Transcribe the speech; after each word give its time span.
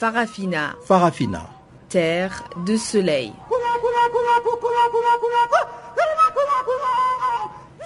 Farafina. 0.00 0.76
Farafina. 0.82 1.42
Terre 1.90 2.44
de 2.64 2.78
soleil. 2.78 3.34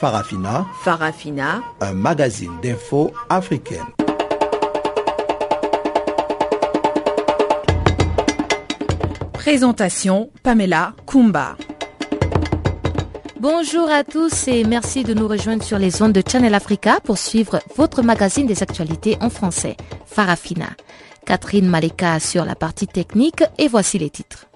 Farafina. 0.01 0.65
Farafina. 0.85 1.61
Un 1.81 1.95
magazine 1.95 2.53
d'infos 2.63 3.11
africaine. 3.29 3.81
Présentation 9.33 10.31
Pamela 10.45 10.93
Kumba. 11.09 11.57
Bonjour 13.41 13.91
à 13.91 14.05
tous 14.05 14.47
et 14.47 14.63
merci 14.63 15.03
de 15.03 15.15
nous 15.15 15.27
rejoindre 15.27 15.65
sur 15.65 15.81
les 15.81 16.01
ondes 16.01 16.13
de 16.13 16.23
Channel 16.25 16.55
Africa 16.55 17.01
pour 17.03 17.19
suivre 17.19 17.59
votre 17.77 18.03
magazine 18.03 18.47
des 18.47 18.63
actualités 18.63 19.17
en 19.21 19.31
français, 19.31 19.77
Farafina. 20.07 20.69
Catherine 21.25 21.69
Maleka 21.69 22.21
sur 22.21 22.45
la 22.45 22.55
partie 22.55 22.87
technique 22.87 23.43
et 23.59 23.69
voici 23.69 23.99
les 23.99 24.11
titres. 24.11 24.47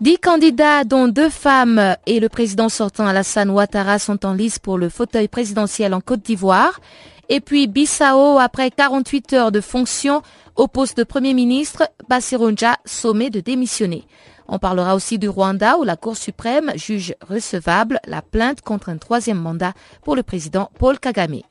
Dix 0.00 0.16
candidats, 0.16 0.84
dont 0.84 1.08
deux 1.08 1.28
femmes 1.28 1.94
et 2.06 2.20
le 2.20 2.30
président 2.30 2.70
sortant 2.70 3.06
Alassane 3.06 3.50
Ouattara, 3.50 3.98
sont 3.98 4.24
en 4.24 4.32
lice 4.32 4.58
pour 4.58 4.78
le 4.78 4.88
fauteuil 4.88 5.28
présidentiel 5.28 5.92
en 5.92 6.00
Côte 6.00 6.22
d'Ivoire. 6.22 6.80
Et 7.28 7.40
puis 7.40 7.66
Bissau, 7.66 8.38
après 8.38 8.70
48 8.70 9.32
heures 9.34 9.52
de 9.52 9.60
fonction 9.60 10.22
au 10.56 10.68
poste 10.68 10.96
de 10.96 11.04
Premier 11.04 11.34
ministre, 11.34 11.88
Bassirunja 12.08 12.76
sommet 12.86 13.28
de 13.28 13.40
démissionner. 13.40 14.04
On 14.52 14.58
parlera 14.58 14.96
aussi 14.96 15.16
du 15.16 15.28
Rwanda 15.28 15.78
où 15.78 15.84
la 15.84 15.96
Cour 15.96 16.16
suprême 16.16 16.72
juge 16.74 17.14
recevable 17.26 18.00
la 18.04 18.20
plainte 18.20 18.62
contre 18.62 18.88
un 18.88 18.98
troisième 18.98 19.38
mandat 19.38 19.72
pour 20.02 20.16
le 20.16 20.24
président 20.24 20.70
Paul 20.76 20.98
Kagame. 20.98 21.42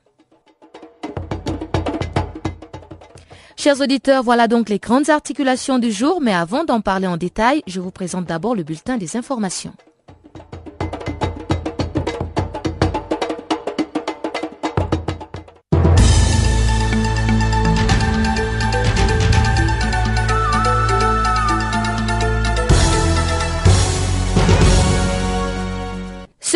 Chers 3.56 3.80
auditeurs, 3.80 4.22
voilà 4.24 4.50
donc 4.50 4.68
les 4.68 4.80
grandes 4.80 5.10
articulations 5.10 5.80
du 5.80 5.92
jour, 5.92 6.20
mais 6.22 6.34
avant 6.34 6.66
d'en 6.66 6.82
parler 6.82 7.08
en 7.08 7.18
détail, 7.18 7.64
je 7.68 7.80
vous 7.80 7.92
présente 7.92 8.26
d'abord 8.26 8.54
le 8.54 8.64
bulletin 8.64 8.98
des 8.98 9.16
informations. 9.16 9.74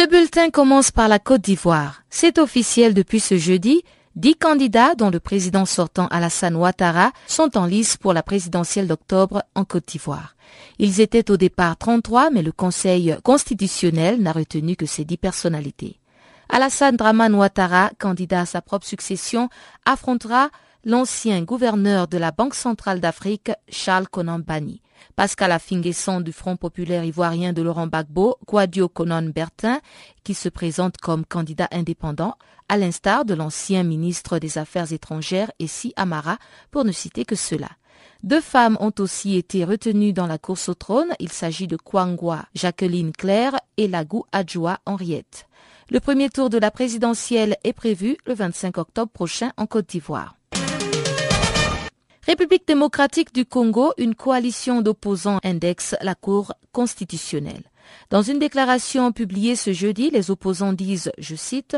Ce 0.03 0.09
bulletin 0.09 0.49
commence 0.49 0.91
par 0.91 1.07
la 1.07 1.17
Côte 1.17 1.43
d'Ivoire. 1.43 2.03
C'est 2.09 2.37
officiel 2.37 2.93
depuis 2.93 3.21
ce 3.21 3.37
jeudi. 3.37 3.83
Dix 4.17 4.35
candidats, 4.35 4.95
dont 4.95 5.09
le 5.09 5.21
président 5.21 5.63
sortant 5.63 6.07
Alassane 6.07 6.57
Ouattara, 6.57 7.13
sont 7.25 7.57
en 7.57 7.65
lice 7.65 7.95
pour 7.95 8.11
la 8.11 8.21
présidentielle 8.21 8.89
d'octobre 8.89 9.43
en 9.55 9.63
Côte 9.63 9.87
d'Ivoire. 9.87 10.35
Ils 10.77 10.99
étaient 10.99 11.31
au 11.31 11.37
départ 11.37 11.77
33, 11.77 12.31
mais 12.31 12.41
le 12.41 12.51
Conseil 12.51 13.15
constitutionnel 13.23 14.21
n'a 14.21 14.33
retenu 14.33 14.75
que 14.75 14.85
ces 14.85 15.05
dix 15.05 15.15
personnalités. 15.15 16.01
Alassane 16.49 16.97
Draman 16.97 17.33
Ouattara, 17.33 17.91
candidat 17.97 18.41
à 18.41 18.45
sa 18.45 18.61
propre 18.61 18.85
succession, 18.85 19.47
affrontera 19.85 20.49
l'ancien 20.83 21.43
gouverneur 21.43 22.09
de 22.09 22.17
la 22.17 22.31
Banque 22.31 22.55
centrale 22.55 22.99
d'Afrique, 22.99 23.51
Charles 23.69 24.09
Conan 24.09 24.39
Bani. 24.39 24.81
Pascal 25.15 25.51
Afinguesson 25.51 26.21
du 26.21 26.31
Front 26.31 26.57
populaire 26.57 27.03
ivoirien 27.03 27.53
de 27.53 27.61
Laurent 27.61 27.87
Gbagbo, 27.87 28.37
Quadio 28.47 28.89
Conan 28.89 29.23
Bertin, 29.23 29.79
qui 30.23 30.33
se 30.33 30.49
présente 30.49 30.97
comme 30.97 31.25
candidat 31.25 31.67
indépendant, 31.71 32.35
à 32.67 32.77
l'instar 32.77 33.23
de 33.23 33.35
l'ancien 33.35 33.83
ministre 33.83 34.39
des 34.39 34.57
Affaires 34.57 34.91
étrangères 34.91 35.51
Essi 35.59 35.93
Amara, 35.95 36.37
pour 36.71 36.83
ne 36.83 36.91
citer 36.91 37.25
que 37.25 37.35
cela. 37.35 37.69
Deux 38.23 38.41
femmes 38.41 38.77
ont 38.79 38.93
aussi 38.99 39.35
été 39.35 39.65
retenues 39.65 40.13
dans 40.13 40.27
la 40.27 40.37
course 40.37 40.69
au 40.69 40.73
trône. 40.73 41.13
Il 41.19 41.31
s'agit 41.31 41.67
de 41.67 41.77
Kwangwa 41.77 42.45
Jacqueline 42.55 43.11
Claire 43.11 43.59
et 43.77 43.87
Lagou 43.87 44.23
Adjoa 44.31 44.79
Henriette. 44.85 45.47
Le 45.89 45.99
premier 45.99 46.29
tour 46.29 46.49
de 46.49 46.57
la 46.57 46.71
présidentielle 46.71 47.57
est 47.63 47.73
prévu 47.73 48.17
le 48.25 48.33
25 48.33 48.77
octobre 48.77 49.11
prochain 49.11 49.51
en 49.57 49.67
Côte 49.67 49.89
d'Ivoire. 49.89 50.37
République 52.25 52.65
démocratique 52.65 53.33
du 53.33 53.45
Congo, 53.45 53.91
une 53.97 54.15
coalition 54.15 54.81
d'opposants 54.81 55.41
indexe 55.43 55.93
la 56.01 56.15
Cour 56.15 56.53
constitutionnelle. 56.71 57.63
Dans 58.11 58.21
une 58.21 58.39
déclaration 58.39 59.11
publiée 59.11 59.57
ce 59.57 59.73
jeudi, 59.73 60.09
les 60.09 60.31
opposants 60.31 60.71
disent, 60.71 61.11
je 61.17 61.35
cite, 61.35 61.75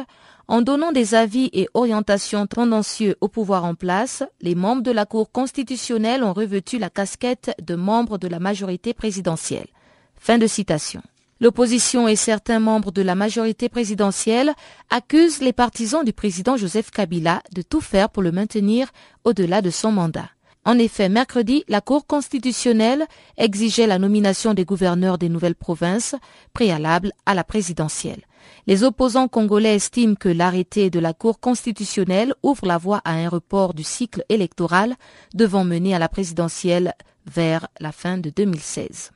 En 0.48 0.62
donnant 0.62 0.92
des 0.92 1.16
avis 1.16 1.50
et 1.52 1.68
orientations 1.74 2.46
tendancieux 2.46 3.16
au 3.22 3.28
pouvoir 3.28 3.66
en 3.66 3.74
place, 3.74 4.22
les 4.40 4.54
membres 4.54 4.84
de 4.84 4.92
la 4.92 5.08
Cour 5.08 5.32
constitutionnelle 5.32 6.24
ont 6.24 6.34
revêtu 6.34 6.78
la 6.78 6.92
casquette 6.92 7.56
de 7.60 7.74
membres 7.74 8.20
de 8.20 8.28
la 8.28 8.38
majorité 8.38 8.94
présidentielle. 8.94 9.68
Fin 10.16 10.38
de 10.38 10.46
citation. 10.46 11.02
L'opposition 11.42 12.08
et 12.08 12.16
certains 12.16 12.60
membres 12.60 12.92
de 12.92 13.02
la 13.02 13.16
majorité 13.16 13.68
présidentielle 13.68 14.54
accusent 14.92 15.42
les 15.42 15.54
partisans 15.54 16.06
du 16.06 16.14
président 16.14 16.56
Joseph 16.56 16.92
Kabila 16.92 17.42
de 17.52 17.64
tout 17.64 17.82
faire 17.82 18.12
pour 18.12 18.22
le 18.22 18.32
maintenir 18.32 18.90
au-delà 19.24 19.64
de 19.64 19.72
son 19.72 19.92
mandat. 19.92 20.30
En 20.66 20.80
effet, 20.80 21.10
mercredi, 21.10 21.64
la 21.68 21.80
Cour 21.80 22.08
constitutionnelle 22.08 23.06
exigeait 23.38 23.86
la 23.86 24.00
nomination 24.00 24.56
des 24.56 24.66
gouverneurs 24.66 25.20
des 25.20 25.30
nouvelles 25.30 25.56
provinces 25.56 26.16
préalable 26.54 27.12
à 27.28 27.36
la 27.36 27.44
présidentielle. 27.44 28.24
Les 28.66 28.84
opposants 28.84 29.28
congolais 29.28 29.76
estiment 29.76 30.16
que 30.16 30.30
l'arrêté 30.30 30.90
de 30.90 31.00
la 31.00 31.14
Cour 31.14 31.40
constitutionnelle 31.40 32.34
ouvre 32.42 32.66
la 32.66 32.80
voie 32.80 33.02
à 33.06 33.12
un 33.12 33.30
report 33.30 33.76
du 33.76 33.84
cycle 33.84 34.24
électoral 34.30 34.96
devant 35.36 35.64
mener 35.64 35.94
à 35.94 36.00
la 36.00 36.10
présidentielle 36.10 36.94
vers 37.32 37.68
la 37.80 37.92
fin 37.92 38.18
de 38.18 38.32
2016. 38.32 39.12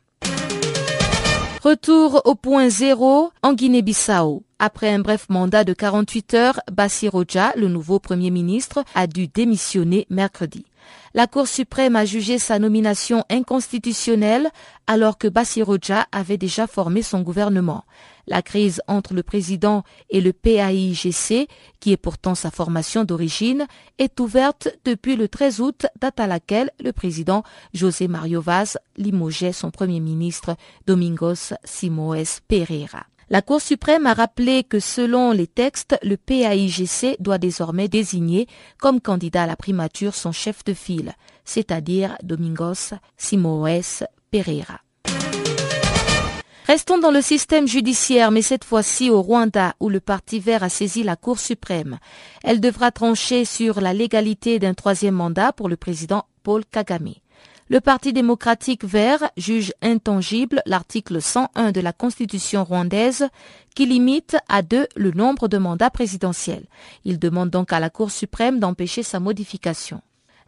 Retour 1.63 2.21
au 2.25 2.35
point 2.35 2.69
zéro 2.69 3.31
en 3.41 3.53
Guinée-Bissau. 3.53 4.43
Après 4.59 4.93
un 4.93 4.99
bref 4.99 5.25
mandat 5.29 5.63
de 5.63 5.73
48 5.73 6.33
heures, 6.35 6.59
Roja, 7.11 7.53
le 7.55 7.67
nouveau 7.67 7.99
Premier 7.99 8.29
ministre, 8.29 8.83
a 8.93 9.07
dû 9.07 9.27
démissionner 9.27 10.05
mercredi. 10.09 10.65
La 11.13 11.25
Cour 11.25 11.47
suprême 11.47 11.95
a 11.95 12.05
jugé 12.05 12.37
sa 12.37 12.59
nomination 12.59 13.23
inconstitutionnelle 13.29 14.49
alors 14.85 15.17
que 15.17 15.27
Bassiroja 15.27 16.05
avait 16.11 16.37
déjà 16.37 16.67
formé 16.67 17.01
son 17.01 17.21
gouvernement. 17.21 17.83
La 18.27 18.43
crise 18.43 18.81
entre 18.87 19.15
le 19.15 19.23
président 19.23 19.83
et 20.11 20.21
le 20.21 20.33
PAIGC, 20.33 21.49
qui 21.79 21.91
est 21.91 21.97
pourtant 21.97 22.35
sa 22.35 22.51
formation 22.51 23.03
d'origine, 23.03 23.65
est 23.97 24.19
ouverte 24.19 24.69
depuis 24.85 25.15
le 25.15 25.27
13 25.27 25.61
août, 25.61 25.87
date 25.99 26.19
à 26.19 26.27
laquelle 26.27 26.69
le 26.79 26.93
président 26.93 27.43
José 27.73 28.07
Mario 28.07 28.39
Vaz 28.39 28.77
limogeait 28.97 29.53
son 29.53 29.71
premier 29.71 29.99
ministre 29.99 30.55
Domingos 30.85 31.53
Simoes 31.63 32.41
Pereira. 32.47 33.08
La 33.31 33.43
Cour 33.43 33.61
suprême 33.61 34.07
a 34.07 34.15
rappelé 34.15 34.63
que 34.63 34.79
selon 34.79 35.31
les 35.31 35.45
textes, 35.45 35.95
le 36.01 36.17
PAIGC 36.17 37.17
doit 37.19 37.37
désormais 37.37 37.87
désigner 37.87 38.47
comme 38.79 38.99
candidat 38.99 39.43
à 39.43 39.47
la 39.47 39.55
primature 39.55 40.15
son 40.15 40.31
chef 40.31 40.63
de 40.63 40.73
file, 40.73 41.13
c'est-à-dire 41.45 42.17
Domingos 42.23 42.95
Simoes 43.17 44.03
Pereira. 44.31 44.79
Restons 46.65 46.97
dans 46.97 47.11
le 47.11 47.21
système 47.21 47.67
judiciaire, 47.67 48.31
mais 48.31 48.41
cette 48.41 48.63
fois-ci 48.63 49.11
au 49.11 49.21
Rwanda, 49.21 49.75
où 49.79 49.89
le 49.89 49.99
Parti 49.99 50.39
vert 50.39 50.63
a 50.63 50.69
saisi 50.69 51.03
la 51.03 51.15
Cour 51.15 51.39
suprême. 51.39 51.99
Elle 52.43 52.59
devra 52.59 52.91
trancher 52.91 53.45
sur 53.45 53.79
la 53.79 53.93
légalité 53.93 54.57
d'un 54.57 54.73
troisième 54.73 55.15
mandat 55.15 55.53
pour 55.53 55.69
le 55.69 55.77
président 55.77 56.25
Paul 56.41 56.65
Kagame. 56.65 57.13
Le 57.71 57.81
Parti 57.81 58.13
démocratique 58.13 58.83
vert 58.83 59.29
juge 59.37 59.73
intangible 59.83 60.63
l'article 60.65 61.21
101 61.21 61.71
de 61.71 61.79
la 61.81 61.93
Constitution 61.93 62.63
rwandaise 62.63 63.27
qui 63.75 63.85
limite 63.85 64.37
à 64.47 64.63
deux 64.63 64.87
le 64.95 65.11
nombre 65.11 65.47
de 65.47 65.59
mandats 65.59 65.91
présidentiels. 65.91 66.65
Il 67.05 67.19
demande 67.19 67.51
donc 67.51 67.71
à 67.71 67.79
la 67.79 67.91
Cour 67.91 68.09
suprême 68.09 68.59
d'empêcher 68.59 69.03
sa 69.03 69.19
modification. 69.19 70.01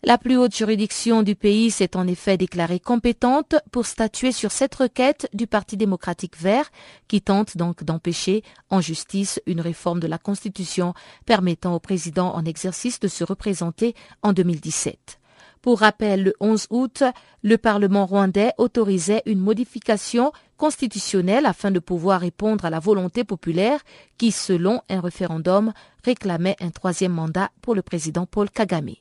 La 0.03 0.17
plus 0.17 0.35
haute 0.35 0.55
juridiction 0.55 1.21
du 1.21 1.35
pays 1.35 1.69
s'est 1.69 1.95
en 1.95 2.07
effet 2.07 2.37
déclarée 2.37 2.79
compétente 2.79 3.53
pour 3.71 3.85
statuer 3.85 4.31
sur 4.31 4.51
cette 4.51 4.73
requête 4.73 5.29
du 5.31 5.45
Parti 5.45 5.77
démocratique 5.77 6.41
vert 6.41 6.71
qui 7.07 7.21
tente 7.21 7.55
donc 7.55 7.83
d'empêcher 7.83 8.41
en 8.71 8.81
justice 8.81 9.39
une 9.45 9.61
réforme 9.61 9.99
de 9.99 10.07
la 10.07 10.17
Constitution 10.17 10.95
permettant 11.27 11.75
au 11.75 11.79
président 11.79 12.33
en 12.33 12.45
exercice 12.45 12.99
de 12.99 13.07
se 13.07 13.23
représenter 13.23 13.93
en 14.23 14.33
2017. 14.33 15.20
Pour 15.61 15.81
rappel, 15.81 16.23
le 16.23 16.33
11 16.39 16.67
août, 16.71 17.03
le 17.43 17.57
Parlement 17.57 18.07
rwandais 18.07 18.53
autorisait 18.57 19.21
une 19.27 19.39
modification 19.39 20.31
constitutionnelle 20.57 21.45
afin 21.45 21.69
de 21.69 21.79
pouvoir 21.79 22.21
répondre 22.21 22.65
à 22.65 22.71
la 22.71 22.79
volonté 22.79 23.23
populaire 23.23 23.79
qui, 24.17 24.31
selon 24.31 24.81
un 24.89 24.99
référendum, 24.99 25.71
réclamait 26.03 26.57
un 26.61 26.71
troisième 26.71 27.11
mandat 27.11 27.51
pour 27.61 27.75
le 27.75 27.83
président 27.83 28.25
Paul 28.25 28.49
Kagame. 28.49 28.95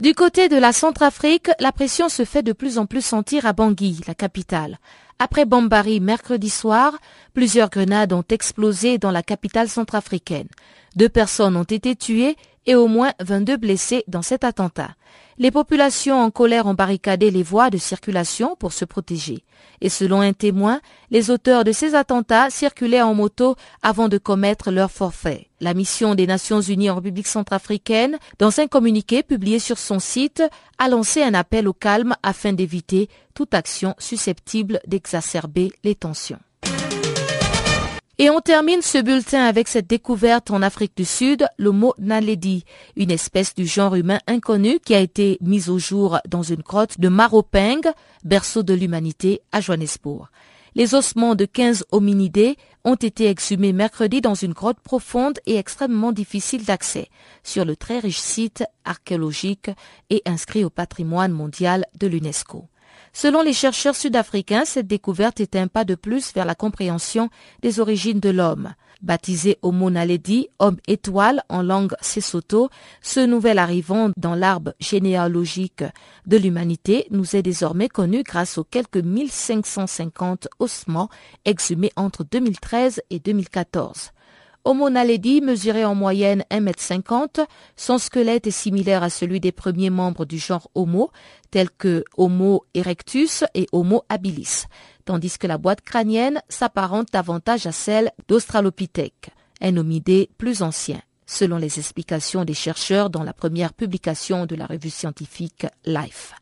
Du 0.00 0.14
côté 0.14 0.48
de 0.48 0.56
la 0.56 0.72
Centrafrique, 0.72 1.50
la 1.60 1.72
pression 1.72 2.08
se 2.08 2.24
fait 2.24 2.42
de 2.42 2.52
plus 2.52 2.76
en 2.76 2.86
plus 2.86 3.04
sentir 3.04 3.46
à 3.46 3.52
Bangui, 3.52 4.00
la 4.06 4.14
capitale. 4.14 4.78
Après 5.18 5.46
Bambari 5.46 6.00
mercredi 6.00 6.50
soir, 6.50 6.98
plusieurs 7.32 7.70
grenades 7.70 8.12
ont 8.12 8.24
explosé 8.28 8.98
dans 8.98 9.10
la 9.10 9.22
capitale 9.22 9.68
centrafricaine. 9.68 10.48
Deux 10.96 11.08
personnes 11.08 11.56
ont 11.56 11.62
été 11.62 11.96
tuées 11.96 12.36
et 12.66 12.74
au 12.74 12.88
moins 12.88 13.12
22 13.20 13.56
blessés 13.56 14.04
dans 14.08 14.22
cet 14.22 14.44
attentat. 14.44 14.90
Les 15.38 15.50
populations 15.50 16.18
en 16.18 16.30
colère 16.30 16.66
ont 16.66 16.74
barricadé 16.74 17.30
les 17.30 17.42
voies 17.42 17.68
de 17.68 17.76
circulation 17.76 18.56
pour 18.56 18.72
se 18.72 18.86
protéger. 18.86 19.44
Et 19.82 19.90
selon 19.90 20.22
un 20.22 20.32
témoin, 20.32 20.80
les 21.10 21.30
auteurs 21.30 21.62
de 21.62 21.72
ces 21.72 21.94
attentats 21.94 22.48
circulaient 22.48 23.02
en 23.02 23.14
moto 23.14 23.54
avant 23.82 24.08
de 24.08 24.16
commettre 24.16 24.70
leur 24.70 24.90
forfait. 24.90 25.50
La 25.60 25.74
mission 25.74 26.14
des 26.14 26.26
Nations 26.26 26.62
Unies 26.62 26.88
en 26.88 26.96
République 26.96 27.26
centrafricaine, 27.26 28.18
dans 28.38 28.60
un 28.60 28.66
communiqué 28.66 29.22
publié 29.22 29.58
sur 29.58 29.76
son 29.76 29.98
site, 29.98 30.42
a 30.78 30.88
lancé 30.88 31.22
un 31.22 31.34
appel 31.34 31.68
au 31.68 31.74
calme 31.74 32.14
afin 32.22 32.54
d'éviter 32.54 33.10
toute 33.34 33.52
action 33.52 33.94
susceptible 33.98 34.80
d'exacerber 34.86 35.70
les 35.84 35.94
tensions. 35.94 36.40
Et 38.18 38.30
on 38.30 38.40
termine 38.40 38.80
ce 38.80 38.96
bulletin 38.96 39.44
avec 39.44 39.68
cette 39.68 39.88
découverte 39.88 40.50
en 40.50 40.62
Afrique 40.62 40.96
du 40.96 41.04
Sud, 41.04 41.46
le 41.58 41.70
mot 41.70 41.92
Naledi, 41.98 42.64
une 42.96 43.10
espèce 43.10 43.54
du 43.54 43.66
genre 43.66 43.94
humain 43.94 44.20
inconnu 44.26 44.80
qui 44.80 44.94
a 44.94 45.00
été 45.00 45.36
mise 45.42 45.68
au 45.68 45.78
jour 45.78 46.18
dans 46.26 46.42
une 46.42 46.62
grotte 46.62 46.98
de 46.98 47.08
Maropeng, 47.08 47.82
berceau 48.24 48.62
de 48.62 48.72
l'humanité 48.72 49.42
à 49.52 49.60
Johannesburg. 49.60 50.30
Les 50.74 50.94
ossements 50.94 51.34
de 51.34 51.44
15 51.44 51.84
hominidés 51.92 52.56
ont 52.84 52.94
été 52.94 53.26
exhumés 53.26 53.74
mercredi 53.74 54.22
dans 54.22 54.34
une 54.34 54.54
grotte 54.54 54.80
profonde 54.80 55.38
et 55.44 55.56
extrêmement 55.56 56.12
difficile 56.12 56.64
d'accès 56.64 57.10
sur 57.42 57.66
le 57.66 57.76
très 57.76 57.98
riche 57.98 58.18
site 58.18 58.64
archéologique 58.86 59.70
et 60.08 60.22
inscrit 60.24 60.64
au 60.64 60.70
patrimoine 60.70 61.32
mondial 61.32 61.84
de 62.00 62.06
l'UNESCO. 62.06 62.66
Selon 63.18 63.40
les 63.40 63.54
chercheurs 63.54 63.96
sud-africains, 63.96 64.66
cette 64.66 64.88
découverte 64.88 65.40
est 65.40 65.56
un 65.56 65.68
pas 65.68 65.86
de 65.86 65.94
plus 65.94 66.34
vers 66.34 66.44
la 66.44 66.54
compréhension 66.54 67.30
des 67.62 67.80
origines 67.80 68.20
de 68.20 68.28
l'homme. 68.28 68.74
Baptisé 69.00 69.56
Homo 69.62 69.88
naledi, 69.88 70.48
homme 70.58 70.76
étoile 70.86 71.42
en 71.48 71.62
langue 71.62 71.94
Sesotho, 72.02 72.68
ce 73.00 73.20
nouvel 73.20 73.58
arrivant 73.58 74.10
dans 74.18 74.34
l'arbre 74.34 74.74
généalogique 74.80 75.82
de 76.26 76.36
l'humanité 76.36 77.06
nous 77.10 77.36
est 77.36 77.42
désormais 77.42 77.88
connu 77.88 78.22
grâce 78.22 78.58
aux 78.58 78.64
quelques 78.64 78.98
1550 78.98 80.48
ossements 80.58 81.08
exhumés 81.46 81.92
entre 81.96 82.22
2013 82.22 83.00
et 83.08 83.18
2014. 83.18 84.10
Homo 84.66 84.90
naledi 84.90 85.40
mesurait 85.42 85.84
en 85.84 85.94
moyenne 85.94 86.44
1,50 86.50 87.38
m. 87.38 87.46
Son 87.76 87.98
squelette 87.98 88.48
est 88.48 88.50
similaire 88.50 89.04
à 89.04 89.10
celui 89.10 89.38
des 89.38 89.52
premiers 89.52 89.90
membres 89.90 90.24
du 90.24 90.38
genre 90.38 90.68
Homo, 90.74 91.12
tels 91.52 91.70
que 91.70 92.02
Homo 92.16 92.64
erectus 92.74 93.44
et 93.54 93.68
Homo 93.70 94.02
habilis, 94.08 94.64
tandis 95.04 95.38
que 95.38 95.46
la 95.46 95.56
boîte 95.56 95.82
crânienne 95.82 96.42
s'apparente 96.48 97.12
davantage 97.12 97.66
à 97.66 97.70
celle 97.70 98.10
d'Australopithèque, 98.26 99.30
un 99.60 99.76
homidé 99.76 100.30
plus 100.36 100.62
ancien, 100.62 101.00
selon 101.26 101.58
les 101.58 101.78
explications 101.78 102.44
des 102.44 102.52
chercheurs 102.52 103.08
dans 103.08 103.22
la 103.22 103.32
première 103.32 103.72
publication 103.72 104.46
de 104.46 104.56
la 104.56 104.66
revue 104.66 104.90
scientifique 104.90 105.68
Life. 105.84 106.34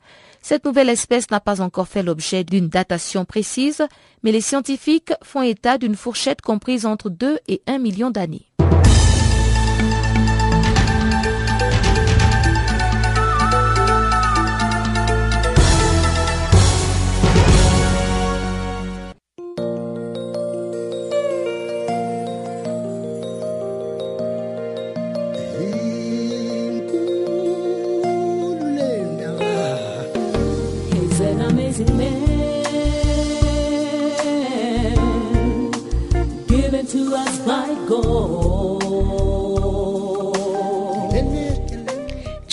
Cette 0.47 0.67
nouvelle 0.67 0.91
espèce 0.91 1.31
n'a 1.31 1.41
pas 1.41 1.63
encore 1.63 1.89
fait 1.89 2.03
l'objet 2.03 2.45
d'une 2.45 2.69
datation 2.69 3.25
précise, 3.25 3.83
mais 4.23 4.31
les 4.31 4.43
scientifiques 4.43 5.15
font 5.23 5.41
état 5.41 5.79
d'une 5.79 5.97
fourchette 5.97 6.43
comprise 6.43 6.85
entre 6.85 7.09
2 7.09 7.39
et 7.49 7.63
1 7.67 7.79
million 7.79 8.11
d'années. 8.11 8.45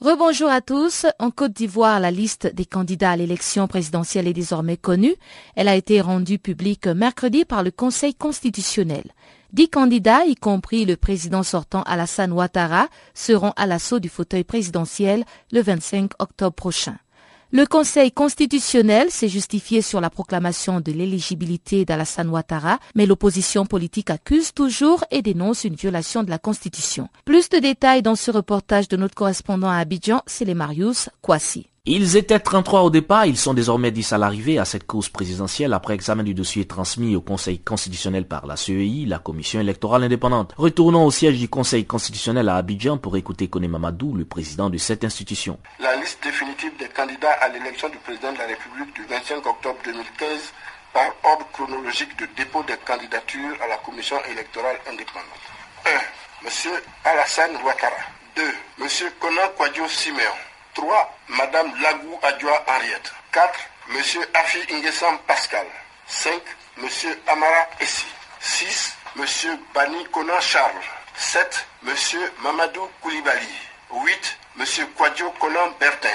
Rebonjour 0.00 0.48
à 0.48 0.60
tous. 0.60 1.06
En 1.18 1.32
Côte 1.32 1.54
d'Ivoire, 1.54 1.98
la 1.98 2.12
liste 2.12 2.54
des 2.54 2.64
candidats 2.64 3.10
à 3.10 3.16
l'élection 3.16 3.66
présidentielle 3.66 4.28
est 4.28 4.32
désormais 4.32 4.76
connue. 4.76 5.16
Elle 5.56 5.66
a 5.66 5.74
été 5.74 6.00
rendue 6.00 6.38
publique 6.38 6.86
mercredi 6.86 7.44
par 7.44 7.64
le 7.64 7.72
Conseil 7.72 8.14
constitutionnel. 8.14 9.02
Dix 9.52 9.68
candidats, 9.68 10.24
y 10.24 10.36
compris 10.36 10.84
le 10.84 10.96
président 10.96 11.42
sortant 11.42 11.82
Alassane 11.82 12.30
Ouattara, 12.30 12.86
seront 13.12 13.52
à 13.56 13.66
l'assaut 13.66 13.98
du 13.98 14.08
fauteuil 14.08 14.44
présidentiel 14.44 15.24
le 15.50 15.62
25 15.62 16.12
octobre 16.20 16.54
prochain. 16.54 16.96
Le 17.50 17.64
Conseil 17.64 18.12
constitutionnel 18.12 19.10
s'est 19.10 19.30
justifié 19.30 19.80
sur 19.80 20.02
la 20.02 20.10
proclamation 20.10 20.80
de 20.82 20.92
l'éligibilité 20.92 21.86
d'Alassane 21.86 22.28
Ouattara, 22.28 22.78
mais 22.94 23.06
l'opposition 23.06 23.64
politique 23.64 24.10
accuse 24.10 24.52
toujours 24.52 25.02
et 25.10 25.22
dénonce 25.22 25.64
une 25.64 25.74
violation 25.74 26.22
de 26.22 26.28
la 26.28 26.38
Constitution. 26.38 27.08
Plus 27.24 27.48
de 27.48 27.58
détails 27.58 28.02
dans 28.02 28.16
ce 28.16 28.30
reportage 28.30 28.88
de 28.88 28.98
notre 28.98 29.14
correspondant 29.14 29.70
à 29.70 29.76
Abidjan, 29.78 30.20
c'est 30.26 30.44
les 30.44 30.52
Marius 30.52 31.08
Kwasi. 31.22 31.67
Ils 31.90 32.18
étaient 32.18 32.38
33 32.38 32.82
au 32.82 32.90
départ, 32.90 33.24
ils 33.24 33.38
sont 33.38 33.54
désormais 33.54 33.90
10 33.90 34.12
à 34.12 34.18
l'arrivée 34.18 34.58
à 34.58 34.66
cette 34.66 34.86
course 34.86 35.08
présidentielle 35.08 35.72
après 35.72 35.94
examen 35.94 36.22
du 36.22 36.34
dossier 36.34 36.66
transmis 36.66 37.16
au 37.16 37.22
Conseil 37.22 37.60
constitutionnel 37.60 38.28
par 38.28 38.46
la 38.46 38.58
CEI, 38.58 39.06
la 39.06 39.18
Commission 39.18 39.58
électorale 39.58 40.02
indépendante. 40.04 40.52
Retournons 40.58 41.06
au 41.06 41.10
siège 41.10 41.38
du 41.38 41.48
Conseil 41.48 41.86
constitutionnel 41.86 42.50
à 42.50 42.56
Abidjan 42.56 42.98
pour 42.98 43.16
écouter 43.16 43.48
Kone 43.48 43.68
Mamadou, 43.68 44.14
le 44.14 44.26
président 44.26 44.68
de 44.68 44.76
cette 44.76 45.02
institution. 45.02 45.58
La 45.80 45.96
liste 45.96 46.22
définitive 46.22 46.72
des 46.78 46.88
candidats 46.88 47.32
à 47.40 47.48
l'élection 47.48 47.88
du 47.88 47.96
président 47.96 48.34
de 48.34 48.38
la 48.38 48.48
République 48.48 48.94
du 48.94 49.06
25 49.06 49.46
octobre 49.46 49.78
2015 49.82 50.52
par 50.92 51.08
ordre 51.24 51.46
chronologique 51.54 52.14
de 52.18 52.26
dépôt 52.36 52.62
des 52.64 52.76
candidatures 52.84 53.56
à 53.64 53.66
la 53.66 53.78
Commission 53.78 54.16
électorale 54.30 54.76
indépendante. 54.92 55.24
1. 55.86 56.44
Monsieur 56.44 56.82
Alassane 57.06 57.56
Ouattara. 57.64 57.96
2. 58.36 58.42
Monsieur 58.78 59.08
Conan 59.18 59.48
Kwadjo 59.56 59.88
Siméon. 59.88 60.36
3. 60.78 61.08
Madame 61.28 61.72
Lagou 61.82 62.18
Adjoa 62.22 62.62
Henriette. 62.68 63.12
4. 63.32 63.50
Monsieur 63.88 64.22
Afi 64.32 64.58
Ingesam 64.72 65.18
Pascal. 65.26 65.66
5. 66.06 66.40
Monsieur 66.76 67.20
Amara 67.26 67.66
Essi. 67.80 68.06
6. 68.40 68.96
Monsieur 69.16 69.58
Bani 69.74 70.04
Konan 70.12 70.40
Charles. 70.40 70.84
7. 71.16 71.66
Monsieur 71.82 72.32
Mamadou 72.44 72.88
Koulibaly. 73.02 73.48
8. 73.90 74.38
Monsieur 74.56 74.86
Kwadjo 74.96 75.30
Konan 75.40 75.72
Bertin. 75.80 76.08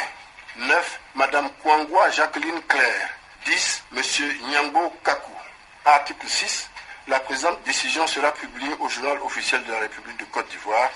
9. 0.55 0.99
Madame 1.15 1.49
Kwangwa 1.61 2.09
Jacqueline 2.11 2.61
Claire. 2.69 3.09
10. 3.45 3.83
Monsieur 3.91 4.33
Nyangbo 4.49 4.93
Kakou. 5.03 5.35
Article 5.83 6.25
6. 6.29 6.69
La 7.09 7.19
présente 7.19 7.61
décision 7.63 8.07
sera 8.07 8.31
publiée 8.31 8.73
au 8.79 8.87
journal 8.87 9.17
officiel 9.23 9.61
de 9.65 9.71
la 9.73 9.79
République 9.79 10.17
de 10.19 10.25
Côte 10.31 10.47
d'Ivoire. 10.47 10.89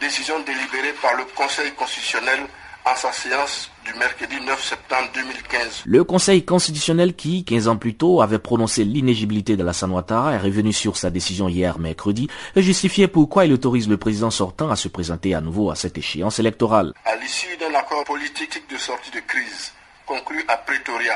Décision 0.00 0.40
délibérée 0.40 0.94
par 0.94 1.12
le 1.16 1.24
Conseil 1.26 1.70
constitutionnel 1.74 2.46
à 2.84 2.96
sa 2.96 3.12
séance 3.12 3.70
du 3.84 3.92
mercredi 3.94 4.40
9 4.40 4.62
septembre 4.62 5.08
2015. 5.14 5.82
Le 5.84 6.04
Conseil 6.04 6.44
constitutionnel 6.44 7.14
qui, 7.14 7.44
15 7.44 7.68
ans 7.68 7.76
plus 7.76 7.94
tôt, 7.94 8.22
avait 8.22 8.38
prononcé 8.38 8.84
l'inégibilité 8.84 9.56
de 9.56 9.64
la 9.64 9.72
Ouattara 9.86 10.32
est 10.32 10.38
revenu 10.38 10.72
sur 10.72 10.96
sa 10.96 11.10
décision 11.10 11.48
hier 11.48 11.78
mercredi 11.78 12.28
et 12.56 12.62
justifiait 12.62 13.08
pourquoi 13.08 13.44
il 13.44 13.52
autorise 13.52 13.88
le 13.88 13.96
président 13.96 14.30
sortant 14.30 14.70
à 14.70 14.76
se 14.76 14.88
présenter 14.88 15.34
à 15.34 15.40
nouveau 15.40 15.70
à 15.70 15.76
cette 15.76 15.98
échéance 15.98 16.38
électorale. 16.38 16.92
À 17.04 17.16
l'issue 17.16 17.56
d'un 17.58 17.74
accord 17.74 18.04
politique 18.04 18.62
de 18.70 18.76
sortie 18.76 19.10
de 19.10 19.20
crise 19.20 19.72
conclu 20.06 20.44
à 20.48 20.56
Pretoria, 20.56 21.14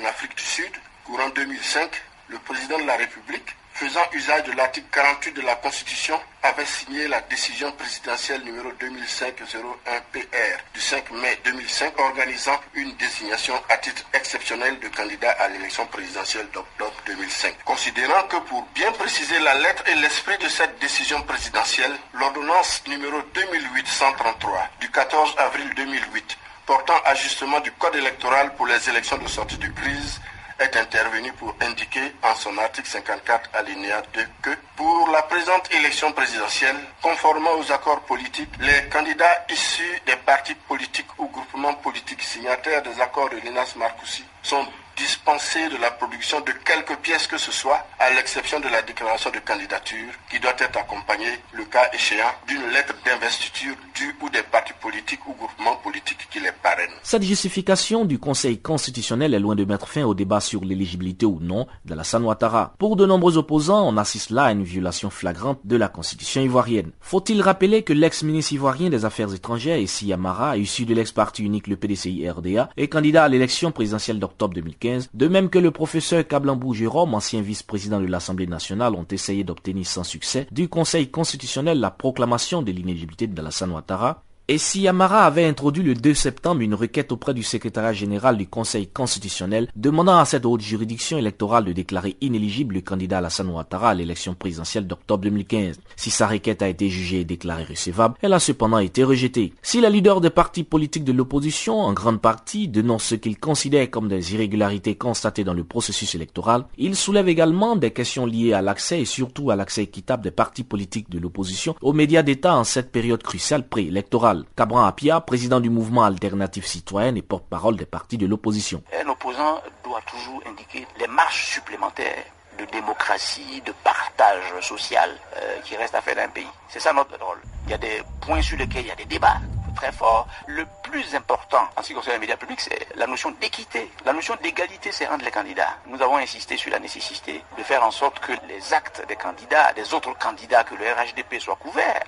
en 0.00 0.04
Afrique 0.04 0.36
du 0.36 0.42
Sud, 0.42 0.72
courant 1.04 1.28
2005, 1.34 1.90
le 2.28 2.38
président 2.38 2.78
de 2.78 2.86
la 2.86 2.96
République 2.96 3.56
faisant 3.74 4.00
usage 4.12 4.44
de 4.44 4.52
l'article 4.52 4.86
48 4.92 5.32
de 5.32 5.42
la 5.42 5.54
Constitution, 5.56 6.18
avait 6.42 6.66
signé 6.66 7.08
la 7.08 7.20
décision 7.22 7.70
présidentielle 7.72 8.42
numéro 8.42 8.68
2005-01-PR 8.72 10.58
du 10.74 10.80
5 10.80 11.10
mai 11.12 11.38
2005 11.44 11.98
organisant 12.00 12.60
une 12.74 12.94
désignation 12.96 13.54
à 13.68 13.76
titre 13.76 14.04
exceptionnel 14.12 14.78
de 14.80 14.88
candidat 14.88 15.30
à 15.32 15.48
l'élection 15.48 15.86
présidentielle 15.86 16.48
d'octobre 16.52 16.94
2005. 17.06 17.54
Considérant 17.64 18.22
que 18.28 18.36
pour 18.48 18.62
bien 18.74 18.90
préciser 18.92 19.38
la 19.38 19.54
lettre 19.54 19.84
et 19.88 19.94
l'esprit 19.96 20.38
de 20.38 20.48
cette 20.48 20.78
décision 20.80 21.22
présidentielle, 21.22 21.96
l'ordonnance 22.14 22.82
numéro 22.88 23.22
2833 23.34 24.68
du 24.80 24.90
14 24.90 25.34
avril 25.38 25.70
2008 25.76 26.38
portant 26.66 27.00
ajustement 27.04 27.60
du 27.60 27.72
code 27.72 27.96
électoral 27.96 28.54
pour 28.54 28.66
les 28.66 28.88
élections 28.88 29.18
de 29.18 29.28
sortie 29.28 29.58
de 29.58 29.68
crise 29.68 30.20
est 30.58 30.76
intervenu 30.76 31.32
pour 31.32 31.54
indiquer 31.60 32.12
en 32.22 32.34
son 32.34 32.56
article 32.58 32.88
54 32.88 33.50
alinéa 33.54 34.02
2 34.14 34.20
que 34.42 34.50
pour 34.76 35.08
la 35.10 35.22
présente 35.22 35.72
élection 35.74 36.12
présidentielle, 36.12 36.76
conformément 37.00 37.54
aux 37.58 37.72
accords 37.72 38.00
politiques, 38.02 38.50
les 38.60 38.88
candidats 38.88 39.44
issus 39.50 40.00
des 40.06 40.16
partis 40.16 40.54
politiques 40.54 41.18
ou 41.18 41.28
groupements 41.28 41.74
politiques 41.74 42.22
signataires 42.22 42.82
des 42.82 43.00
accords 43.00 43.30
de 43.30 43.36
Linas 43.36 43.74
Marcoussi 43.76 44.24
sont 44.42 44.66
dispensés 44.96 45.68
de 45.68 45.76
la 45.80 45.90
production 45.90 46.40
de 46.40 46.52
quelques 46.64 46.96
pièces 47.00 47.26
que 47.26 47.38
ce 47.38 47.52
soit, 47.52 47.86
à 47.98 48.10
l'exception 48.14 48.60
de 48.60 48.68
la 48.68 48.82
déclaration 48.82 49.30
de 49.30 49.38
candidature, 49.38 50.12
qui 50.30 50.38
doit 50.40 50.54
être 50.58 50.78
accompagnée, 50.78 51.38
le 51.52 51.64
cas 51.64 51.90
échéant, 51.92 52.32
d'une 52.46 52.68
lettre 52.70 52.94
d'investiture 53.04 53.74
du 53.94 54.14
ou 54.20 54.28
des 54.30 54.42
partis 54.42 54.72
politiques 54.80 55.26
ou 55.26 55.34
groupements 55.34 55.76
politiques 55.82 56.28
qui 56.30 56.40
les 56.40 56.52
parrainent. 56.62 56.90
Cette 57.02 57.22
justification 57.22 58.04
du 58.04 58.18
Conseil 58.18 58.60
constitutionnel 58.60 59.34
est 59.34 59.38
loin 59.38 59.54
de 59.54 59.64
mettre 59.64 59.88
fin 59.88 60.04
au 60.04 60.14
débat 60.14 60.40
sur 60.40 60.64
l'éligibilité 60.64 61.26
ou 61.26 61.38
non 61.40 61.66
de 61.84 61.94
la 61.94 62.02
Ouattara. 62.20 62.74
Pour 62.78 62.96
de 62.96 63.06
nombreux 63.06 63.38
opposants, 63.38 63.86
on 63.88 63.96
assiste 63.96 64.30
là 64.30 64.44
à 64.44 64.52
une 64.52 64.64
violation 64.64 65.10
flagrante 65.10 65.60
de 65.64 65.76
la 65.76 65.88
Constitution 65.88 66.42
ivoirienne. 66.42 66.92
Faut-il 67.00 67.40
rappeler 67.40 67.82
que 67.82 67.92
l'ex-ministre 67.92 68.52
ivoirien 68.52 68.90
des 68.90 69.04
Affaires 69.04 69.34
étrangères, 69.34 69.78
Essi 69.78 70.12
Amara, 70.12 70.56
issu 70.56 70.84
de 70.84 70.94
l'ex-parti 70.94 71.42
unique 71.42 71.66
le 71.66 71.76
PDCI-RDA, 71.76 72.70
est 72.76 72.88
candidat 72.88 73.24
à 73.24 73.28
l'élection 73.28 73.72
présidentielle 73.72 74.18
d'octobre 74.18 74.54
2015 74.54 74.81
de 75.14 75.28
même 75.28 75.50
que 75.50 75.58
le 75.58 75.70
professeur 75.70 76.26
Kablambou 76.26 76.74
Jérôme, 76.74 77.14
ancien 77.14 77.40
vice-président 77.40 78.00
de 78.00 78.06
l'Assemblée 78.06 78.46
nationale, 78.46 78.94
ont 78.94 79.06
essayé 79.10 79.44
d'obtenir 79.44 79.86
sans 79.86 80.04
succès 80.04 80.46
du 80.50 80.68
Conseil 80.68 81.10
constitutionnel 81.10 81.80
la 81.80 81.90
proclamation 81.90 82.62
de 82.62 82.72
l'inéligibilité 82.72 83.26
d'Alassane 83.26 83.72
Ouattara, 83.72 84.24
et 84.48 84.58
si 84.58 84.88
Amara 84.88 85.24
avait 85.24 85.44
introduit 85.44 85.84
le 85.84 85.94
2 85.94 86.14
septembre 86.14 86.62
une 86.62 86.74
requête 86.74 87.12
auprès 87.12 87.32
du 87.32 87.44
secrétariat 87.44 87.92
général 87.92 88.36
du 88.36 88.48
Conseil 88.48 88.88
constitutionnel 88.88 89.68
demandant 89.76 90.18
à 90.18 90.24
cette 90.24 90.44
haute 90.44 90.60
juridiction 90.60 91.16
électorale 91.16 91.64
de 91.64 91.72
déclarer 91.72 92.16
inéligible 92.20 92.74
le 92.74 92.80
candidat 92.80 93.18
Alassane 93.18 93.48
Ouattara 93.48 93.90
à 93.90 93.94
l'élection 93.94 94.34
présidentielle 94.34 94.88
d'octobre 94.88 95.22
2015. 95.22 95.78
Si 95.94 96.10
sa 96.10 96.26
requête 96.26 96.60
a 96.60 96.68
été 96.68 96.88
jugée 96.88 97.20
et 97.20 97.24
déclarée 97.24 97.62
recevable, 97.62 98.16
elle 98.20 98.32
a 98.32 98.40
cependant 98.40 98.78
été 98.78 99.04
rejetée. 99.04 99.54
Si 99.62 99.80
les 99.80 99.90
leaders 99.90 100.20
des 100.20 100.30
partis 100.30 100.64
politiques 100.64 101.04
de 101.04 101.12
l'opposition, 101.12 101.78
en 101.78 101.92
grande 101.92 102.20
partie, 102.20 102.66
dénoncent 102.66 103.04
ce 103.04 103.14
qu'ils 103.14 103.38
considèrent 103.38 103.90
comme 103.90 104.08
des 104.08 104.34
irrégularités 104.34 104.96
constatées 104.96 105.44
dans 105.44 105.54
le 105.54 105.64
processus 105.64 106.16
électoral, 106.16 106.64
ils 106.78 106.96
soulèvent 106.96 107.28
également 107.28 107.76
des 107.76 107.92
questions 107.92 108.26
liées 108.26 108.54
à 108.54 108.62
l'accès 108.62 109.02
et 109.02 109.06
surtout 109.06 109.52
à 109.52 109.56
l'accès 109.56 109.84
équitable 109.84 110.24
des 110.24 110.32
partis 110.32 110.64
politiques 110.64 111.10
de 111.10 111.20
l'opposition 111.20 111.76
aux 111.80 111.92
médias 111.92 112.22
d'État 112.22 112.56
en 112.56 112.64
cette 112.64 112.90
période 112.90 113.22
cruciale 113.22 113.68
préélectorale. 113.68 114.31
Cabran 114.56 114.84
Apia, 114.84 115.20
président 115.20 115.60
du 115.60 115.70
mouvement 115.70 116.04
alternatif 116.04 116.66
citoyen 116.66 117.14
et 117.14 117.22
porte-parole 117.22 117.76
des 117.76 117.86
partis 117.86 118.18
de 118.18 118.26
l'opposition. 118.26 118.82
Un 119.04 119.08
opposant 119.08 119.60
doit 119.84 120.00
toujours 120.10 120.42
indiquer 120.46 120.86
les 120.98 121.06
marches 121.06 121.54
supplémentaires 121.54 122.24
de 122.58 122.64
démocratie, 122.66 123.62
de 123.64 123.72
partage 123.84 124.42
social 124.60 125.10
euh, 125.36 125.60
qui 125.64 125.76
reste 125.76 125.94
à 125.94 126.00
faire 126.00 126.16
dans 126.16 126.22
un 126.22 126.28
pays. 126.28 126.46
C'est 126.68 126.80
ça 126.80 126.92
notre 126.92 127.18
rôle. 127.24 127.40
Il 127.66 127.70
y 127.70 127.74
a 127.74 127.78
des 127.78 128.02
points 128.20 128.42
sur 128.42 128.58
lesquels 128.58 128.82
il 128.84 128.88
y 128.88 128.92
a 128.92 128.96
des 128.96 129.04
débats 129.06 129.40
très 129.74 129.92
fort. 129.92 130.26
Le 130.46 130.64
plus 130.82 131.14
important 131.14 131.64
en 131.76 131.82
ce 131.82 131.88
qui 131.88 131.94
concerne 131.94 132.16
les 132.16 132.20
médias 132.20 132.36
publics, 132.36 132.60
c'est 132.60 132.86
la 132.96 133.06
notion 133.06 133.32
d'équité. 133.40 133.90
La 134.04 134.12
notion 134.12 134.34
d'égalité, 134.42 134.90
c'est 134.92 135.06
rendre 135.06 135.24
les 135.24 135.30
candidats. 135.30 135.76
Nous 135.88 136.00
avons 136.02 136.16
insisté 136.16 136.56
sur 136.56 136.70
la 136.70 136.78
nécessité 136.78 137.42
de 137.58 137.62
faire 137.62 137.82
en 137.82 137.90
sorte 137.90 138.18
que 138.20 138.32
les 138.48 138.72
actes 138.72 139.04
des 139.08 139.16
candidats, 139.16 139.72
des 139.74 139.94
autres 139.94 140.16
candidats, 140.18 140.64
que 140.64 140.74
le 140.74 140.84
RHDP 140.84 141.40
soit 141.40 141.56
couvert 141.56 142.00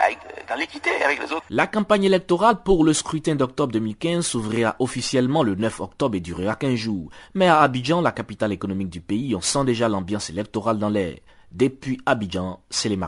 dans 0.49 0.55
l'équité 0.57 0.91
avec 1.05 1.21
les 1.21 1.33
autres. 1.33 1.45
La 1.51 1.67
campagne 1.67 2.05
électorale 2.05 2.63
pour 2.63 2.85
le 2.85 2.93
scrutin 2.93 3.35
d'octobre 3.35 3.73
2015 3.73 4.27
s'ouvrira 4.27 4.77
officiellement 4.79 5.43
le 5.43 5.55
9 5.55 5.81
octobre 5.81 6.17
et 6.17 6.21
durera 6.21 6.57
15 6.57 6.75
jours. 6.75 7.11
Mais 7.35 7.49
à 7.49 7.61
Abidjan, 7.61 8.01
la 8.01 8.13
capitale 8.13 8.53
économique 8.53 8.91
du 8.91 9.01
pays, 9.01 9.35
on 9.35 9.41
sent 9.41 9.65
déjà 9.65 9.89
l'ambiance 9.89 10.31
électorale 10.31 10.79
dans 10.79 10.89
l'air. 10.89 11.17
Depuis 11.55 12.01
Abidjan, 12.05 12.59
c'est 12.69 12.89
les 12.89 12.99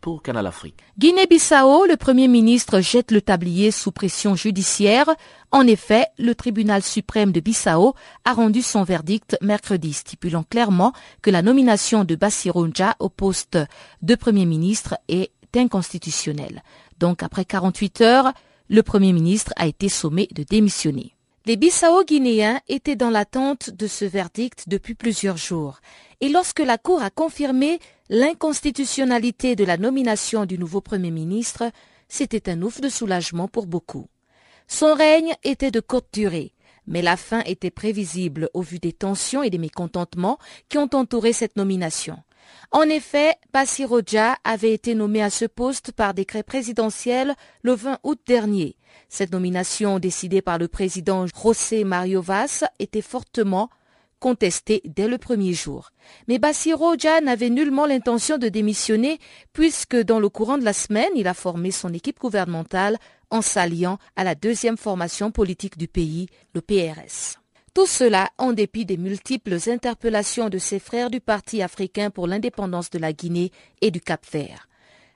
pour 0.00 0.20
Canal 0.20 0.48
Afrique. 0.48 0.82
Guinée-Bissau, 0.98 1.86
le 1.86 1.96
Premier 1.96 2.26
ministre 2.26 2.80
jette 2.80 3.12
le 3.12 3.20
tablier 3.20 3.70
sous 3.70 3.92
pression 3.92 4.34
judiciaire. 4.34 5.06
En 5.52 5.64
effet, 5.64 6.08
le 6.18 6.34
tribunal 6.34 6.82
suprême 6.82 7.30
de 7.30 7.38
Bissau 7.38 7.94
a 8.24 8.32
rendu 8.32 8.62
son 8.62 8.82
verdict 8.82 9.36
mercredi, 9.42 9.92
stipulant 9.92 10.42
clairement 10.42 10.92
que 11.22 11.30
la 11.30 11.40
nomination 11.40 12.02
de 12.02 12.16
Bassironja 12.16 12.96
au 12.98 13.10
poste 13.10 13.58
de 14.02 14.14
Premier 14.16 14.44
ministre 14.44 14.96
est 15.06 15.30
inconstitutionnelle. 15.54 16.64
Donc, 16.98 17.22
après 17.22 17.44
48 17.44 18.00
heures, 18.00 18.32
le 18.68 18.82
Premier 18.82 19.12
ministre 19.12 19.52
a 19.54 19.68
été 19.68 19.88
sommé 19.88 20.26
de 20.34 20.42
démissionner. 20.42 21.14
Les 21.48 21.56
Bissau-Guinéens 21.56 22.60
étaient 22.68 22.94
dans 22.94 23.08
l'attente 23.08 23.70
de 23.70 23.86
ce 23.86 24.04
verdict 24.04 24.68
depuis 24.68 24.94
plusieurs 24.94 25.38
jours. 25.38 25.80
Et 26.20 26.28
lorsque 26.28 26.58
la 26.58 26.76
Cour 26.76 27.00
a 27.00 27.08
confirmé 27.08 27.78
l'inconstitutionnalité 28.10 29.56
de 29.56 29.64
la 29.64 29.78
nomination 29.78 30.44
du 30.44 30.58
nouveau 30.58 30.82
Premier 30.82 31.10
ministre, 31.10 31.72
c'était 32.06 32.50
un 32.50 32.60
ouf 32.60 32.82
de 32.82 32.90
soulagement 32.90 33.48
pour 33.48 33.66
beaucoup. 33.66 34.08
Son 34.66 34.92
règne 34.92 35.32
était 35.42 35.70
de 35.70 35.80
courte 35.80 36.08
durée, 36.12 36.52
mais 36.86 37.00
la 37.00 37.16
fin 37.16 37.40
était 37.46 37.70
prévisible 37.70 38.50
au 38.52 38.60
vu 38.60 38.78
des 38.78 38.92
tensions 38.92 39.42
et 39.42 39.48
des 39.48 39.56
mécontentements 39.56 40.36
qui 40.68 40.76
ont 40.76 40.90
entouré 40.92 41.32
cette 41.32 41.56
nomination. 41.56 42.18
En 42.70 42.82
effet, 42.82 43.34
Bassirodja 43.52 44.36
avait 44.44 44.72
été 44.72 44.94
nommé 44.94 45.22
à 45.22 45.30
ce 45.30 45.44
poste 45.44 45.92
par 45.92 46.14
décret 46.14 46.42
présidentiel 46.42 47.34
le 47.62 47.74
20 47.74 47.98
août 48.02 48.20
dernier. 48.26 48.76
Cette 49.08 49.32
nomination 49.32 49.98
décidée 49.98 50.42
par 50.42 50.58
le 50.58 50.68
président 50.68 51.26
José 51.26 51.84
Mario 51.84 52.20
Vaz 52.20 52.64
était 52.78 53.02
fortement 53.02 53.70
contestée 54.18 54.82
dès 54.84 55.08
le 55.08 55.18
premier 55.18 55.54
jour. 55.54 55.90
Mais 56.26 56.38
Bassirodja 56.38 57.20
n'avait 57.20 57.50
nullement 57.50 57.86
l'intention 57.86 58.38
de 58.38 58.48
démissionner 58.48 59.18
puisque 59.52 59.96
dans 59.96 60.20
le 60.20 60.28
courant 60.28 60.58
de 60.58 60.64
la 60.64 60.72
semaine, 60.72 61.10
il 61.14 61.28
a 61.28 61.34
formé 61.34 61.70
son 61.70 61.92
équipe 61.92 62.18
gouvernementale 62.18 62.98
en 63.30 63.42
s'alliant 63.42 63.98
à 64.16 64.24
la 64.24 64.34
deuxième 64.34 64.76
formation 64.76 65.30
politique 65.30 65.78
du 65.78 65.88
pays, 65.88 66.28
le 66.54 66.60
PRS. 66.60 67.38
Tout 67.78 67.86
cela 67.86 68.32
en 68.38 68.52
dépit 68.52 68.84
des 68.84 68.96
multiples 68.96 69.56
interpellations 69.68 70.48
de 70.48 70.58
ses 70.58 70.80
frères 70.80 71.10
du 71.10 71.20
Parti 71.20 71.62
africain 71.62 72.10
pour 72.10 72.26
l'indépendance 72.26 72.90
de 72.90 72.98
la 72.98 73.12
Guinée 73.12 73.52
et 73.82 73.92
du 73.92 74.00
Cap-Vert. 74.00 74.68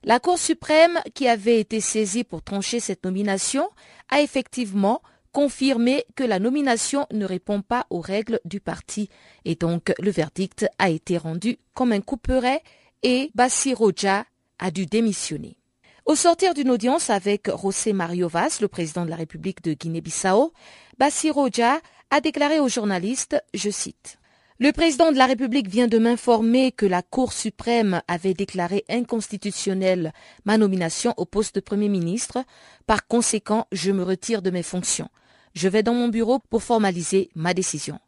La 0.04 0.21
Cour 0.21 0.38
suprême, 0.38 1.00
qui 1.12 1.26
avait 1.26 1.59
été 1.59 1.81
saisie 1.81 2.23
pour 2.23 2.40
trancher 2.40 2.78
cette 2.78 3.04
nomination, 3.04 3.69
a 4.11 4.21
effectivement 4.21 5.02
confirmé 5.33 6.04
que 6.14 6.23
la 6.23 6.38
nomination 6.38 7.04
ne 7.12 7.25
répond 7.25 7.62
pas 7.62 7.88
aux 7.90 8.00
règles 8.00 8.38
du 8.45 8.61
parti 8.61 9.09
et 9.45 9.57
donc 9.57 9.92
le 9.99 10.12
verdict 10.12 10.64
a 10.78 10.88
été 10.88 11.19
rendu 11.19 11.59
comme 11.75 11.90
un 11.90 12.00
couperet 12.00 12.62
et 13.02 13.33
Bassiroja 13.35 14.25
a 14.61 14.71
dû 14.71 14.87
démissionner. 14.87 15.57
Au 16.04 16.14
sortir 16.14 16.54
d'une 16.54 16.71
audience 16.71 17.11
avec 17.11 17.49
José 17.61 17.92
Mario 17.92 18.28
Vaz, 18.28 18.61
le 18.61 18.69
président 18.69 19.04
de 19.04 19.11
la 19.11 19.16
République 19.16 19.62
de 19.62 19.73
Guinée-Bissau, 19.73 20.52
Bassiroja 20.99 21.81
a 22.12 22.21
déclaré 22.21 22.61
aux 22.61 22.69
journalistes, 22.69 23.42
je 23.54 23.71
cite, 23.71 24.19
le 24.59 24.71
président 24.71 25.11
de 25.12 25.16
la 25.16 25.25
République 25.25 25.66
vient 25.66 25.88
de 25.88 25.97
m'informer 25.97 26.71
que 26.71 26.85
la 26.85 27.00
Cour 27.00 27.33
suprême 27.33 28.02
avait 28.07 28.35
déclaré 28.35 28.85
inconstitutionnelle 28.90 30.12
ma 30.45 30.59
nomination 30.59 31.14
au 31.16 31.25
poste 31.25 31.54
de 31.54 31.61
Premier 31.61 31.88
ministre. 31.88 32.45
Par 32.87 33.07
conséquent, 33.07 33.66
je 33.73 33.92
me 33.92 34.02
retire 34.02 34.42
de 34.42 34.50
mes 34.50 34.62
fonctions. 34.62 35.09
Je 35.54 35.69
vais 35.69 35.83
dans 35.83 35.95
mon 35.95 36.09
bureau 36.09 36.38
pour 36.38 36.62
formaliser 36.62 37.31
ma 37.35 37.54
décision. 37.54 37.99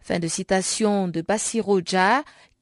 Fin 0.00 0.18
de 0.18 0.28
citation 0.28 1.06
de 1.06 1.20
Bassiro 1.20 1.78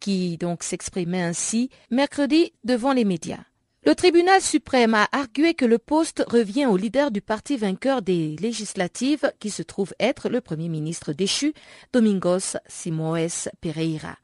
qui 0.00 0.38
donc 0.38 0.64
s'exprimait 0.64 1.22
ainsi 1.22 1.70
mercredi 1.92 2.52
devant 2.64 2.92
les 2.92 3.04
médias. 3.04 3.44
Le 3.86 3.94
tribunal 3.94 4.42
suprême 4.42 4.92
a 4.92 5.08
argué 5.10 5.54
que 5.54 5.64
le 5.64 5.78
poste 5.78 6.22
revient 6.28 6.66
au 6.66 6.76
leader 6.76 7.10
du 7.10 7.22
parti 7.22 7.56
vainqueur 7.56 8.02
des 8.02 8.36
législatives 8.36 9.32
qui 9.40 9.48
se 9.48 9.62
trouve 9.62 9.94
être 9.98 10.28
le 10.28 10.42
premier 10.42 10.68
ministre 10.68 11.14
déchu, 11.14 11.54
Domingos 11.94 12.58
Simoes 12.68 13.48
Pereira. 13.62 14.18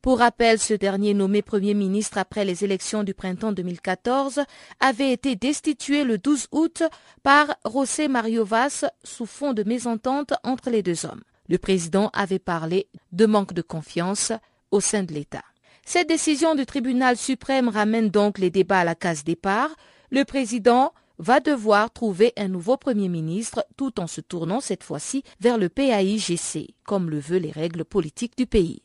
Pour 0.00 0.18
rappel, 0.20 0.58
ce 0.58 0.72
dernier 0.72 1.12
nommé 1.12 1.42
Premier 1.42 1.74
ministre 1.74 2.16
après 2.16 2.46
les 2.46 2.64
élections 2.64 3.04
du 3.04 3.12
printemps 3.12 3.52
2014 3.52 4.40
avait 4.80 5.12
été 5.12 5.36
destitué 5.36 6.04
le 6.04 6.16
12 6.16 6.46
août 6.50 6.82
par 7.22 7.54
José 7.70 8.08
Mario 8.08 8.46
Vaz 8.46 8.86
sous 9.04 9.26
fond 9.26 9.52
de 9.52 9.62
mésentente 9.62 10.32
entre 10.42 10.70
les 10.70 10.82
deux 10.82 11.04
hommes. 11.04 11.22
Le 11.50 11.58
président 11.58 12.10
avait 12.14 12.38
parlé 12.38 12.88
de 13.12 13.26
manque 13.26 13.52
de 13.52 13.62
confiance 13.62 14.32
au 14.70 14.80
sein 14.80 15.02
de 15.02 15.12
l'État. 15.12 15.44
Cette 15.84 16.08
décision 16.08 16.54
du 16.54 16.64
tribunal 16.64 17.16
suprême 17.16 17.68
ramène 17.68 18.08
donc 18.08 18.38
les 18.38 18.50
débats 18.50 18.80
à 18.80 18.84
la 18.84 18.94
case 18.94 19.24
départ. 19.24 19.70
Le 20.10 20.24
président 20.24 20.92
va 21.18 21.40
devoir 21.40 21.92
trouver 21.92 22.32
un 22.36 22.48
nouveau 22.48 22.76
Premier 22.76 23.08
ministre 23.08 23.64
tout 23.76 24.00
en 24.00 24.06
se 24.06 24.20
tournant 24.20 24.60
cette 24.60 24.84
fois-ci 24.84 25.22
vers 25.40 25.58
le 25.58 25.68
PAIGC, 25.68 26.74
comme 26.84 27.10
le 27.10 27.18
veulent 27.18 27.42
les 27.42 27.50
règles 27.50 27.84
politiques 27.84 28.36
du 28.36 28.46
pays. 28.46 28.82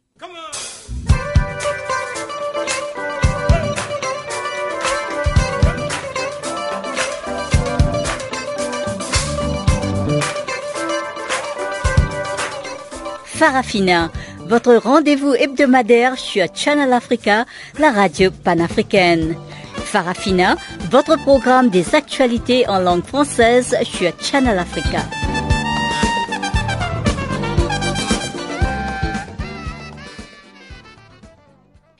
Farafina, 13.37 14.11
votre 14.47 14.75
rendez-vous 14.75 15.33
hebdomadaire 15.33 16.17
sur 16.17 16.45
Channel 16.53 16.93
Africa, 16.93 17.45
la 17.79 17.91
radio 17.91 18.31
panafricaine. 18.31 19.35
Farafina, 19.75 20.55
votre 20.89 21.17
programme 21.17 21.69
des 21.69 21.95
actualités 21.95 22.67
en 22.67 22.79
langue 22.79 23.03
française 23.03 23.75
sur 23.83 24.11
Channel 24.21 24.57
Africa. 24.57 24.99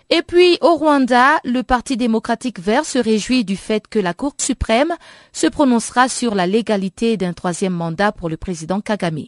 Et 0.10 0.22
puis, 0.22 0.58
au 0.62 0.76
Rwanda, 0.76 1.40
le 1.44 1.64
Parti 1.64 1.98
démocratique 1.98 2.60
vert 2.60 2.86
se 2.86 2.98
réjouit 2.98 3.44
du 3.44 3.58
fait 3.58 3.88
que 3.88 4.00
la 4.00 4.14
Cour 4.14 4.34
suprême 4.40 4.94
se 5.34 5.48
prononcera 5.48 6.08
sur 6.08 6.34
la 6.34 6.48
légalité 6.48 7.18
d'un 7.18 7.34
troisième 7.34 7.74
mandat 7.74 8.14
pour 8.14 8.30
le 8.30 8.38
président 8.38 8.80
Kagame. 8.80 9.26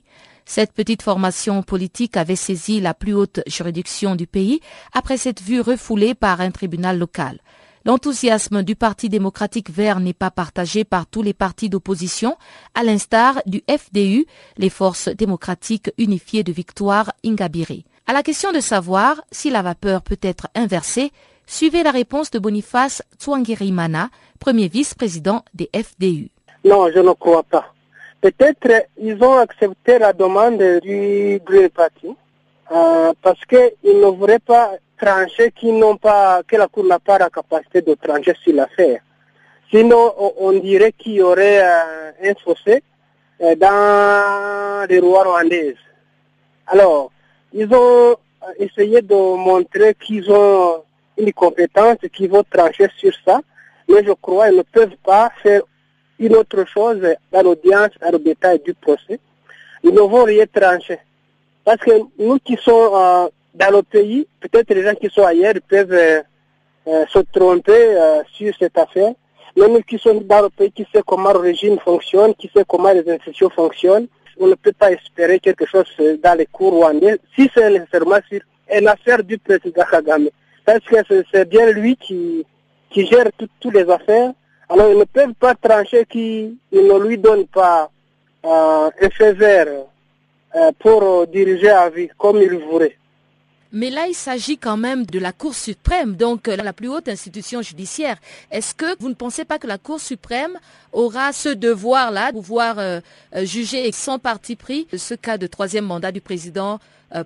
Cette 0.50 0.74
petite 0.74 1.04
formation 1.04 1.62
politique 1.62 2.18
avait 2.18 2.36
saisi 2.36 2.82
la 2.82 2.96
plus 2.96 3.14
haute 3.14 3.42
juridiction 3.46 4.16
du 4.16 4.26
pays 4.26 4.62
après 4.94 5.16
cette 5.16 5.44
vue 5.44 5.62
refoulée 5.62 6.16
par 6.16 6.42
un 6.42 6.50
tribunal 6.50 6.98
local. 6.98 7.38
L'enthousiasme 7.86 8.64
du 8.64 8.76
Parti 8.76 9.10
démocratique 9.10 9.70
vert 9.70 10.00
n'est 10.00 10.12
pas 10.12 10.32
partagé 10.32 10.86
par 10.86 11.06
tous 11.06 11.22
les 11.22 11.36
partis 11.36 11.70
d'opposition, 11.70 12.36
à 12.74 12.84
l'instar 12.84 13.44
du 13.46 13.62
FDU, 13.70 14.26
les 14.58 14.72
forces 14.72 15.10
démocratiques 15.10 15.92
unifiées 16.00 16.44
de 16.44 16.52
victoire 16.52 17.14
Ingabire. 17.24 17.84
À 18.08 18.14
la 18.14 18.24
question 18.24 18.52
de 18.52 18.60
savoir 18.60 19.22
si 19.32 19.52
la 19.52 19.62
vapeur 19.62 20.02
peut 20.02 20.18
être 20.24 20.48
inversée, 20.56 21.12
suivez 21.46 21.84
la 21.84 21.92
réponse 21.92 22.32
de 22.32 22.40
Boniface 22.40 23.04
Tswangirimana, 23.20 24.10
premier 24.40 24.68
vice-président 24.68 25.46
des 25.54 25.70
FDU. 25.76 26.32
Non, 26.66 26.90
je 26.92 27.02
ne 27.02 27.14
crois 27.14 27.44
pas. 27.44 27.72
Peut-être 28.22 28.88
ils 28.98 29.24
ont 29.24 29.38
accepté 29.38 29.98
la 29.98 30.12
demande 30.12 30.62
du 30.82 31.42
Green 31.46 31.70
euh, 32.72 33.14
parce 33.22 33.46
qu'ils 33.46 33.72
ne 33.86 34.08
voudraient 34.08 34.40
pas 34.40 34.74
trancher 35.00 35.52
qui 35.52 35.72
n'ont 35.72 35.96
pas, 35.96 36.42
que 36.46 36.58
la 36.58 36.68
Cour 36.68 36.84
n'a 36.84 37.00
pas 37.00 37.18
la 37.18 37.30
capacité 37.30 37.82
de 37.82 37.94
trancher 37.94 38.34
sur 38.44 38.54
l'affaire. 38.54 39.00
Sinon, 39.72 40.14
on 40.38 40.52
dirait 40.52 40.92
qu'il 40.92 41.14
y 41.14 41.22
aurait 41.22 41.62
euh, 41.64 42.12
un 42.24 42.34
fossé 42.44 42.84
euh, 43.42 43.56
dans 43.56 44.88
les 44.90 45.00
lois 45.00 45.24
rwandaises. 45.24 45.76
Alors, 46.68 47.12
ils 47.54 47.74
ont 47.74 48.16
essayé 48.58 49.02
de 49.02 49.16
montrer 49.16 49.96
qu'ils 49.96 50.30
ont 50.30 50.84
une 51.18 51.32
compétence, 51.32 51.98
qu'ils 52.12 52.30
vont 52.30 52.44
trancher 52.44 52.90
sur 52.98 53.14
ça, 53.26 53.40
mais 53.88 54.04
je 54.04 54.12
crois 54.12 54.50
qu'ils 54.50 54.58
ne 54.58 54.64
peuvent 54.64 54.98
pas 55.06 55.32
faire 55.42 55.62
une 56.20 56.36
autre 56.36 56.66
chose 56.66 57.02
dans 57.32 57.42
l'audience, 57.42 57.92
dans 58.02 58.12
le 58.12 58.20
détail 58.20 58.60
du 58.60 58.74
procès, 58.74 59.20
ils 59.84 59.94
ne 59.94 60.02
vont 60.02 60.24
rien 60.26 60.46
trancher. 60.52 61.00
Parce 61.64 61.80
que 61.82 61.92
nous 62.18 62.40
qui 62.40 62.58
sommes 62.58 62.94
euh, 62.94 63.30
dans 63.54 63.72
le 63.72 63.84
pays, 63.84 64.28
peut-être 64.40 64.74
les 64.74 64.84
gens 64.84 64.96
qui 64.96 65.10
sont 65.10 65.24
ailleurs 65.24 65.54
peuvent 65.68 65.92
euh, 65.94 66.22
euh, 66.88 67.06
se 67.08 67.20
tromper 67.20 67.98
sur 68.34 68.54
cette 68.58 68.78
affaire. 68.78 69.14
Mais 69.56 69.68
nous 69.68 69.82
qui 69.82 69.98
sommes 69.98 70.22
dans 70.24 70.42
le 70.42 70.50
pays, 70.50 70.72
qui 70.72 70.86
sait 70.94 71.02
comment 71.06 71.32
le 71.32 71.40
régime 71.40 71.80
fonctionne, 71.80 72.34
qui 72.36 72.50
sait 72.54 72.66
comment 72.68 72.92
les 72.92 73.10
institutions 73.10 73.50
fonctionnent, 73.50 74.08
on 74.40 74.48
ne 74.48 74.56
peut 74.56 74.72
pas 74.72 74.92
espérer 74.92 75.40
quelque 75.40 75.66
chose 75.66 75.88
dans 76.24 76.38
les 76.38 76.46
cours 76.46 76.74
rwandais 76.74 77.18
si 77.36 77.50
c'est 77.54 77.70
nécessairement 77.70 78.20
sur 78.30 78.40
une 78.74 78.88
affaire 78.88 79.24
du 79.24 79.38
président 79.38 79.84
Kagame. 79.90 80.30
Parce 80.66 80.80
que 80.86 80.96
c'est 81.32 81.50
bien 81.50 81.72
lui 81.72 81.98
qui, 81.98 82.46
qui 82.90 83.06
gère 83.06 83.30
toutes 83.38 83.74
les 83.74 83.90
affaires 83.90 84.32
alors, 84.70 84.92
ils 84.92 84.98
ne 85.00 85.04
peuvent 85.04 85.34
pas 85.34 85.56
trancher 85.56 86.06
qu'ils 86.06 86.56
ne 86.72 87.00
lui 87.00 87.18
donnent 87.18 87.48
pas 87.48 87.90
euh, 88.46 88.90
un 89.02 89.10
feu 89.10 89.32
vert 89.34 89.68
euh, 90.56 90.72
pour 90.78 91.26
diriger 91.26 91.72
à 91.72 91.90
vie 91.90 92.08
comme 92.20 92.38
il 92.38 92.56
voudrait. 92.56 92.96
Mais 93.72 93.90
là, 93.90 94.08
il 94.08 94.14
s'agit 94.14 94.58
quand 94.58 94.78
même 94.78 95.06
de 95.08 95.20
la 95.20 95.32
Cour 95.32 95.56
suprême, 95.56 96.16
donc 96.16 96.48
euh, 96.48 96.56
la 96.56 96.72
plus 96.72 96.88
haute 96.88 97.10
institution 97.10 97.64
judiciaire. 97.64 98.18
Est-ce 98.52 98.76
que 98.76 98.96
vous 99.00 99.10
ne 99.10 99.16
pensez 99.16 99.44
pas 99.44 99.58
que 99.58 99.66
la 99.66 99.80
Cour 99.80 100.00
suprême 100.00 100.58
aura 100.94 101.34
ce 101.34 101.50
devoir-là, 101.50 102.32
de 102.32 102.38
pouvoir 102.38 103.02
juger 103.44 103.92
sans 103.92 104.20
parti 104.20 104.56
pris 104.56 104.88
ce 104.96 105.16
cas 105.16 105.38
de 105.38 105.48
troisième 105.48 105.86
mandat 105.86 106.12
du 106.12 106.22
président 106.22 106.80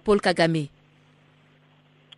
Paul 0.03 0.19
Kagame? 0.19 0.67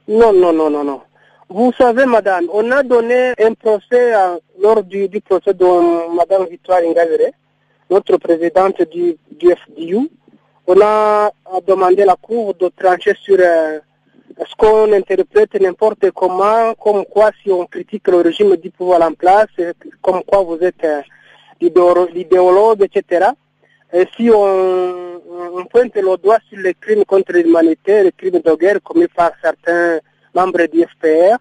Non, 0.07 0.33
non, 0.33 0.53
non, 0.53 0.69
non, 0.69 0.83
non. 0.83 1.01
Vous 1.47 1.71
savez, 1.77 2.05
madame, 2.05 2.47
on 2.51 2.71
a 2.71 2.81
donné 2.81 3.33
un 3.39 3.53
procès 3.53 4.13
lors 4.59 4.83
du, 4.83 5.07
procès 5.21 5.53
de 5.53 6.15
madame 6.15 6.47
Victoire 6.47 6.79
Ingavere, 6.79 7.31
notre 7.87 8.17
présidente 8.17 8.81
du, 8.91 9.15
FDU. 9.39 10.09
On 10.65 10.81
a, 10.81 11.29
demandé 11.67 12.01
à 12.01 12.07
la 12.07 12.15
Cour 12.15 12.55
de 12.55 12.69
trancher 12.69 13.13
sur 13.21 13.37
euh, 13.39 13.79
ce 14.39 14.55
qu'on 14.57 14.91
interprète 14.91 15.53
n'importe 15.61 16.09
comment, 16.11 16.73
comme 16.73 17.05
quoi 17.05 17.29
si 17.43 17.51
on 17.51 17.67
critique 17.67 18.07
le 18.07 18.21
régime 18.21 18.55
du 18.55 18.71
pouvoir 18.71 19.03
en 19.03 19.13
place, 19.13 19.45
comme 20.01 20.23
quoi 20.23 20.41
vous 20.41 20.57
êtes 20.61 20.83
euh, 20.83 21.01
l'idéologue, 21.61 22.81
etc. 22.81 23.27
Et 23.93 24.07
si 24.17 24.31
on, 24.31 25.21
on, 25.53 25.65
pointe 25.65 25.95
le 25.95 26.17
doigt 26.17 26.39
sur 26.49 26.57
les 26.57 26.73
crimes 26.73 27.05
contre 27.05 27.33
l'humanité, 27.33 28.01
les 28.01 28.11
crimes 28.11 28.41
de 28.43 28.55
guerre 28.55 28.81
commis 28.83 29.07
par 29.07 29.31
certains 29.43 29.99
membres 30.35 30.67
du 30.67 30.83
FPR, 30.83 31.37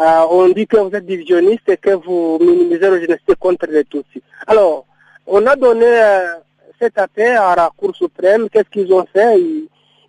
euh, 0.00 0.26
on 0.30 0.48
dit 0.48 0.66
que 0.66 0.78
vous 0.78 0.94
êtes 0.94 1.06
divisionniste 1.06 1.68
et 1.68 1.76
que 1.76 1.90
vous 1.90 2.38
minimisez 2.40 2.88
le 2.88 3.00
génocide 3.00 3.36
contre 3.38 3.66
les 3.70 3.84
Tutsis. 3.84 4.22
Alors, 4.46 4.86
on 5.26 5.46
a 5.46 5.54
donné 5.54 5.86
euh, 5.86 6.34
cette 6.80 6.98
affaire 6.98 7.42
à 7.42 7.56
la 7.56 7.70
Cour 7.76 7.94
suprême. 7.94 8.48
Qu'est-ce 8.50 8.70
qu'ils 8.70 8.92
ont 8.92 9.06
fait? 9.12 9.38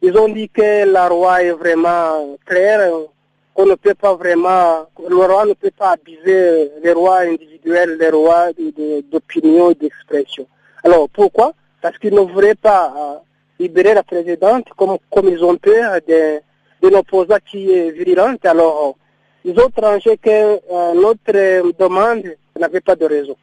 Ils, 0.02 0.18
ont 0.18 0.30
dit 0.30 0.50
que 0.50 0.86
la 0.86 1.08
loi 1.10 1.44
est 1.44 1.52
vraiment 1.52 2.36
claire, 2.46 2.90
qu'on 3.54 3.66
ne 3.66 3.76
peut 3.76 3.94
pas 3.94 4.16
vraiment, 4.16 4.88
le 5.08 5.16
roi 5.16 5.46
ne 5.46 5.54
peut 5.54 5.72
pas 5.72 5.92
abuser 5.92 6.72
les 6.84 6.92
rois 6.92 7.20
individuels, 7.20 7.98
les 8.00 8.10
rois 8.10 8.48
d'opinion 9.12 9.72
et 9.72 9.76
d'expression. 9.76 10.48
Alors, 10.84 11.08
pourquoi? 11.10 11.54
Parce 11.82 11.98
qu'ils 11.98 12.14
ne 12.14 12.22
voulaient 12.22 12.56
pas 12.56 12.94
euh, 12.98 13.18
libérer 13.60 13.94
la 13.94 14.04
présidente 14.04 14.68
comme, 14.76 14.98
comme 15.12 15.28
ils 15.30 15.44
ont 15.44 15.56
peur 15.58 16.00
de 16.08 16.42
de 16.90 16.96
opposant 16.96 17.38
qui 17.46 17.72
est 17.72 17.92
virulente. 17.92 18.46
Alors, 18.46 18.96
ils 19.46 19.58
ont 19.60 19.70
tranché 19.70 20.18
que 20.18 20.30
euh, 20.30 20.94
notre 20.96 21.72
demande 21.78 22.24
n'avait 22.60 22.82
pas 22.82 22.96
de 22.96 23.06
raison. 23.06 23.36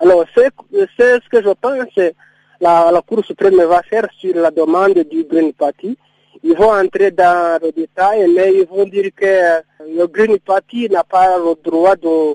Alors, 0.00 0.24
c'est 0.34 0.50
ce 0.72 1.28
que 1.28 1.42
je 1.42 1.50
pense 1.60 2.12
la, 2.60 2.90
la 2.90 3.02
Cour 3.02 3.24
suprême 3.24 3.56
va 3.56 3.82
faire 3.82 4.08
sur 4.18 4.34
la 4.34 4.50
demande 4.50 4.98
du 5.10 5.24
Green 5.24 5.52
Party. 5.52 5.96
Ils 6.42 6.56
vont 6.56 6.72
entrer 6.72 7.10
dans 7.10 7.60
le 7.62 7.70
détail, 7.72 8.28
mais 8.34 8.52
ils 8.52 8.66
vont 8.66 8.84
dire 8.84 9.10
que 9.14 9.26
euh, 9.26 9.60
le 9.96 10.06
Green 10.06 10.38
Party 10.38 10.88
n'a 10.88 11.04
pas 11.04 11.36
le 11.38 11.54
droit 11.62 11.96
de, 11.96 12.34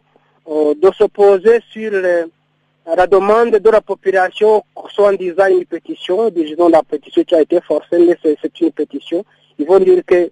euh, 0.49 0.73
de 0.75 0.91
s'opposer 0.97 1.61
sur 1.71 1.91
la 1.91 3.07
demande 3.07 3.51
de 3.51 3.69
la 3.69 3.79
population, 3.79 4.63
soit 4.89 5.09
en 5.09 5.13
disant 5.13 5.47
une 5.47 5.65
pétition, 5.65 6.29
disons 6.29 6.67
la 6.67 6.83
pétition 6.83 7.23
qui 7.23 7.35
a 7.35 7.41
été 7.41 7.61
forcée, 7.61 7.99
mais 7.99 8.17
c'est 8.23 8.61
une 8.61 8.71
pétition. 8.71 9.23
Ils 9.57 9.65
vont 9.65 9.79
dire 9.79 10.03
que 10.05 10.29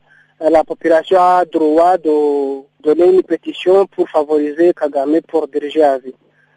la 0.50 0.64
population 0.64 1.20
a 1.20 1.46
droit 1.46 1.98
de 1.98 2.62
donner 2.82 3.06
une 3.14 3.24
pétition 3.24 3.86
pour 3.86 4.10
favoriser 4.10 4.74
Kagame 4.74 5.22
pour 5.22 5.48
diriger 5.48 5.84
à 5.84 6.00
vie. 6.00 6.16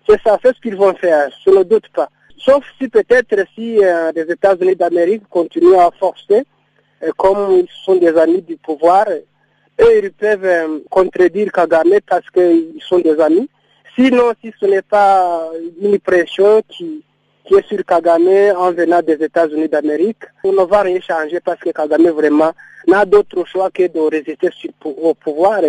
C'est 0.08 0.20
ça, 0.22 0.38
c'est 0.42 0.54
ce 0.54 0.60
qu'ils 0.60 0.76
vont 0.76 0.94
faire, 0.94 1.30
je 1.44 1.50
ne 1.50 1.62
doute 1.62 1.88
pas. 1.94 2.08
Sauf 2.38 2.64
si 2.78 2.88
peut-être 2.88 3.36
si 3.54 3.78
euh, 3.82 4.12
les 4.14 4.22
États-Unis 4.22 4.76
d'Amérique 4.76 5.22
continuent 5.30 5.78
à 5.78 5.90
forcer, 5.98 6.44
euh, 7.02 7.10
comme 7.16 7.58
ils 7.58 7.68
sont 7.84 7.96
des 7.96 8.16
amis 8.16 8.42
du 8.42 8.56
pouvoir, 8.56 9.06
eux 9.08 10.00
ils 10.02 10.12
peuvent 10.12 10.44
euh, 10.44 10.78
contredire 10.90 11.52
Kagame 11.52 12.00
parce 12.06 12.28
qu'ils 12.30 12.80
sont 12.80 12.98
des 12.98 13.18
amis. 13.20 13.48
Sinon, 13.96 14.32
si 14.42 14.52
ce 14.60 14.66
n'est 14.66 14.82
pas 14.82 15.48
une 15.80 15.98
pression 16.00 16.62
qui, 16.68 17.04
qui 17.44 17.54
est 17.54 17.66
sur 17.68 17.84
Kagame 17.84 18.56
en 18.56 18.72
venant 18.72 19.02
des 19.02 19.22
États-Unis 19.22 19.68
d'Amérique, 19.68 20.24
on 20.44 20.52
ne 20.52 20.64
va 20.64 20.82
rien 20.82 21.00
changer 21.00 21.40
parce 21.40 21.60
que 21.60 21.70
Kagame 21.70 22.08
vraiment 22.10 22.52
n'a 22.86 23.04
d'autre 23.04 23.44
choix 23.46 23.70
que 23.70 23.86
de 23.86 24.00
résister 24.00 24.50
au 24.84 25.14
pouvoir, 25.14 25.60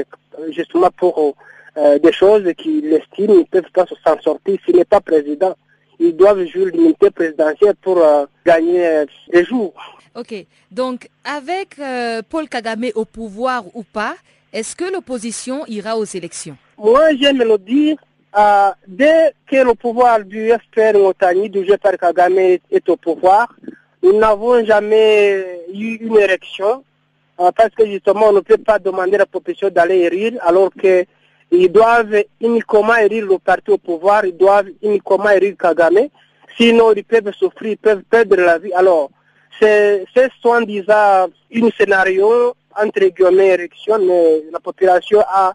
justement 0.49 0.89
pour 0.95 1.35
euh, 1.77 1.99
des 1.99 2.13
choses 2.13 2.49
qu'il 2.57 2.93
estime 2.93 3.39
ne 3.39 3.43
peuvent 3.43 3.71
pas 3.73 3.85
s'en 3.85 4.19
sortir 4.21 4.57
s'il 4.65 4.75
n'est 4.77 4.85
pas 4.85 5.01
président. 5.01 5.55
Ils 5.99 6.15
doivent 6.15 6.45
jouer 6.45 6.71
l'unité 6.71 7.09
présidentielle 7.09 7.75
pour 7.81 7.97
euh, 7.97 8.25
gagner 8.45 8.85
euh, 8.85 9.05
des 9.31 9.43
jours. 9.43 9.73
Ok, 10.15 10.33
donc 10.71 11.09
avec 11.25 11.75
Paul 12.29 12.47
Kagame 12.47 12.85
au 12.95 13.03
pouvoir 13.03 13.65
ou 13.73 13.83
pas, 13.83 14.15
Est-ce 14.55 14.73
que 14.73 14.85
l'opposition 14.89 15.65
ira 15.67 15.97
aux 15.97 16.05
élections? 16.05 16.55
Moi, 16.77 17.13
j'aime 17.19 17.39
le 17.39 17.57
dire, 17.57 17.97
euh, 18.37 18.71
dès 18.87 19.33
que 19.47 19.55
le 19.57 19.73
pouvoir 19.75 20.23
du 20.23 20.51
FPR 20.51 20.97
Motani, 20.97 21.49
du 21.49 21.63
GPR 21.63 21.97
Kagame 21.99 22.37
est 22.39 22.89
au 22.89 22.97
pouvoir, 22.97 23.47
nous 24.03 24.17
n'avons 24.19 24.63
jamais 24.65 25.63
eu 25.73 25.95
une 26.01 26.17
élection 26.17 26.83
euh, 27.39 27.51
parce 27.55 27.69
que 27.69 27.85
justement 27.85 28.27
on 28.27 28.33
ne 28.33 28.39
peut 28.41 28.57
pas 28.57 28.77
demander 28.79 29.15
à 29.15 29.19
la 29.19 29.25
population 29.25 29.69
d'aller 29.69 29.99
érir 30.01 30.33
alors 30.41 30.69
qu'ils 30.73 31.71
doivent 31.71 32.23
uniquement 32.41 32.95
érir 32.95 33.25
le 33.25 33.37
parti 33.39 33.71
au 33.71 33.77
pouvoir, 33.77 34.25
ils 34.25 34.37
doivent 34.37 34.69
uniquement 34.81 35.29
érir 35.29 35.55
Kagame, 35.57 36.07
sinon 36.57 36.93
ils 36.93 37.03
peuvent 37.03 37.33
souffrir, 37.33 37.71
ils 37.71 37.77
peuvent 37.77 38.03
perdre 38.03 38.35
la 38.35 38.57
vie. 38.57 38.73
Alors, 38.73 39.09
c'est 39.59 40.05
soi-disant 40.41 41.27
un 41.55 41.69
scénario 41.77 42.53
entre 42.77 43.05
guillemets 43.05 43.53
élection, 43.53 43.97
mais 43.99 44.43
la 44.51 44.59
population 44.59 45.21
a 45.27 45.53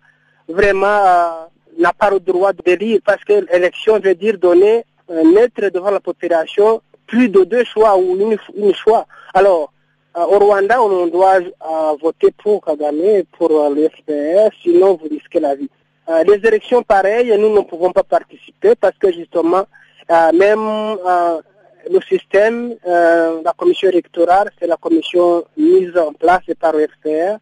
vraiment 0.49 0.87
euh, 0.87 1.31
n'a 1.79 1.93
pas 1.93 2.11
le 2.11 2.21
droit 2.21 2.53
d'élire 2.53 3.01
parce 3.05 3.25
que 3.25 3.47
l'élection 3.53 3.99
veut 3.99 4.15
dire 4.15 4.39
donner 4.39 4.85
un 5.09 5.35
être 5.37 5.69
devant 5.73 5.91
la 5.91 6.01
population 6.01 6.83
plus 7.07 7.29
de 7.29 7.45
deux 7.45 7.65
choix 7.65 7.97
ou 7.97 8.17
une, 8.17 8.37
une 8.57 8.75
choix. 8.75 9.07
Alors, 9.35 9.73
euh, 10.17 10.25
au 10.25 10.39
Rwanda, 10.41 10.83
on 10.83 11.07
doit 11.07 11.39
euh, 11.39 11.97
voter 12.03 12.33
pour 12.43 12.65
Kagame, 12.65 13.23
pour 13.39 13.51
euh, 13.53 13.71
le 13.73 13.89
FPR, 13.89 14.53
sinon 14.61 14.97
vous 14.97 15.09
risquez 15.09 15.39
la 15.39 15.55
vie. 15.55 15.71
les 16.27 16.41
élections 16.49 16.83
pareilles, 16.83 17.33
nous 17.39 17.55
ne 17.55 17.61
pouvons 17.61 17.93
pas 17.93 18.03
participer 18.03 18.75
parce 18.75 18.99
que 18.99 19.13
justement, 19.13 19.65
même 20.35 20.67
le 21.89 22.01
système, 22.09 22.75
la 22.85 23.53
commission 23.57 23.89
électorale, 23.89 24.51
c'est 24.59 24.67
la 24.67 24.77
commission 24.77 25.45
mise 25.57 25.97
en 25.97 26.13
place 26.13 26.43
par 26.59 26.73
le 26.73 26.89
FPR, 26.93 27.37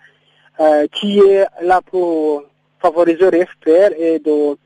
qui 0.92 1.18
est 1.20 1.46
là 1.62 1.80
pour 1.80 2.42
favoriser 2.80 3.30
le 3.30 3.44
FPR 3.44 3.92
et 3.98 4.18
de 4.18 4.56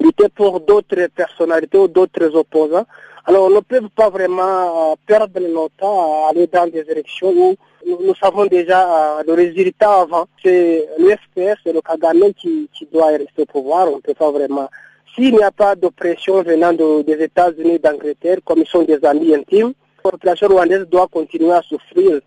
lutter 0.00 0.28
pour 0.28 0.60
d'autres 0.60 1.06
personnalités 1.14 1.78
ou 1.78 1.88
d'autres 1.88 2.34
opposants. 2.36 2.86
Alors, 3.24 3.44
on 3.46 3.50
ne 3.50 3.60
peut 3.60 3.80
pas 3.94 4.10
vraiment 4.10 4.92
euh, 4.92 4.94
perdre 5.06 5.40
notre 5.40 5.76
temps 5.76 6.26
à 6.26 6.30
aller 6.30 6.48
dans 6.48 6.66
des 6.66 6.84
élections 6.90 7.30
où 7.30 7.56
nous, 7.86 8.14
savons 8.16 8.46
déjà 8.46 9.18
euh, 9.18 9.22
le 9.24 9.34
résultat 9.34 10.00
avant. 10.00 10.26
C'est 10.42 10.88
le 10.98 11.10
FPR, 11.10 11.54
c'est 11.62 11.72
le 11.72 11.80
Kagame 11.80 12.32
qui, 12.34 12.68
qui 12.72 12.88
doit 12.92 13.06
rester 13.08 13.42
au 13.42 13.46
pouvoir. 13.46 13.88
On 13.92 13.96
ne 13.96 14.00
peut 14.00 14.14
pas 14.14 14.30
vraiment. 14.32 14.68
S'il 15.14 15.36
n'y 15.36 15.42
a 15.42 15.52
pas 15.52 15.76
d'oppression 15.76 16.42
venant 16.42 16.72
des 16.72 17.22
États-Unis 17.22 17.78
d'Angleterre, 17.78 18.38
comme 18.44 18.60
ils 18.60 18.66
sont 18.66 18.82
des 18.82 19.04
amis 19.04 19.34
intimes, 19.34 19.72
la 20.04 20.10
population 20.10 20.48
rwandaise 20.48 20.86
doit 20.88 21.06
continuer 21.06 21.52
à 21.52 21.62
souffrir. 21.62 22.20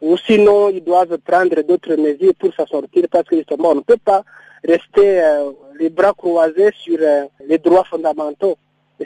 Ou 0.00 0.16
sinon, 0.16 0.70
ils 0.70 0.82
doivent 0.82 1.18
prendre 1.18 1.60
d'autres 1.62 1.94
mesures 1.96 2.34
pour 2.38 2.54
s'en 2.54 2.66
sortir 2.66 3.04
parce 3.10 3.28
que 3.28 3.36
justement, 3.36 3.70
on 3.70 3.76
ne 3.76 3.80
peut 3.80 3.98
pas 4.02 4.24
rester 4.64 5.22
euh, 5.22 5.50
les 5.78 5.90
bras 5.90 6.14
croisés 6.14 6.70
sur 6.74 6.98
les 7.46 7.58
droits 7.58 7.84
fondamentaux 7.84 8.56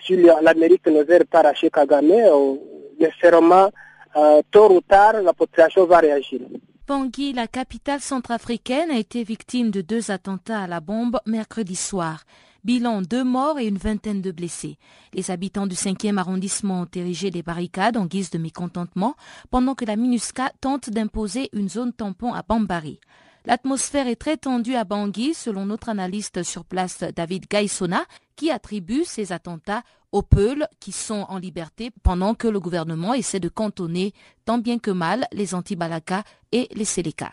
si 0.03 0.17
l'Amérique 0.17 0.87
ne 0.87 1.03
veut 1.03 1.25
pas 1.25 1.41
arracher 1.41 1.71
Kagame, 1.71 2.11
euh, 2.11 2.57
nécessairement, 2.99 3.71
euh, 4.17 4.43
tôt 4.51 4.73
ou 4.73 4.81
tard, 4.81 5.23
la 5.23 5.33
population 5.33 5.87
va 5.87 5.99
réagir. 5.99 6.41
Bangui, 6.87 7.33
la 7.33 7.47
capitale 7.47 8.01
centrafricaine, 8.01 8.91
a 8.91 8.99
été 8.99 9.23
victime 9.23 9.71
de 9.71 9.81
deux 9.81 10.11
attentats 10.11 10.63
à 10.63 10.67
la 10.67 10.81
bombe 10.81 11.19
mercredi 11.27 11.77
soir. 11.77 12.25
Bilan 12.65 13.03
deux 13.03 13.25
morts 13.25 13.59
et 13.59 13.67
une 13.67 13.77
vingtaine 13.77 14.23
de 14.23 14.33
blessés. 14.33 14.79
Les 15.13 15.31
habitants 15.31 15.67
du 15.67 15.75
5e 15.75 16.17
arrondissement 16.17 16.83
ont 16.83 16.89
érigé 16.95 17.31
des 17.31 17.43
barricades 17.43 17.99
en 17.99 18.07
guise 18.07 18.31
de 18.31 18.39
mécontentement 18.39 19.17
pendant 19.51 19.75
que 19.75 19.85
la 19.85 19.97
MINUSCA 19.97 20.51
tente 20.63 20.89
d'imposer 20.89 21.51
une 21.53 21.69
zone 21.69 21.93
tampon 21.93 22.33
à 22.33 22.43
Bambari. 22.43 23.01
L'atmosphère 23.45 24.07
est 24.07 24.17
très 24.17 24.39
tendue 24.39 24.75
à 24.75 24.85
Bangui, 24.85 25.35
selon 25.35 25.67
notre 25.67 25.91
analyste 25.91 26.43
sur 26.43 26.65
place 26.65 27.01
David 27.15 27.45
Gaissona, 27.51 28.05
qui 28.37 28.51
attribue 28.51 29.05
ces 29.05 29.33
attentats 29.33 29.83
aux 30.13 30.23
Peuls 30.23 30.67
qui 30.81 30.93
sont 30.93 31.27
en 31.29 31.37
liberté 31.37 31.91
pendant 32.03 32.35
que 32.35 32.49
le 32.49 32.61
gouvernement 32.61 33.13
essaie 33.13 33.41
de 33.41 33.51
cantonner 33.51 34.15
tant 34.47 34.57
bien 34.57 34.79
que 34.79 34.91
mal 34.91 35.27
les 35.33 35.55
anti-Balaka 35.55 36.23
et 36.53 36.69
les 36.75 36.87
Séléka. 36.87 37.33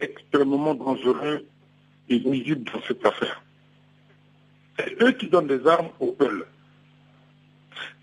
Extrêmement 0.00 0.74
dangereux 0.74 1.46
et 2.08 2.20
nuisibles 2.20 2.70
dans 2.72 2.82
cette 2.82 3.04
affaire. 3.04 3.42
C'est 4.78 5.02
eux 5.02 5.12
qui 5.12 5.28
donnent 5.28 5.48
des 5.48 5.66
armes 5.66 5.90
aux 6.00 6.12
Peuls. 6.12 6.46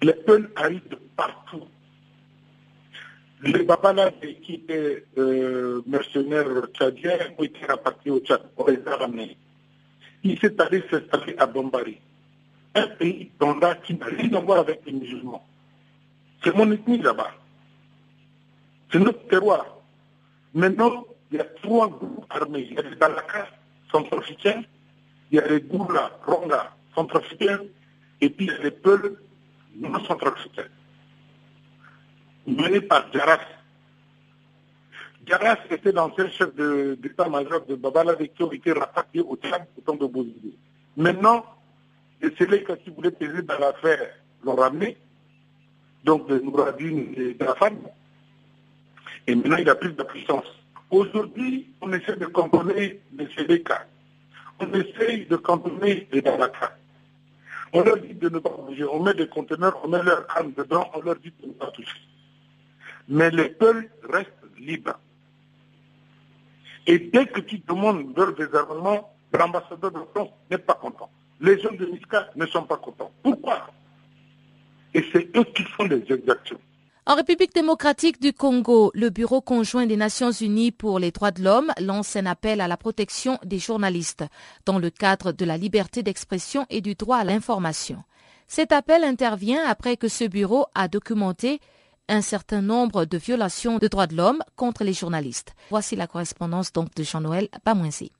Les 0.01 0.13
Peuls 0.13 0.51
arrivent 0.55 0.87
de 0.89 0.99
partout 1.15 1.63
les 3.45 3.63
Babala 3.63 4.11
qui 4.11 4.55
étaient 4.55 5.05
euh, 5.17 5.81
mercenaires 5.85 6.47
tchadiens 6.73 7.17
ont 7.37 7.43
été 7.43 7.65
rapatriés 7.65 8.11
au 8.11 8.19
Tchad. 8.19 8.41
On 8.57 8.65
les 8.65 8.79
ramenés. 8.85 9.37
Ils 10.23 10.39
s'est 10.39 10.59
allé 10.59 10.83
s'installer 10.89 11.35
à 11.37 11.45
Bombari, 11.45 11.99
un 12.73 12.87
pays 12.87 13.31
dont 13.39 13.59
qui 13.83 13.93
n'a 13.95 14.05
rien 14.07 14.33
à 14.33 14.39
voir 14.39 14.59
avec 14.59 14.81
les 14.85 14.93
musulmans. 14.93 15.45
C'est 16.43 16.55
mon 16.55 16.71
ethnie 16.71 16.97
là-bas. 16.99 17.31
C'est 18.91 18.99
notre 18.99 19.27
terroir. 19.27 19.77
Maintenant, 20.53 21.05
il 21.35 21.39
y 21.39 21.41
a 21.41 21.45
trois 21.45 21.87
groupes 21.87 22.25
armés. 22.29 22.67
Il 22.69 22.75
y 22.75 22.79
a 22.79 22.81
les 22.81 22.95
Balaka 22.95 23.47
centrafricains, 23.91 24.63
il 25.31 25.35
y 25.35 25.39
a 25.39 25.47
les 25.47 25.61
Goula, 25.61 26.19
Ronga 26.25 26.71
centrafricains, 26.93 27.61
et 28.21 28.29
puis 28.29 28.45
il 28.45 28.51
y 28.51 28.55
a 28.55 28.63
les 28.63 28.71
Peuls 28.71 29.17
non 29.75 30.03
centrafricains 30.05 30.69
mené 32.47 32.81
par 32.81 33.11
Jaras. 33.11 33.39
Jaras 35.25 35.57
était 35.71 35.91
l'ancien 35.91 36.29
chef 36.29 36.53
d'état-major 36.55 37.65
de, 37.65 37.75
Babala 37.75 38.15
qui 38.15 38.43
ont 38.43 38.51
été 38.51 38.71
rapatriés 38.71 39.25
au 39.27 39.35
Tchad 39.35 39.65
au 39.77 39.81
temps 39.81 39.95
de 39.95 40.05
Bozizé. 40.05 40.55
Maintenant, 40.95 41.45
c'est 42.21 42.49
les 42.49 42.63
qui 42.63 42.89
voulaient 42.91 43.11
peser 43.11 43.41
dans 43.41 43.57
l'affaire 43.57 44.07
l'ont 44.43 44.55
ramené, 44.55 44.97
donc 46.03 46.27
de 46.27 46.39
Nouradine 46.39 47.13
et 47.17 47.33
de 47.33 47.43
la. 47.43 47.55
Et 49.27 49.35
maintenant, 49.35 49.57
il 49.57 49.69
a 49.69 49.75
pris 49.75 49.91
de 49.91 50.03
puissance. 50.03 50.45
Aujourd'hui, 50.91 51.69
on 51.81 51.91
essaie 51.93 52.15
de 52.15 52.25
cantonner 52.27 53.01
les 53.17 53.27
Séléka. 53.35 53.87
On 54.59 54.71
essaie 54.73 55.25
de 55.25 55.35
cantonner 55.35 56.07
les 56.11 56.21
Dalaka. 56.21 56.77
On 57.73 57.81
leur 57.81 57.97
dit 57.97 58.13
de 58.13 58.29
ne 58.29 58.39
pas 58.39 58.49
bouger. 58.49 58.85
On 58.85 59.03
met 59.03 59.13
des 59.13 59.27
conteneurs, 59.27 59.77
on 59.83 59.87
met 59.89 60.01
leurs 60.03 60.25
armes 60.35 60.53
dedans, 60.53 60.89
on 60.93 61.01
leur 61.01 61.15
dit 61.17 61.33
de 61.41 61.47
ne 61.47 61.53
pas 61.53 61.71
toucher 61.71 61.99
mais 63.07 63.29
les 63.31 63.49
peuples 63.49 63.89
restent 64.09 64.31
libres. 64.57 64.99
Et 66.87 66.99
dès 66.99 67.25
que 67.25 67.39
tu 67.41 67.59
demandes 67.59 68.15
leur 68.15 68.33
désarmement, 68.33 69.13
l'ambassadeur 69.33 69.91
de 69.91 69.99
France 70.13 70.29
n'est 70.51 70.57
pas 70.57 70.75
content. 70.75 71.09
Les 71.41 71.59
gens 71.59 71.71
de 71.73 71.85
Niska 71.85 72.29
ne 72.35 72.45
sont 72.45 72.63
pas 72.63 72.77
contents. 72.77 73.11
Pourquoi? 73.23 73.67
Et 74.93 75.03
c'est 75.11 75.35
eux 75.35 75.43
qui 75.43 75.63
font 75.63 75.83
les 75.85 76.03
exactions. 76.11 76.59
En 77.07 77.13
République 77.13 77.53
démocratique 77.53 78.19
du 78.19 78.33
Congo, 78.33 78.89
le 78.95 79.11
Bureau 79.11 79.39
conjoint 79.39 79.85
des 79.85 79.95
Nations 79.95 80.31
unies 80.31 80.71
pour 80.71 80.97
les 80.97 81.11
droits 81.11 81.29
de 81.29 81.43
l'homme 81.43 81.71
lance 81.79 82.15
un 82.15 82.25
appel 82.25 82.61
à 82.61 82.67
la 82.67 82.77
protection 82.77 83.37
des 83.45 83.59
journalistes 83.59 84.23
dans 84.65 84.79
le 84.79 84.89
cadre 84.89 85.31
de 85.31 85.45
la 85.45 85.55
liberté 85.55 86.01
d'expression 86.01 86.65
et 86.71 86.81
du 86.81 86.95
droit 86.95 87.17
à 87.17 87.23
l'information. 87.23 88.03
Cet 88.47 88.71
appel 88.71 89.03
intervient 89.03 89.63
après 89.67 89.97
que 89.97 90.07
ce 90.07 90.23
bureau 90.23 90.65
a 90.73 90.87
documenté 90.87 91.59
un 92.09 92.21
certain 92.21 92.61
nombre 92.61 93.05
de 93.05 93.19
violations 93.19 93.77
de 93.77 93.87
droits 93.87 94.07
de 94.07 94.15
l'homme 94.15 94.41
contre 94.55 94.83
les 94.83 94.93
journalistes. 94.93 95.53
Voici 95.69 95.95
la 95.95 96.07
correspondance 96.07 96.73
donc 96.73 96.95
de 96.95 97.03
Jean-Noël 97.03 97.49
Pamoinsi. 97.63 98.11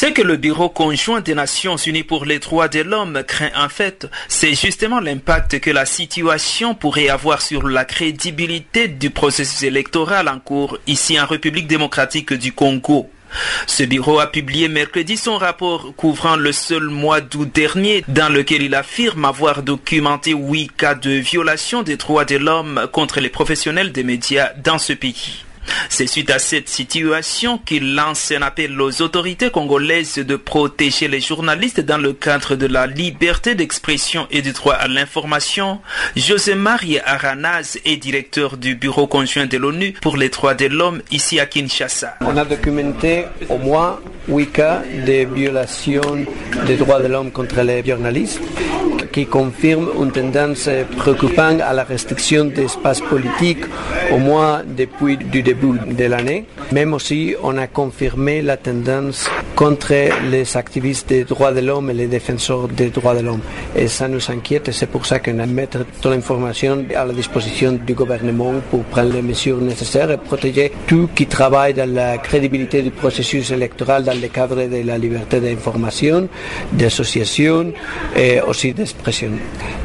Ce 0.00 0.06
que 0.06 0.22
le 0.22 0.38
Bureau 0.38 0.70
conjoint 0.70 1.20
des 1.20 1.34
Nations 1.34 1.76
Unies 1.76 2.04
pour 2.04 2.24
les 2.24 2.38
droits 2.38 2.68
de 2.68 2.80
l'homme 2.80 3.22
craint 3.22 3.50
en 3.54 3.68
fait, 3.68 4.06
c'est 4.28 4.54
justement 4.54 4.98
l'impact 4.98 5.60
que 5.60 5.68
la 5.68 5.84
situation 5.84 6.74
pourrait 6.74 7.10
avoir 7.10 7.42
sur 7.42 7.68
la 7.68 7.84
crédibilité 7.84 8.88
du 8.88 9.10
processus 9.10 9.62
électoral 9.62 10.28
en 10.28 10.38
cours 10.38 10.78
ici 10.86 11.20
en 11.20 11.26
République 11.26 11.66
démocratique 11.66 12.32
du 12.32 12.52
Congo. 12.52 13.10
Ce 13.66 13.82
bureau 13.82 14.20
a 14.20 14.28
publié 14.28 14.68
mercredi 14.68 15.18
son 15.18 15.36
rapport 15.36 15.92
couvrant 15.96 16.36
le 16.36 16.52
seul 16.52 16.84
mois 16.84 17.20
d'août 17.20 17.50
dernier 17.54 18.02
dans 18.08 18.32
lequel 18.32 18.62
il 18.62 18.74
affirme 18.74 19.26
avoir 19.26 19.62
documenté 19.62 20.32
huit 20.32 20.70
cas 20.74 20.94
de 20.94 21.10
violation 21.10 21.82
des 21.82 21.98
droits 21.98 22.24
de 22.24 22.36
l'homme 22.36 22.88
contre 22.90 23.20
les 23.20 23.28
professionnels 23.28 23.92
des 23.92 24.04
médias 24.04 24.52
dans 24.64 24.78
ce 24.78 24.94
pays. 24.94 25.44
C'est 25.88 26.06
suite 26.06 26.30
à 26.30 26.38
cette 26.38 26.68
situation 26.68 27.58
qu'il 27.58 27.94
lance 27.94 28.32
un 28.32 28.42
appel 28.42 28.80
aux 28.80 29.02
autorités 29.02 29.50
congolaises 29.50 30.14
de 30.14 30.36
protéger 30.36 31.08
les 31.08 31.20
journalistes 31.20 31.80
dans 31.80 31.98
le 31.98 32.12
cadre 32.12 32.56
de 32.56 32.66
la 32.66 32.86
liberté 32.86 33.54
d'expression 33.54 34.26
et 34.30 34.42
du 34.42 34.52
droit 34.52 34.74
à 34.74 34.88
l'information. 34.88 35.80
José 36.16 36.54
Marie 36.54 36.98
Aranaz 36.98 37.78
est 37.84 37.96
directeur 37.96 38.56
du 38.56 38.74
Bureau 38.74 39.06
conjoint 39.06 39.46
de 39.46 39.56
l'ONU 39.56 39.94
pour 40.00 40.16
les 40.16 40.28
droits 40.28 40.54
de 40.54 40.66
l'homme 40.66 41.02
ici 41.10 41.40
à 41.40 41.46
Kinshasa. 41.46 42.16
On 42.20 42.36
a 42.36 42.44
documenté 42.44 43.24
au 43.48 43.58
moins 43.58 44.00
huit 44.28 44.50
cas 44.52 44.82
de 45.06 45.34
violation 45.34 46.00
des 46.66 46.76
droits 46.76 47.00
de 47.00 47.08
l'homme 47.08 47.30
contre 47.30 47.60
les 47.62 47.84
journalistes 47.84 48.40
qui 49.12 49.26
confirme 49.26 49.88
une 50.00 50.12
tendance 50.12 50.68
préoccupante 50.96 51.60
à 51.60 51.72
la 51.72 51.84
restriction 51.84 52.44
d'espace 52.44 53.00
politique, 53.00 53.64
au 54.12 54.18
moins 54.18 54.62
depuis 54.66 55.16
le 55.16 55.42
début 55.42 55.78
de 55.90 56.04
l'année. 56.04 56.46
Même 56.72 56.94
aussi, 56.94 57.34
on 57.42 57.56
a 57.58 57.66
confirmé 57.66 58.42
la 58.42 58.56
tendance 58.56 59.28
contre 59.56 59.94
les 60.30 60.56
activistes 60.56 61.08
des 61.08 61.24
droits 61.24 61.52
de 61.52 61.60
l'homme 61.60 61.90
et 61.90 61.94
les 61.94 62.06
défenseurs 62.06 62.68
des 62.68 62.88
droits 62.88 63.14
de 63.14 63.20
l'homme. 63.20 63.42
Et 63.76 63.88
ça 63.88 64.08
nous 64.08 64.30
inquiète 64.30 64.68
et 64.68 64.72
c'est 64.72 64.86
pour 64.86 65.04
ça 65.04 65.18
qu'on 65.18 65.38
a 65.38 65.46
mis 65.46 65.66
toute 65.66 66.04
l'information 66.06 66.84
à 66.96 67.04
la 67.04 67.12
disposition 67.12 67.72
du 67.72 67.94
gouvernement 67.94 68.54
pour 68.70 68.84
prendre 68.84 69.12
les 69.12 69.22
mesures 69.22 69.60
nécessaires 69.60 70.10
et 70.10 70.16
protéger 70.16 70.72
tout 70.86 71.10
qui 71.14 71.26
travaille 71.26 71.74
dans 71.74 71.92
la 71.92 72.18
crédibilité 72.18 72.82
du 72.82 72.90
processus 72.90 73.50
électoral 73.50 74.04
dans 74.04 74.18
le 74.18 74.28
cadre 74.28 74.56
de 74.56 74.86
la 74.86 74.96
liberté 74.96 75.40
d'information, 75.40 76.28
d'association 76.72 77.72
et 78.16 78.40
aussi 78.40 78.72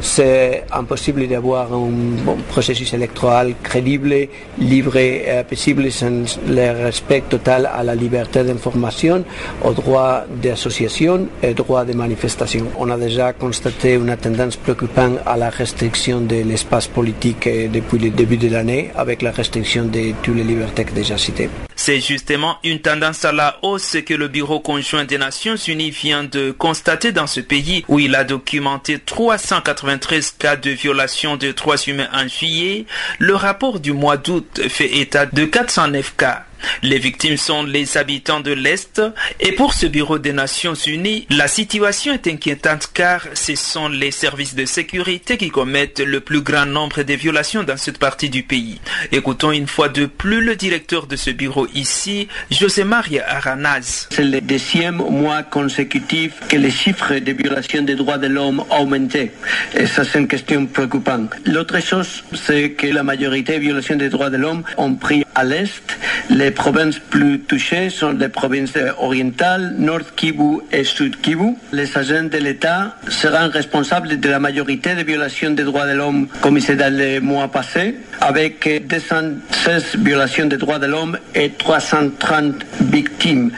C'est 0.00 0.64
impossible 0.72 1.26
d'avoir 1.26 1.72
un 1.72 2.36
processus 2.48 2.92
électoral 2.92 3.54
crédible, 3.62 4.28
libre 4.58 4.96
et 4.96 5.44
paisible 5.48 5.90
sans 5.90 6.38
le 6.46 6.84
respect 6.84 7.22
total 7.28 7.70
à 7.72 7.82
la 7.82 7.94
liberté 7.94 8.42
d'information, 8.44 9.24
au 9.64 9.72
droit 9.72 10.24
d'association 10.42 11.28
et 11.42 11.50
au 11.50 11.54
droit 11.54 11.84
de 11.84 11.92
manifestation. 11.92 12.66
On 12.78 12.90
a 12.90 12.96
déjà 12.96 13.32
constaté 13.32 13.94
une 13.94 14.16
tendance 14.16 14.56
préoccupante 14.56 15.18
à 15.26 15.36
la 15.36 15.50
restriction 15.50 16.20
de 16.20 16.42
l'espace 16.42 16.86
politique 16.86 17.48
depuis 17.72 17.98
le 17.98 18.10
début 18.10 18.36
de 18.36 18.48
l'année 18.48 18.90
avec 18.96 19.22
la 19.22 19.30
restriction 19.30 19.84
de 19.84 20.12
toutes 20.22 20.36
les 20.36 20.44
libertés 20.44 20.86
déjà 20.94 21.16
citées. 21.16 21.48
C'est 21.86 22.00
justement 22.00 22.58
une 22.64 22.80
tendance 22.80 23.24
à 23.24 23.30
la 23.30 23.60
hausse 23.62 23.96
que 24.04 24.12
le 24.12 24.26
Bureau 24.26 24.58
conjoint 24.58 25.04
des 25.04 25.18
Nations 25.18 25.54
Unies 25.54 25.92
vient 25.92 26.24
de 26.24 26.50
constater 26.50 27.12
dans 27.12 27.28
ce 27.28 27.38
pays 27.38 27.84
où 27.86 28.00
il 28.00 28.16
a 28.16 28.24
documenté 28.24 28.98
393 28.98 30.32
cas 30.36 30.56
de 30.56 30.70
violation 30.70 31.36
de 31.36 31.52
droits 31.52 31.76
humains 31.86 32.08
en 32.12 32.26
juillet. 32.26 32.86
Le 33.20 33.36
rapport 33.36 33.78
du 33.78 33.92
mois 33.92 34.16
d'août 34.16 34.62
fait 34.68 34.96
état 34.98 35.26
de 35.26 35.44
409 35.44 36.16
cas. 36.16 36.45
Les 36.82 36.98
victimes 36.98 37.36
sont 37.36 37.62
les 37.62 37.96
habitants 37.96 38.40
de 38.40 38.52
l'Est 38.52 39.00
et 39.40 39.52
pour 39.52 39.74
ce 39.74 39.86
Bureau 39.86 40.18
des 40.18 40.32
Nations 40.32 40.74
Unies, 40.74 41.26
la 41.30 41.48
situation 41.48 42.12
est 42.12 42.26
inquiétante 42.26 42.90
car 42.92 43.22
ce 43.34 43.54
sont 43.54 43.88
les 43.88 44.10
services 44.10 44.54
de 44.54 44.64
sécurité 44.64 45.36
qui 45.36 45.50
commettent 45.50 46.00
le 46.00 46.20
plus 46.20 46.42
grand 46.42 46.66
nombre 46.66 47.02
de 47.02 47.14
violations 47.14 47.62
dans 47.62 47.76
cette 47.76 47.98
partie 47.98 48.30
du 48.30 48.42
pays. 48.42 48.80
Écoutons 49.12 49.52
une 49.52 49.66
fois 49.66 49.88
de 49.88 50.06
plus 50.06 50.42
le 50.42 50.56
directeur 50.56 51.06
de 51.06 51.16
ce 51.16 51.30
bureau 51.30 51.66
ici, 51.74 52.28
José 52.50 52.84
Maria 52.84 53.24
Aranaz. 53.28 54.08
C'est 54.10 54.24
le 54.24 54.40
deuxième 54.40 54.96
mois 54.96 55.42
consécutif 55.42 56.32
que 56.48 56.56
les 56.56 56.70
chiffres 56.70 57.14
de 57.18 57.32
violations 57.32 57.82
des 57.82 57.94
droits 57.94 58.18
de 58.18 58.26
l'homme 58.26 58.60
ont 58.70 58.82
augmenté. 58.82 59.30
Et 59.74 59.86
ça, 59.86 60.04
c'est 60.04 60.18
une 60.18 60.28
question 60.28 60.66
préoccupante. 60.66 61.30
L'autre 61.44 61.80
chose, 61.80 62.24
c'est 62.34 62.70
que 62.70 62.86
la 62.86 63.02
majorité 63.02 63.54
des 63.54 63.58
violations 63.58 63.96
des 63.96 64.08
droits 64.08 64.30
de 64.30 64.36
l'homme 64.36 64.62
ont 64.76 64.94
pris 64.94 65.24
à 65.34 65.44
l'Est. 65.44 65.98
Les 66.28 66.50
provinces 66.50 66.98
plus 66.98 67.40
touchées 67.40 67.88
sont 67.88 68.10
les 68.10 68.28
provinces 68.28 68.74
orientales, 68.98 69.74
Nord 69.78 70.14
Kivu 70.16 70.58
et 70.72 70.82
Sud 70.82 71.20
Kivu. 71.20 71.54
Les 71.72 71.96
agents 71.96 72.24
de 72.24 72.38
l'État 72.38 72.96
seront 73.08 73.48
responsables 73.48 74.18
de 74.18 74.28
la 74.28 74.40
majorité 74.40 74.96
des 74.96 75.04
violations 75.04 75.50
des 75.50 75.62
droits 75.62 75.86
de 75.86 75.92
l'homme 75.92 76.26
commises 76.40 76.70
dans 76.70 76.92
les 76.92 77.20
mois 77.20 77.48
passés, 77.48 77.94
avec 78.20 78.68
216 78.88 79.96
violations 79.98 80.46
des 80.46 80.56
droits 80.56 80.80
de 80.80 80.86
l'homme 80.86 81.16
et 81.34 81.50
330 81.50 82.66
victimes. 82.80 83.52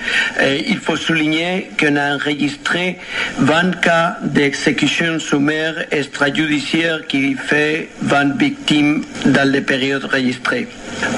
Il 0.68 0.78
faut 0.78 0.96
souligner 0.96 1.70
qu'on 1.80 1.96
a 1.96 2.16
enregistré 2.16 2.98
20 3.38 3.80
cas 3.80 4.18
d'exécution 4.22 5.18
sommaire 5.18 5.86
extrajudiciaire 5.90 7.06
qui 7.06 7.34
fait 7.34 7.88
20 8.02 8.36
victimes 8.36 9.04
dans 9.24 9.50
les 9.50 9.62
périodes 9.62 10.04
registrées. 10.04 10.68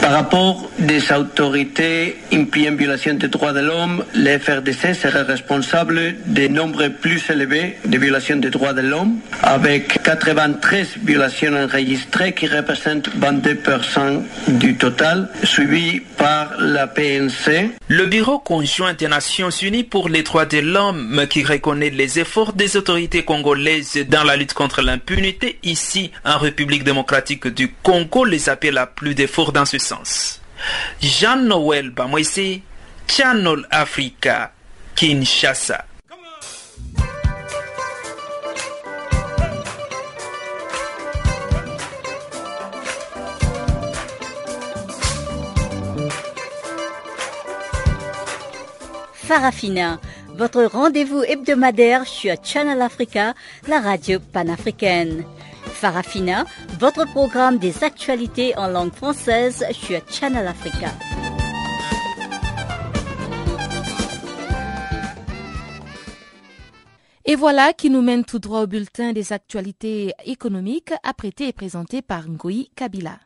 Par 0.00 0.12
rapport 0.12 0.70
des 0.78 1.12
autorités 1.12 2.16
impliquées 2.32 2.70
en 2.70 2.74
violation 2.74 3.14
des 3.14 3.28
droits 3.28 3.52
de 3.52 3.60
l'homme, 3.60 4.04
les 4.14 4.38
FRDC 4.38 4.94
serait 4.94 5.22
responsable 5.22 6.16
des 6.26 6.48
nombres 6.48 6.88
plus 6.88 7.22
élevés 7.30 7.76
de 7.84 7.98
violations 7.98 8.36
des 8.36 8.50
droits 8.50 8.72
de 8.72 8.80
l'homme, 8.80 9.18
avec 9.42 10.02
93 10.02 10.88
violations 11.02 11.54
enregistrées 11.54 12.32
qui 12.34 12.46
représentent 12.46 13.08
22% 13.16 14.22
du 14.48 14.76
total, 14.76 15.28
suivi 15.44 16.00
par 16.00 16.54
la 16.58 16.86
PNC. 16.86 17.70
Le 17.88 18.06
Bureau 18.06 18.38
conjoint 18.38 18.94
des 18.94 19.08
Nations 19.08 19.50
Unies 19.50 19.84
pour 19.84 20.08
les 20.08 20.22
droits 20.22 20.46
de 20.46 20.58
l'homme, 20.58 21.26
qui 21.28 21.44
reconnaît 21.44 21.90
les 21.90 22.18
efforts 22.18 22.52
des 22.52 22.76
autorités 22.76 23.22
congolaises 23.22 23.98
dans 24.08 24.24
la 24.24 24.36
lutte 24.36 24.54
contre 24.54 24.82
l'impunité, 24.82 25.58
ici 25.62 26.10
en 26.24 26.38
République 26.38 26.84
démocratique 26.84 27.46
du 27.48 27.72
Congo, 27.82 28.24
les 28.24 28.48
appelle 28.48 28.78
à 28.78 28.86
plus 28.86 29.14
d'efforts 29.14 29.52
dans 29.52 29.64
sens. 29.78 30.40
Jean-Noël 31.00 31.90
Bamwese, 31.90 32.60
Channel 33.06 33.66
Africa, 33.70 34.52
Kinshasa. 34.94 35.84
Farafina, 49.30 50.00
votre 50.34 50.64
rendez-vous 50.64 51.22
hebdomadaire 51.22 52.04
sur 52.04 52.34
Channel 52.42 52.82
Africa, 52.82 53.34
la 53.68 53.80
radio 53.80 54.18
panafricaine. 54.18 55.24
Farafina, 55.80 56.44
votre 56.78 57.06
programme 57.06 57.56
des 57.56 57.82
actualités 57.84 58.54
en 58.58 58.68
langue 58.68 58.92
française 58.92 59.64
sur 59.72 60.02
Channel 60.10 60.46
Africa. 60.46 60.88
Et 67.24 67.34
voilà 67.34 67.72
qui 67.72 67.88
nous 67.88 68.02
mène 68.02 68.26
tout 68.26 68.38
droit 68.38 68.60
au 68.60 68.66
bulletin 68.66 69.14
des 69.14 69.32
actualités 69.32 70.12
économiques 70.26 70.92
apprêté 71.02 71.48
et 71.48 71.54
présenté 71.54 72.02
par 72.02 72.28
Ngoï 72.28 72.68
Kabila. 72.76 73.18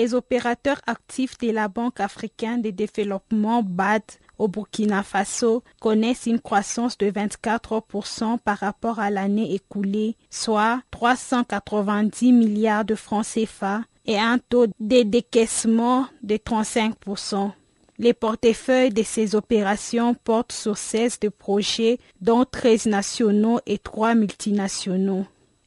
Les 0.00 0.14
opérateurs 0.14 0.80
actifs 0.86 1.36
de 1.36 1.50
la 1.50 1.68
Banque 1.68 2.00
africaine 2.00 2.62
de 2.62 2.70
développement 2.70 3.62
BAD 3.62 4.00
au 4.38 4.48
Burkina 4.48 5.02
Faso 5.02 5.62
connaissent 5.78 6.24
une 6.24 6.40
croissance 6.40 6.96
de 6.96 7.10
24% 7.10 8.38
par 8.38 8.56
rapport 8.56 8.98
à 8.98 9.10
l'année 9.10 9.54
écoulée, 9.54 10.16
soit 10.30 10.80
390 10.90 12.32
milliards 12.32 12.86
de 12.86 12.94
francs 12.94 13.26
CFA 13.26 13.82
et 14.06 14.18
un 14.18 14.38
taux 14.38 14.68
de 14.80 15.02
décaissement 15.02 16.06
de 16.22 16.36
35%. 16.36 17.50
Les 17.98 18.14
portefeuilles 18.14 18.94
de 18.94 19.02
ces 19.02 19.34
opérations 19.34 20.14
portent 20.14 20.52
sur 20.52 20.78
16 20.78 21.20
de 21.20 21.28
projets, 21.28 21.98
dont 22.22 22.46
13 22.50 22.86
nationaux 22.86 23.60
et 23.66 23.76
3 23.76 24.14
multinationaux. 24.14 25.26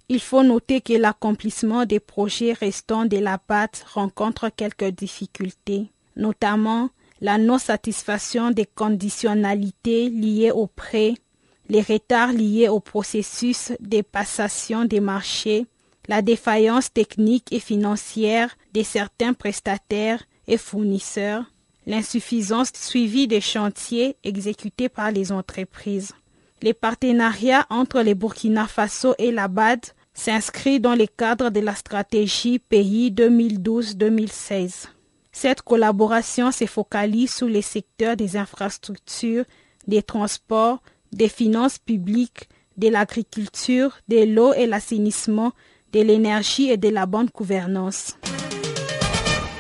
Il 0.10 0.20
faut 0.20 0.44
noter 0.44 0.82
que 0.82 0.94
l'accomplissement 0.94 1.86
des 1.86 2.00
projets 2.00 2.54
restants 2.54 3.06
de 3.06 3.18
la 3.18 3.39
BAT 3.48 3.70
rencontre 3.94 4.50
quelques 4.50 4.89
difficultés, 4.89 5.92
notamment 6.16 6.89
la 7.22 7.38
non-satisfaction 7.38 8.52
des 8.52 8.66
conditionnalités 8.66 10.10
liées 10.10 10.52
au 10.52 10.68
prêt, 10.68 11.13
les 11.70 11.82
retards 11.82 12.34
liés 12.34 12.68
au 12.68 12.82
processus 12.82 13.72
de 13.80 14.02
passation 14.02 14.84
des 14.84 15.00
marchés, 15.00 15.66
la 16.10 16.22
défaillance 16.22 16.92
technique 16.92 17.54
et 17.54 17.62
financière 17.62 18.56
de 18.74 18.84
certains 18.84 19.34
prestataires 19.34 20.22
et 20.48 20.58
fournisseurs, 20.58 21.46
l'insuffisance 21.86 22.72
suivie 22.74 23.28
des 23.28 23.42
chantiers 23.42 24.18
exécutés 24.24 24.89
par 24.89 25.12
les 25.12 25.32
entreprises. 25.32 26.13
Les 26.63 26.73
partenariats 26.73 27.65
entre 27.69 27.99
les 27.99 28.15
Burkina 28.15 28.67
Faso 28.67 29.15
et 29.17 29.34
la 29.34 29.49
BAD 29.49 29.82
s'inscrit 30.13 30.80
dans 30.80 30.95
le 30.95 31.08
cadre 31.08 31.49
de 31.49 31.60
la 31.60 31.76
stratégie 31.76 32.58
pays 32.58 33.12
2012-2016. 33.12 34.86
Cette 35.34 35.62
collaboration 35.62 36.54
se 36.54 36.65
focalise 36.65 37.34
sur 37.34 37.47
les 37.47 37.62
secteurs 37.62 38.15
des 38.15 38.38
infrastructures, 38.38 39.43
des 39.88 40.04
transports, 40.04 40.82
des 41.12 41.28
finances 41.28 41.80
publiques, 41.80 42.47
de 42.78 42.88
l'agriculture, 42.88 43.97
de 44.08 44.23
l'eau 44.23 44.54
et 44.54 44.65
l'assainissement, 44.65 45.52
de 45.91 45.99
l'énergie 45.99 46.69
et 46.69 46.78
de 46.78 46.88
la 46.88 47.06
bonne 47.06 47.28
gouvernance. 47.36 48.17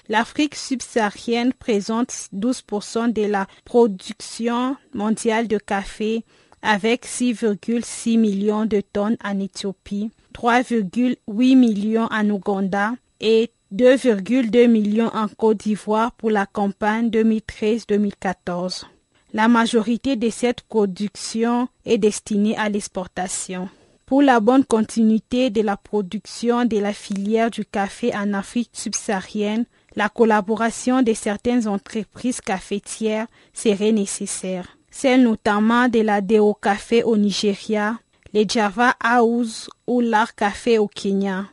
L'Afrique 0.07 0.55
subsaharienne 0.55 1.51
présente 1.51 2.11
12% 2.33 3.11
de 3.11 3.23
la 3.23 3.45
production 3.65 4.77
mondiale 4.93 5.49
de 5.49 5.57
café 5.57 6.23
avec 6.63 7.05
6,6 7.05 8.17
millions 8.17 8.65
de 8.65 8.81
tonnes 8.81 9.17
en 9.23 9.39
Éthiopie, 9.39 10.11
3,8 10.33 11.55
millions 11.55 12.07
en 12.09 12.29
Ouganda 12.29 12.93
et 13.19 13.51
2,2 13.73 14.67
millions 14.67 15.11
en 15.13 15.27
Côte 15.27 15.57
d'Ivoire 15.57 16.13
pour 16.13 16.31
la 16.31 16.45
campagne 16.45 17.09
2013-2014. 17.09 18.85
La 19.33 19.47
majorité 19.47 20.15
de 20.15 20.29
cette 20.29 20.61
production 20.61 21.67
est 21.85 21.97
destinée 21.97 22.55
à 22.55 22.69
l'exportation. 22.69 23.67
Pour 24.05 24.21
la 24.21 24.39
bonne 24.39 24.63
continuité 24.63 25.49
de 25.49 25.61
la 25.61 25.75
production 25.75 26.65
de 26.65 26.77
la 26.77 26.93
filière 26.93 27.49
du 27.49 27.65
café 27.65 28.15
en 28.15 28.33
Afrique 28.33 28.69
subsaharienne, 28.73 29.65
la 29.95 30.07
collaboration 30.07 31.01
de 31.01 31.13
certaines 31.13 31.67
entreprises 31.67 32.41
cafetières 32.41 33.27
serait 33.53 33.91
nécessaire. 33.91 34.77
Celle 34.95 35.23
notamment 35.23 35.89
de 35.89 35.99
la 35.99 36.21
Deo 36.21 36.53
Café 36.53 37.03
au 37.03 37.17
Nigeria, 37.17 37.97
les 38.31 38.47
Java 38.47 38.95
House 38.99 39.67
ou 39.87 40.01
l'Art 40.01 40.35
Café 40.35 40.77
au 40.77 40.87
Kenya. 40.87 41.45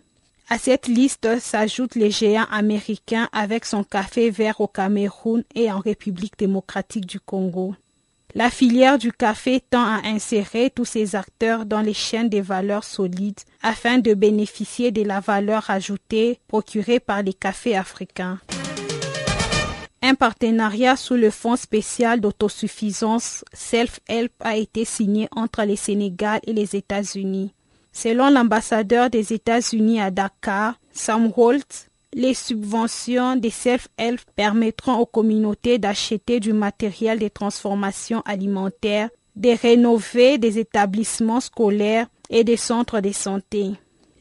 À 0.50 0.58
cette 0.58 0.86
liste 0.86 1.40
s'ajoutent 1.40 1.94
les 1.94 2.10
géants 2.10 2.46
américains 2.52 3.28
avec 3.32 3.64
son 3.64 3.82
café 3.82 4.30
vert 4.30 4.60
au 4.60 4.68
Cameroun 4.68 5.42
et 5.54 5.72
en 5.72 5.78
République 5.80 6.38
démocratique 6.38 7.06
du 7.06 7.18
Congo. 7.18 7.74
La 8.34 8.50
filière 8.50 8.98
du 8.98 9.10
café 9.10 9.60
tend 9.70 9.84
à 9.84 10.02
insérer 10.04 10.70
tous 10.70 10.84
ces 10.84 11.16
acteurs 11.16 11.64
dans 11.64 11.80
les 11.80 11.94
chaînes 11.94 12.28
des 12.28 12.42
valeurs 12.42 12.84
solides 12.84 13.40
afin 13.62 13.98
de 13.98 14.12
bénéficier 14.12 14.92
de 14.92 15.02
la 15.02 15.20
valeur 15.20 15.70
ajoutée 15.70 16.38
procurée 16.46 17.00
par 17.00 17.22
les 17.22 17.34
cafés 17.34 17.76
africains. 17.76 18.38
Un 20.02 20.14
partenariat 20.14 20.96
sous 20.96 21.14
le 21.14 21.28
Fonds 21.30 21.56
spécial 21.56 22.20
d'autosuffisance 22.20 23.44
Self-Help 23.52 24.32
a 24.40 24.56
été 24.56 24.86
signé 24.86 25.28
entre 25.30 25.62
le 25.64 25.76
Sénégal 25.76 26.40
et 26.46 26.54
les 26.54 26.74
États-Unis. 26.74 27.52
Selon 27.92 28.30
l'ambassadeur 28.30 29.10
des 29.10 29.34
États-Unis 29.34 30.00
à 30.00 30.10
Dakar, 30.10 30.80
Sam 30.90 31.30
Holt, 31.36 31.90
les 32.14 32.32
subventions 32.34 33.36
des 33.36 33.50
self-help 33.50 34.20
permettront 34.34 34.96
aux 34.96 35.06
communautés 35.06 35.78
d'acheter 35.78 36.40
du 36.40 36.54
matériel 36.54 37.18
de 37.18 37.28
transformation 37.28 38.22
alimentaire, 38.24 39.10
de 39.36 39.50
rénover 39.50 40.38
des 40.38 40.58
établissements 40.58 41.40
scolaires 41.40 42.06
et 42.30 42.42
des 42.42 42.56
centres 42.56 43.00
de 43.00 43.12
santé. 43.12 43.72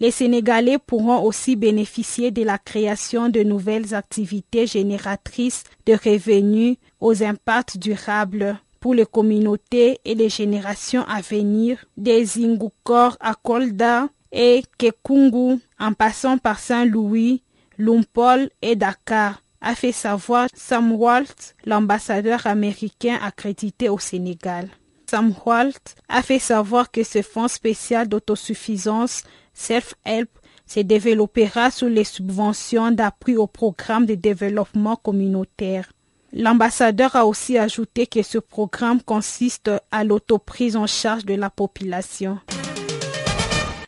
Les 0.02 0.12
Sénégalais 0.12 0.78
pourront 0.78 1.22
aussi 1.24 1.58
bénéficier 1.58 2.32
de 2.32 2.44
la 2.44 2.58
création 2.58 3.28
de 3.28 3.44
nouvelles 3.44 3.94
activités 3.94 4.66
génératrices 4.66 5.64
de 5.86 5.94
revenus 5.94 6.78
aux 7.02 7.22
impacts 7.22 7.78
durables 7.78 8.58
pour 8.80 8.94
les 8.94 9.06
communautés 9.06 10.00
et 10.06 10.16
les 10.16 10.30
générations 10.30 11.04
à 11.08 11.20
venir 11.20 11.84
des 11.98 12.38
Ingukor 12.42 13.18
à 13.20 13.36
Kolda 13.36 14.08
et 14.32 14.64
Kekungu 14.78 15.60
en 15.80 15.92
passant 15.94 16.38
par 16.38 16.60
Saint-Louis, 16.60 17.44
Lumpol 17.78 18.50
et 18.62 18.78
Dakar, 18.78 19.44
a 19.60 19.76
fait 19.76 19.92
savoir 19.92 20.48
Sam 20.54 20.94
Walt, 20.94 21.56
l'ambassadeur 21.66 22.48
américain 22.48 23.20
accrédité 23.22 23.90
au 23.90 24.00
Sénégal. 24.00 24.70
Sam 25.10 25.34
Walt 25.46 25.96
a 26.08 26.22
fait 26.22 26.40
savoir 26.40 26.92
que 26.92 27.04
ce 27.04 27.22
fonds 27.22 27.48
spécial 27.50 28.08
d'autosuffisance 28.08 29.24
Self-Help 29.54 30.30
se 30.66 30.80
développera 30.82 31.72
sous 31.72 31.88
les 31.88 32.04
subventions 32.04 32.92
d'appui 32.92 33.36
au 33.36 33.48
programme 33.48 34.06
de 34.06 34.16
développement 34.16 34.96
communautaire. 34.96 35.92
L'ambassadeur 36.32 37.16
a 37.16 37.26
aussi 37.26 37.58
ajouté 37.58 38.06
que 38.06 38.22
ce 38.22 38.38
programme 38.38 39.02
consiste 39.02 39.72
à 39.92 40.04
l'autoprise 40.04 40.76
en 40.76 40.86
charge 40.86 41.26
de 41.26 41.34
la 41.34 41.50
population. 41.50 42.38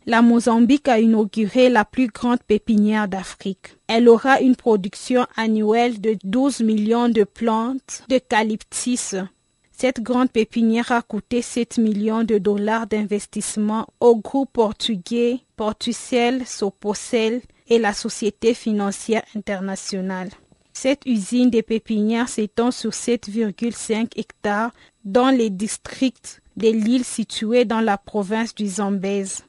La 0.08 0.24
Mozambique 0.24 0.88
a 0.88 1.00
inauguré 1.00 1.70
la 1.70 1.86
plus 1.86 2.08
grande 2.08 2.42
pépinière 2.42 3.08
d'Afrique. 3.08 3.78
Elle 3.88 4.10
aura 4.10 4.42
une 4.42 4.56
production 4.56 5.28
annuelle 5.38 6.02
de 6.02 6.18
12 6.24 6.62
millions 6.62 7.10
de 7.10 7.24
plantes 7.24 8.04
d'eucalyptus. 8.10 9.16
Cette 9.82 10.04
grande 10.04 10.30
pépinière 10.30 10.92
a 10.92 11.02
coûté 11.02 11.42
7 11.42 11.80
millions 11.80 12.24
de 12.24 12.38
dollars 12.38 12.86
d'investissement 12.86 13.88
au 14.00 14.16
groupe 14.16 14.52
portugais 14.54 15.40
Portucel 15.56 16.46
Sopocel 16.46 17.42
et 17.68 17.80
la 17.80 17.92
Société 17.92 18.54
financière 18.54 19.24
internationale. 19.36 20.30
Cette 20.72 21.08
usine 21.08 21.50
de 21.50 21.62
pépinières 21.62 22.30
s'étend 22.30 22.70
sur 22.70 22.92
7,5 22.92 24.10
hectares 24.18 24.70
dans 25.04 25.32
les 25.32 25.50
districts 25.50 26.44
de 26.58 26.68
l'île 26.68 27.04
située 27.04 27.66
dans 27.66 27.82
la 27.82 27.98
province 27.98 28.54
du 28.54 28.68
Zambèze. 28.68 29.46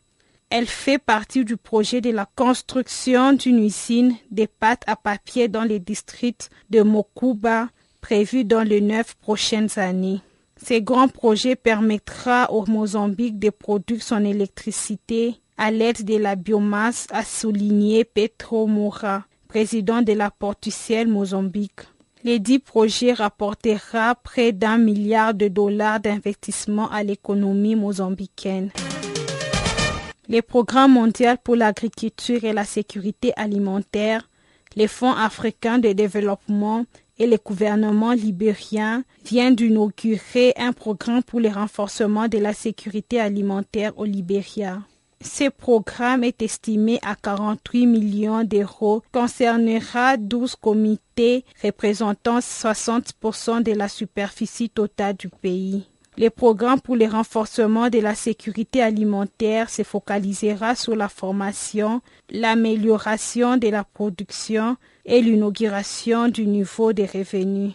Elle 0.48 0.66
fait 0.66 0.98
partie 0.98 1.44
du 1.44 1.58
projet 1.58 2.00
de 2.00 2.10
la 2.10 2.24
construction 2.36 3.34
d'une 3.34 3.62
usine 3.62 4.16
de 4.30 4.46
pâtes 4.46 4.84
à 4.86 4.96
papier 4.96 5.48
dans 5.48 5.64
les 5.64 5.78
districts 5.78 6.48
de 6.70 6.80
Mokuba, 6.80 7.68
prévu 8.02 8.44
dans 8.44 8.62
les 8.62 8.82
neuf 8.82 9.14
prochaines 9.14 9.70
années. 9.78 10.20
Ce 10.62 10.78
grand 10.78 11.08
projet 11.08 11.56
permettra 11.56 12.52
au 12.52 12.66
Mozambique 12.66 13.38
de 13.38 13.48
produire 13.48 14.02
son 14.02 14.22
électricité 14.24 15.36
à 15.56 15.70
l'aide 15.70 16.04
de 16.04 16.16
la 16.16 16.34
biomasse, 16.36 17.06
a 17.10 17.24
souligné 17.24 18.04
Petro 18.04 18.66
Moura, 18.66 19.24
président 19.48 20.02
de 20.02 20.12
la 20.12 20.30
Portucielle 20.30 21.08
Mozambique. 21.08 21.80
Les 22.24 22.38
dix 22.38 22.58
projets 22.58 23.12
rapportera 23.12 24.14
près 24.14 24.52
d'un 24.52 24.78
milliard 24.78 25.34
de 25.34 25.48
dollars 25.48 26.00
d'investissement 26.00 26.90
à 26.90 27.02
l'économie 27.02 27.76
mozambicaine. 27.76 28.70
Les 30.28 30.42
programmes 30.42 30.92
mondiaux 30.94 31.36
pour 31.42 31.56
l'agriculture 31.56 32.44
et 32.44 32.52
la 32.52 32.64
sécurité 32.64 33.32
alimentaire, 33.36 34.28
les 34.76 34.88
fonds 34.88 35.12
africains 35.12 35.78
de 35.78 35.92
développement 35.92 36.84
et 37.18 37.26
le 37.26 37.36
gouvernement 37.36 38.12
libérien 38.12 39.04
viennent 39.24 39.56
d'inaugurer 39.56 40.52
un 40.56 40.72
programme 40.72 41.22
pour 41.22 41.40
le 41.40 41.48
renforcement 41.48 42.28
de 42.28 42.38
la 42.38 42.52
sécurité 42.52 43.20
alimentaire 43.20 43.92
au 43.98 44.04
Libéria. 44.04 44.80
Ce 45.24 45.48
programme 45.48 46.24
est 46.24 46.42
estimé 46.42 46.98
à 47.02 47.14
48 47.14 47.86
millions 47.86 48.42
d'euros, 48.42 49.02
concernera 49.12 50.16
12 50.16 50.56
comités 50.56 51.44
représentant 51.62 52.40
60% 52.40 53.62
de 53.62 53.72
la 53.72 53.88
superficie 53.88 54.68
totale 54.68 55.16
du 55.16 55.28
pays. 55.28 55.86
Le 56.18 56.28
programme 56.28 56.80
pour 56.80 56.94
le 56.94 57.06
renforcement 57.06 57.88
de 57.88 57.98
la 57.98 58.14
sécurité 58.14 58.82
alimentaire 58.82 59.70
se 59.70 59.82
focalisera 59.82 60.74
sur 60.74 60.94
la 60.94 61.08
formation, 61.08 62.02
l'amélioration 62.28 63.56
de 63.56 63.68
la 63.68 63.82
production 63.82 64.76
et 65.06 65.22
l'inauguration 65.22 66.28
du 66.28 66.46
niveau 66.46 66.92
des 66.92 67.06
revenus. 67.06 67.72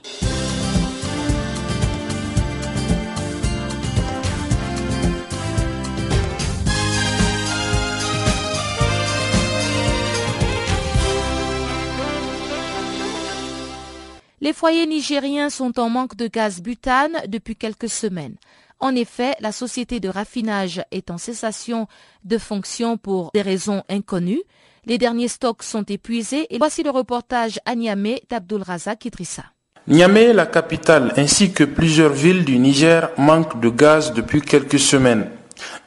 Les 14.40 14.54
foyers 14.54 14.86
nigériens 14.86 15.50
sont 15.50 15.80
en 15.80 15.90
manque 15.90 16.16
de 16.16 16.28
gaz 16.28 16.62
butane 16.62 17.18
depuis 17.28 17.56
quelques 17.56 17.90
semaines. 17.90 18.36
En 18.80 18.94
effet, 18.96 19.34
la 19.40 19.52
société 19.52 20.00
de 20.00 20.10
raffinage 20.10 20.84
est 20.92 21.10
en 21.10 21.18
cessation 21.18 21.88
de 22.24 22.38
fonction 22.38 22.98
pour 22.98 23.32
des 23.34 23.42
raisons 23.42 23.82
inconnues. 23.90 24.44
Les 24.86 25.00
derniers 25.00 25.28
stocks 25.28 25.64
sont 25.64 25.84
épuisés 25.84 26.46
et 26.52 26.60
voici 26.60 26.84
le 26.84 26.92
reportage 26.92 27.60
à 27.66 27.74
Niamey 27.74 28.22
d'Abdul 28.30 28.62
Razak 28.62 29.06
Idrissa. 29.06 29.44
Niamey, 29.88 30.34
la 30.34 30.46
capitale, 30.46 31.14
ainsi 31.18 31.52
que 31.52 31.64
plusieurs 31.64 32.14
villes 32.14 32.46
du 32.46 32.60
Niger 32.60 33.10
manquent 33.18 33.60
de 33.60 33.70
gaz 33.70 34.14
depuis 34.14 34.42
quelques 34.42 34.80
semaines. 34.80 35.30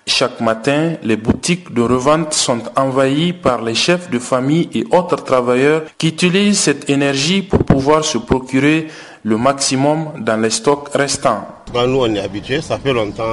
Chaque 0.07 0.41
matin, 0.41 0.95
les 1.03 1.17
boutiques 1.17 1.73
de 1.73 1.83
revente 1.83 2.35
sont 2.35 2.61
envahies 2.77 3.33
par 3.33 3.63
les 3.63 3.75
chefs 3.75 4.11
de 4.11 4.19
famille 4.19 4.69
et 4.75 4.85
autres 4.91 5.23
travailleurs 5.25 5.83
qui 5.99 6.09
utilisent 6.09 6.59
cette 6.59 6.91
énergie 6.91 7.43
pour 7.43 7.61
pouvoir 7.65 8.05
se 8.05 8.19
procurer 8.19 8.89
le 9.23 9.37
maximum 9.37 10.13
dans 10.19 10.41
les 10.41 10.51
stocks 10.51 10.89
restants. 10.95 11.47
nous, 11.75 12.01
on 12.01 12.15
est 12.15 12.21
habitués, 12.21 12.61
ça 12.61 12.79
fait 12.79 12.93
longtemps. 12.93 13.25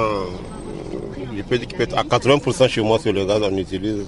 Je 1.36 1.42
peux 1.42 1.58
dire 1.58 1.68
qu'à 1.68 2.02
80% 2.02 2.68
chez 2.68 2.80
moi 2.80 2.98
sur 2.98 3.12
le 3.12 3.24
gaz, 3.24 3.40
on 3.42 3.56
utilise. 3.56 4.06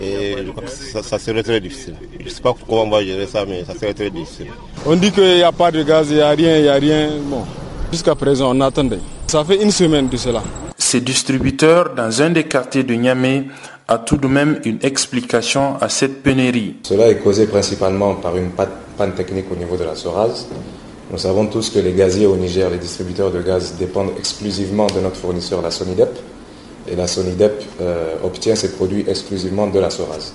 Et 0.00 0.36
je 0.44 0.50
crois 0.50 0.62
que 0.62 0.70
ça, 0.70 1.18
serait 1.18 1.42
très 1.42 1.60
difficile. 1.60 1.94
Je 2.18 2.24
ne 2.24 2.28
sais 2.28 2.42
pas 2.42 2.54
comment 2.68 2.82
on 2.82 2.90
va 2.90 3.02
gérer 3.02 3.26
ça, 3.26 3.44
mais 3.46 3.64
ça 3.64 3.74
serait 3.74 3.94
très 3.94 4.10
difficile. 4.10 4.48
On 4.86 4.94
dit 4.94 5.10
qu'il 5.10 5.36
n'y 5.36 5.42
a 5.42 5.52
pas 5.52 5.70
de 5.70 5.82
gaz, 5.82 6.08
il 6.10 6.16
n'y 6.16 6.20
a 6.20 6.30
rien, 6.30 6.56
il 6.56 6.62
n'y 6.62 6.68
a 6.68 6.74
rien. 6.74 7.10
Bon, 7.22 7.44
jusqu'à 7.90 8.14
présent, 8.14 8.54
on 8.54 8.60
attendait. 8.60 9.00
Ça 9.26 9.44
fait 9.44 9.62
une 9.62 9.70
semaine 9.70 10.08
de 10.08 10.16
cela. 10.16 10.42
Ces 10.90 11.02
distributeurs 11.02 11.92
dans 11.94 12.22
un 12.22 12.30
des 12.30 12.44
quartiers 12.44 12.82
de 12.82 12.94
Niamey 12.94 13.44
a 13.88 13.98
tout 13.98 14.16
de 14.16 14.26
même 14.26 14.58
une 14.64 14.78
explication 14.80 15.76
à 15.82 15.90
cette 15.90 16.22
pénurie. 16.22 16.76
Cela 16.84 17.08
est 17.10 17.18
causé 17.18 17.46
principalement 17.46 18.14
par 18.14 18.34
une 18.38 18.48
panne 18.96 19.12
technique 19.12 19.52
au 19.52 19.56
niveau 19.56 19.76
de 19.76 19.84
la 19.84 19.94
SORAS. 19.94 20.46
Nous 21.10 21.18
savons 21.18 21.44
tous 21.44 21.68
que 21.68 21.78
les 21.78 21.92
gaziers 21.92 22.24
au 22.24 22.36
Niger, 22.36 22.70
les 22.70 22.78
distributeurs 22.78 23.30
de 23.30 23.42
gaz, 23.42 23.74
dépendent 23.78 24.12
exclusivement 24.18 24.86
de 24.86 25.00
notre 25.00 25.16
fournisseur, 25.16 25.60
la 25.60 25.70
Sonidep. 25.70 26.08
et 26.90 26.96
la 26.96 27.06
Sonidep 27.06 27.62
obtient 28.24 28.54
ses 28.54 28.72
produits 28.72 29.04
exclusivement 29.06 29.66
de 29.66 29.78
la 29.78 29.90
SORAS. 29.90 30.32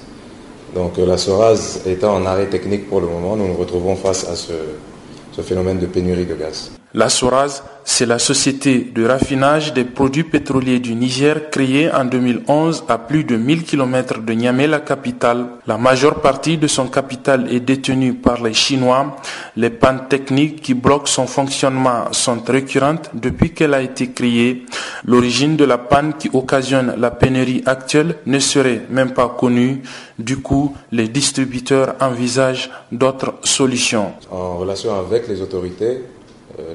Donc 0.75 0.99
la 0.99 1.17
SORAS 1.17 1.79
étant 1.87 2.13
en 2.13 2.27
arrêt 2.27 2.45
technique 2.45 2.87
pour 2.89 3.01
le 3.01 3.07
moment, 3.07 3.35
nous 3.35 3.47
nous 3.47 3.57
retrouvons 3.57 3.95
face 3.95 4.23
à 4.29 4.35
ce 4.35 5.41
phénomène 5.41 5.79
de 5.79 5.87
pénurie 5.87 6.27
de 6.27 6.35
gaz. 6.35 6.69
La 6.95 7.09
SORAS, 7.09 7.63
c'est 7.85 8.05
la 8.05 8.19
société 8.19 8.91
de 8.93 9.03
raffinage 9.05 9.73
des 9.73 9.83
produits 9.83 10.23
pétroliers 10.23 10.79
du 10.79 10.93
Niger 10.93 11.49
créée 11.49 11.91
en 11.91 12.05
2011 12.05 12.83
à 12.87 12.99
plus 12.99 13.23
de 13.23 13.35
1000 13.35 13.63
km 13.63 14.19
de 14.21 14.33
Niamey, 14.33 14.67
la 14.67 14.79
capitale. 14.79 15.47
La 15.65 15.79
majeure 15.79 16.21
partie 16.21 16.59
de 16.59 16.67
son 16.67 16.85
capital 16.85 17.51
est 17.51 17.61
détenue 17.61 18.13
par 18.13 18.43
les 18.43 18.53
Chinois. 18.53 19.15
Les 19.57 19.71
pannes 19.71 20.03
techniques 20.07 20.61
qui 20.61 20.75
bloquent 20.75 21.07
son 21.07 21.25
fonctionnement 21.25 22.11
sont 22.11 22.39
récurrentes 22.47 23.09
depuis 23.15 23.51
qu'elle 23.55 23.73
a 23.73 23.81
été 23.81 24.11
créée. 24.11 24.63
L'origine 25.05 25.55
de 25.55 25.65
la 25.65 25.79
panne 25.79 26.13
qui 26.13 26.29
occasionne 26.31 26.93
la 26.99 27.09
pénurie 27.09 27.63
actuelle 27.65 28.17
ne 28.27 28.37
serait 28.37 28.83
même 28.91 29.13
pas 29.13 29.35
connue. 29.35 29.81
Du 30.19 30.37
coup, 30.37 30.75
les 30.91 31.07
distributeurs 31.07 31.95
envisagent 31.99 32.69
d'autres 32.91 33.33
solutions. 33.43 34.13
En 34.29 34.57
relation 34.57 34.93
avec 34.97 35.27
les 35.27 35.41
autorités, 35.41 36.01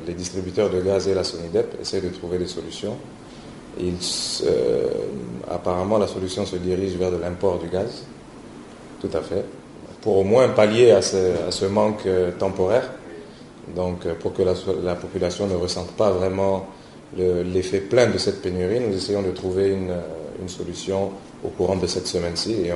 les 0.07 0.15
distributeurs 0.15 0.71
de 0.71 0.81
gaz 0.81 1.07
et 1.07 1.15
la 1.15 1.25
Sonidep 1.25 1.81
essaient 1.81 2.01
de 2.01 2.09
trouver 2.09 2.39
des 2.39 2.47
solutions. 2.47 2.97
Euh, 3.81 4.87
apparemment, 5.51 5.99
la 5.99 6.07
solution 6.07 6.45
se 6.47 6.57
dirige 6.57 6.97
vers 6.97 7.13
de 7.13 7.17
l'import 7.17 7.59
du 7.59 7.69
gaz, 7.69 8.05
tout 9.01 9.11
à 9.13 9.21
fait, 9.21 9.45
pour 10.01 10.19
au 10.19 10.25
moins 10.25 10.49
pallier 10.49 10.91
à 10.91 11.03
ce, 11.03 11.65
manque 11.67 12.07
euh, 12.07 12.33
temporaire, 12.33 12.91
donc 13.77 14.07
pour 14.21 14.33
que 14.33 14.43
la, 14.43 14.95
population 14.95 15.47
ne 15.47 15.55
ressente 15.55 15.93
pas 15.93 16.11
vraiment 16.11 16.67
l'effet 17.17 17.81
plein 17.81 18.07
de 18.09 18.19
cette 18.19 18.43
pénurie. 18.43 18.81
Nous 18.81 18.97
essayons 18.97 19.23
de 19.23 19.31
trouver 19.31 19.69
une, 19.69 19.93
solution 20.47 21.11
au 21.45 21.49
courant 21.49 21.77
de 21.77 21.87
cette 21.87 22.07
semaine-ci 22.07 22.53
et 22.65 22.73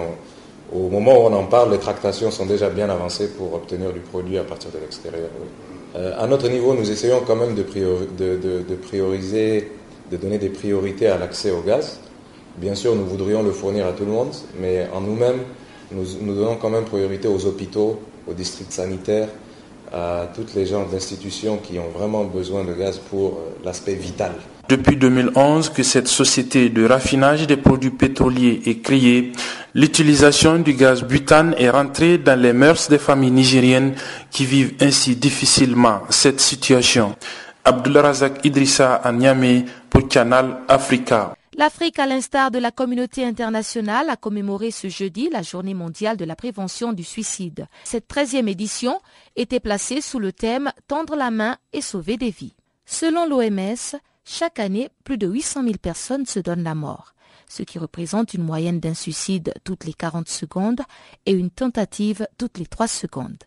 au 0.74 0.88
moment 0.88 1.12
où 1.12 1.28
on 1.28 1.32
en 1.32 1.44
parle, 1.44 1.70
les 1.70 1.78
tractations 1.78 2.30
sont 2.30 2.44
déjà 2.44 2.68
bien 2.68 2.90
avancées 2.90 3.28
pour 3.28 3.54
obtenir 3.54 3.92
du 3.92 4.00
produit 4.00 4.36
à 4.36 4.42
partir 4.42 4.70
de 4.72 4.78
l'extérieur. 4.78 5.30
Euh, 5.94 6.14
à 6.18 6.26
notre 6.26 6.48
niveau, 6.48 6.74
nous 6.74 6.90
essayons 6.90 7.20
quand 7.26 7.36
même 7.36 7.54
de, 7.54 7.62
prioriser, 8.74 9.70
de 10.10 10.16
donner 10.16 10.38
des 10.38 10.48
priorités 10.48 11.06
à 11.06 11.18
l'accès 11.18 11.50
au 11.50 11.60
gaz. 11.60 12.00
Bien 12.56 12.74
sûr, 12.74 12.94
nous 12.94 13.04
voudrions 13.04 13.42
le 13.42 13.50
fournir 13.50 13.86
à 13.86 13.92
tout 13.92 14.04
le 14.04 14.12
monde, 14.12 14.32
mais 14.58 14.86
en 14.92 15.00
nous-mêmes, 15.00 15.40
nous, 15.90 16.04
nous 16.20 16.34
donnons 16.34 16.56
quand 16.56 16.70
même 16.70 16.84
priorité 16.84 17.28
aux 17.28 17.46
hôpitaux, 17.46 18.00
aux 18.26 18.34
districts 18.34 18.72
sanitaires, 18.72 19.28
à 19.92 20.26
toutes 20.34 20.54
les 20.54 20.66
gens 20.66 20.86
d'institutions 20.86 21.58
qui 21.58 21.78
ont 21.78 21.90
vraiment 21.96 22.24
besoin 22.24 22.64
de 22.64 22.72
gaz 22.72 22.98
pour 22.98 23.28
euh, 23.30 23.58
l'aspect 23.64 23.94
vital. 23.94 24.32
Depuis 24.68 24.96
2011 24.96 25.68
que 25.70 25.82
cette 25.82 26.08
société 26.08 26.70
de 26.70 26.86
raffinage 26.86 27.46
des 27.46 27.56
produits 27.58 27.90
pétroliers 27.90 28.62
est 28.64 28.78
créée, 28.80 29.32
l'utilisation 29.74 30.58
du 30.58 30.72
gaz 30.72 31.02
butane 31.02 31.54
est 31.58 31.68
rentrée 31.68 32.16
dans 32.16 32.40
les 32.40 32.52
mœurs 32.54 32.88
des 32.88 32.98
familles 32.98 33.32
nigériennes 33.32 33.94
qui 34.30 34.46
vivent 34.46 34.74
ainsi 34.80 35.16
difficilement 35.16 36.00
cette 36.08 36.40
situation. 36.40 37.14
Razak 37.64 38.44
Idrissa 38.44 38.94
à 38.94 39.12
Niamey 39.12 39.64
pour 39.90 40.08
Canal 40.08 40.58
Africa. 40.68 41.34
L'Afrique, 41.54 41.98
à 41.98 42.06
l'instar 42.06 42.50
de 42.50 42.58
la 42.58 42.70
communauté 42.70 43.26
internationale, 43.26 44.08
a 44.08 44.16
commémoré 44.16 44.70
ce 44.70 44.88
jeudi 44.88 45.28
la 45.28 45.42
journée 45.42 45.74
mondiale 45.74 46.16
de 46.16 46.24
la 46.24 46.34
prévention 46.34 46.94
du 46.94 47.04
suicide. 47.04 47.66
Cette 47.84 48.08
treizième 48.08 48.48
édition 48.48 48.98
était 49.36 49.60
placée 49.60 50.00
sous 50.00 50.18
le 50.18 50.32
thème 50.32 50.72
Tendre 50.88 51.14
la 51.14 51.30
main 51.30 51.58
et 51.74 51.82
sauver 51.82 52.16
des 52.16 52.30
vies. 52.30 52.54
Selon 52.86 53.26
l'OMS, 53.26 53.98
chaque 54.24 54.60
année, 54.60 54.88
plus 55.04 55.18
de 55.18 55.26
800 55.26 55.64
000 55.64 55.74
personnes 55.76 56.24
se 56.24 56.40
donnent 56.40 56.64
la 56.64 56.74
mort, 56.74 57.12
ce 57.48 57.62
qui 57.62 57.78
représente 57.78 58.32
une 58.32 58.44
moyenne 58.44 58.80
d'un 58.80 58.94
suicide 58.94 59.52
toutes 59.62 59.84
les 59.84 59.92
40 59.92 60.30
secondes 60.30 60.80
et 61.26 61.32
une 61.32 61.50
tentative 61.50 62.26
toutes 62.38 62.56
les 62.56 62.66
3 62.66 62.88
secondes. 62.88 63.44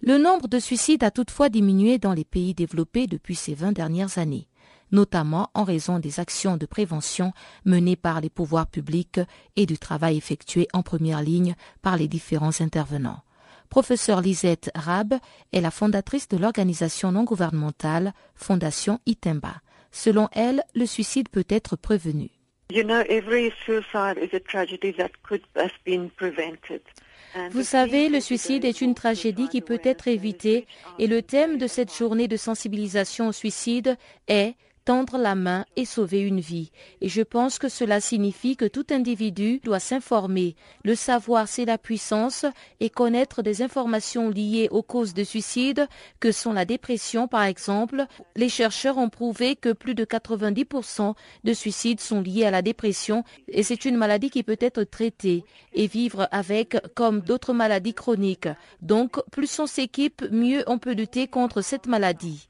Le 0.00 0.16
nombre 0.16 0.46
de 0.46 0.60
suicides 0.60 1.02
a 1.02 1.10
toutefois 1.10 1.48
diminué 1.48 1.98
dans 1.98 2.12
les 2.12 2.24
pays 2.24 2.54
développés 2.54 3.08
depuis 3.08 3.34
ces 3.34 3.54
20 3.54 3.72
dernières 3.72 4.18
années 4.18 4.46
notamment 4.92 5.50
en 5.54 5.64
raison 5.64 5.98
des 5.98 6.20
actions 6.20 6.56
de 6.56 6.66
prévention 6.66 7.32
menées 7.64 7.96
par 7.96 8.20
les 8.20 8.30
pouvoirs 8.30 8.66
publics 8.66 9.20
et 9.56 9.66
du 9.66 9.78
travail 9.78 10.16
effectué 10.16 10.68
en 10.72 10.82
première 10.82 11.22
ligne 11.22 11.54
par 11.82 11.96
les 11.96 12.08
différents 12.08 12.60
intervenants. 12.60 13.22
Professeur 13.68 14.20
Lisette 14.20 14.70
Rab 14.74 15.14
est 15.52 15.60
la 15.60 15.70
fondatrice 15.70 16.28
de 16.28 16.38
l'organisation 16.38 17.12
non 17.12 17.24
gouvernementale 17.24 18.14
Fondation 18.34 18.98
Itemba. 19.06 19.56
Selon 19.92 20.28
elle, 20.32 20.62
le 20.74 20.86
suicide 20.86 21.28
peut 21.28 21.46
être 21.48 21.76
prévenu. 21.76 22.30
Vous 27.50 27.62
savez, 27.62 28.08
le 28.08 28.20
suicide 28.20 28.64
est 28.64 28.80
une 28.80 28.94
tragédie 28.94 29.48
qui 29.48 29.60
peut 29.60 29.80
être 29.82 30.08
évitée 30.08 30.66
et 30.98 31.06
le 31.06 31.22
thème 31.22 31.58
de 31.58 31.66
cette 31.66 31.94
journée 31.94 32.28
de 32.28 32.36
sensibilisation 32.36 33.28
au 33.28 33.32
suicide 33.32 33.96
est 34.28 34.54
tendre 34.88 35.18
la 35.18 35.34
main 35.34 35.66
et 35.76 35.84
sauver 35.84 36.22
une 36.22 36.40
vie. 36.40 36.70
Et 37.02 37.10
je 37.10 37.20
pense 37.20 37.58
que 37.58 37.68
cela 37.68 38.00
signifie 38.00 38.56
que 38.56 38.64
tout 38.64 38.86
individu 38.88 39.60
doit 39.62 39.80
s'informer. 39.80 40.56
Le 40.82 40.94
savoir, 40.94 41.46
c'est 41.46 41.66
la 41.66 41.76
puissance 41.76 42.46
et 42.80 42.88
connaître 42.88 43.42
des 43.42 43.60
informations 43.60 44.30
liées 44.30 44.68
aux 44.70 44.82
causes 44.82 45.12
de 45.12 45.24
suicide, 45.24 45.86
que 46.20 46.32
sont 46.32 46.54
la 46.54 46.64
dépression 46.64 47.28
par 47.28 47.42
exemple. 47.42 48.06
Les 48.34 48.48
chercheurs 48.48 48.96
ont 48.96 49.10
prouvé 49.10 49.56
que 49.56 49.74
plus 49.74 49.94
de 49.94 50.06
90% 50.06 51.12
de 51.44 51.52
suicides 51.52 52.00
sont 52.00 52.22
liés 52.22 52.46
à 52.46 52.50
la 52.50 52.62
dépression 52.62 53.24
et 53.48 53.62
c'est 53.62 53.84
une 53.84 53.98
maladie 53.98 54.30
qui 54.30 54.42
peut 54.42 54.56
être 54.58 54.84
traitée 54.84 55.44
et 55.74 55.86
vivre 55.86 56.28
avec 56.30 56.78
comme 56.94 57.20
d'autres 57.20 57.52
maladies 57.52 57.92
chroniques. 57.92 58.48
Donc, 58.80 59.20
plus 59.32 59.58
on 59.58 59.66
s'équipe, 59.66 60.24
mieux 60.30 60.64
on 60.66 60.78
peut 60.78 60.94
lutter 60.94 61.26
contre 61.26 61.60
cette 61.60 61.88
maladie. 61.88 62.48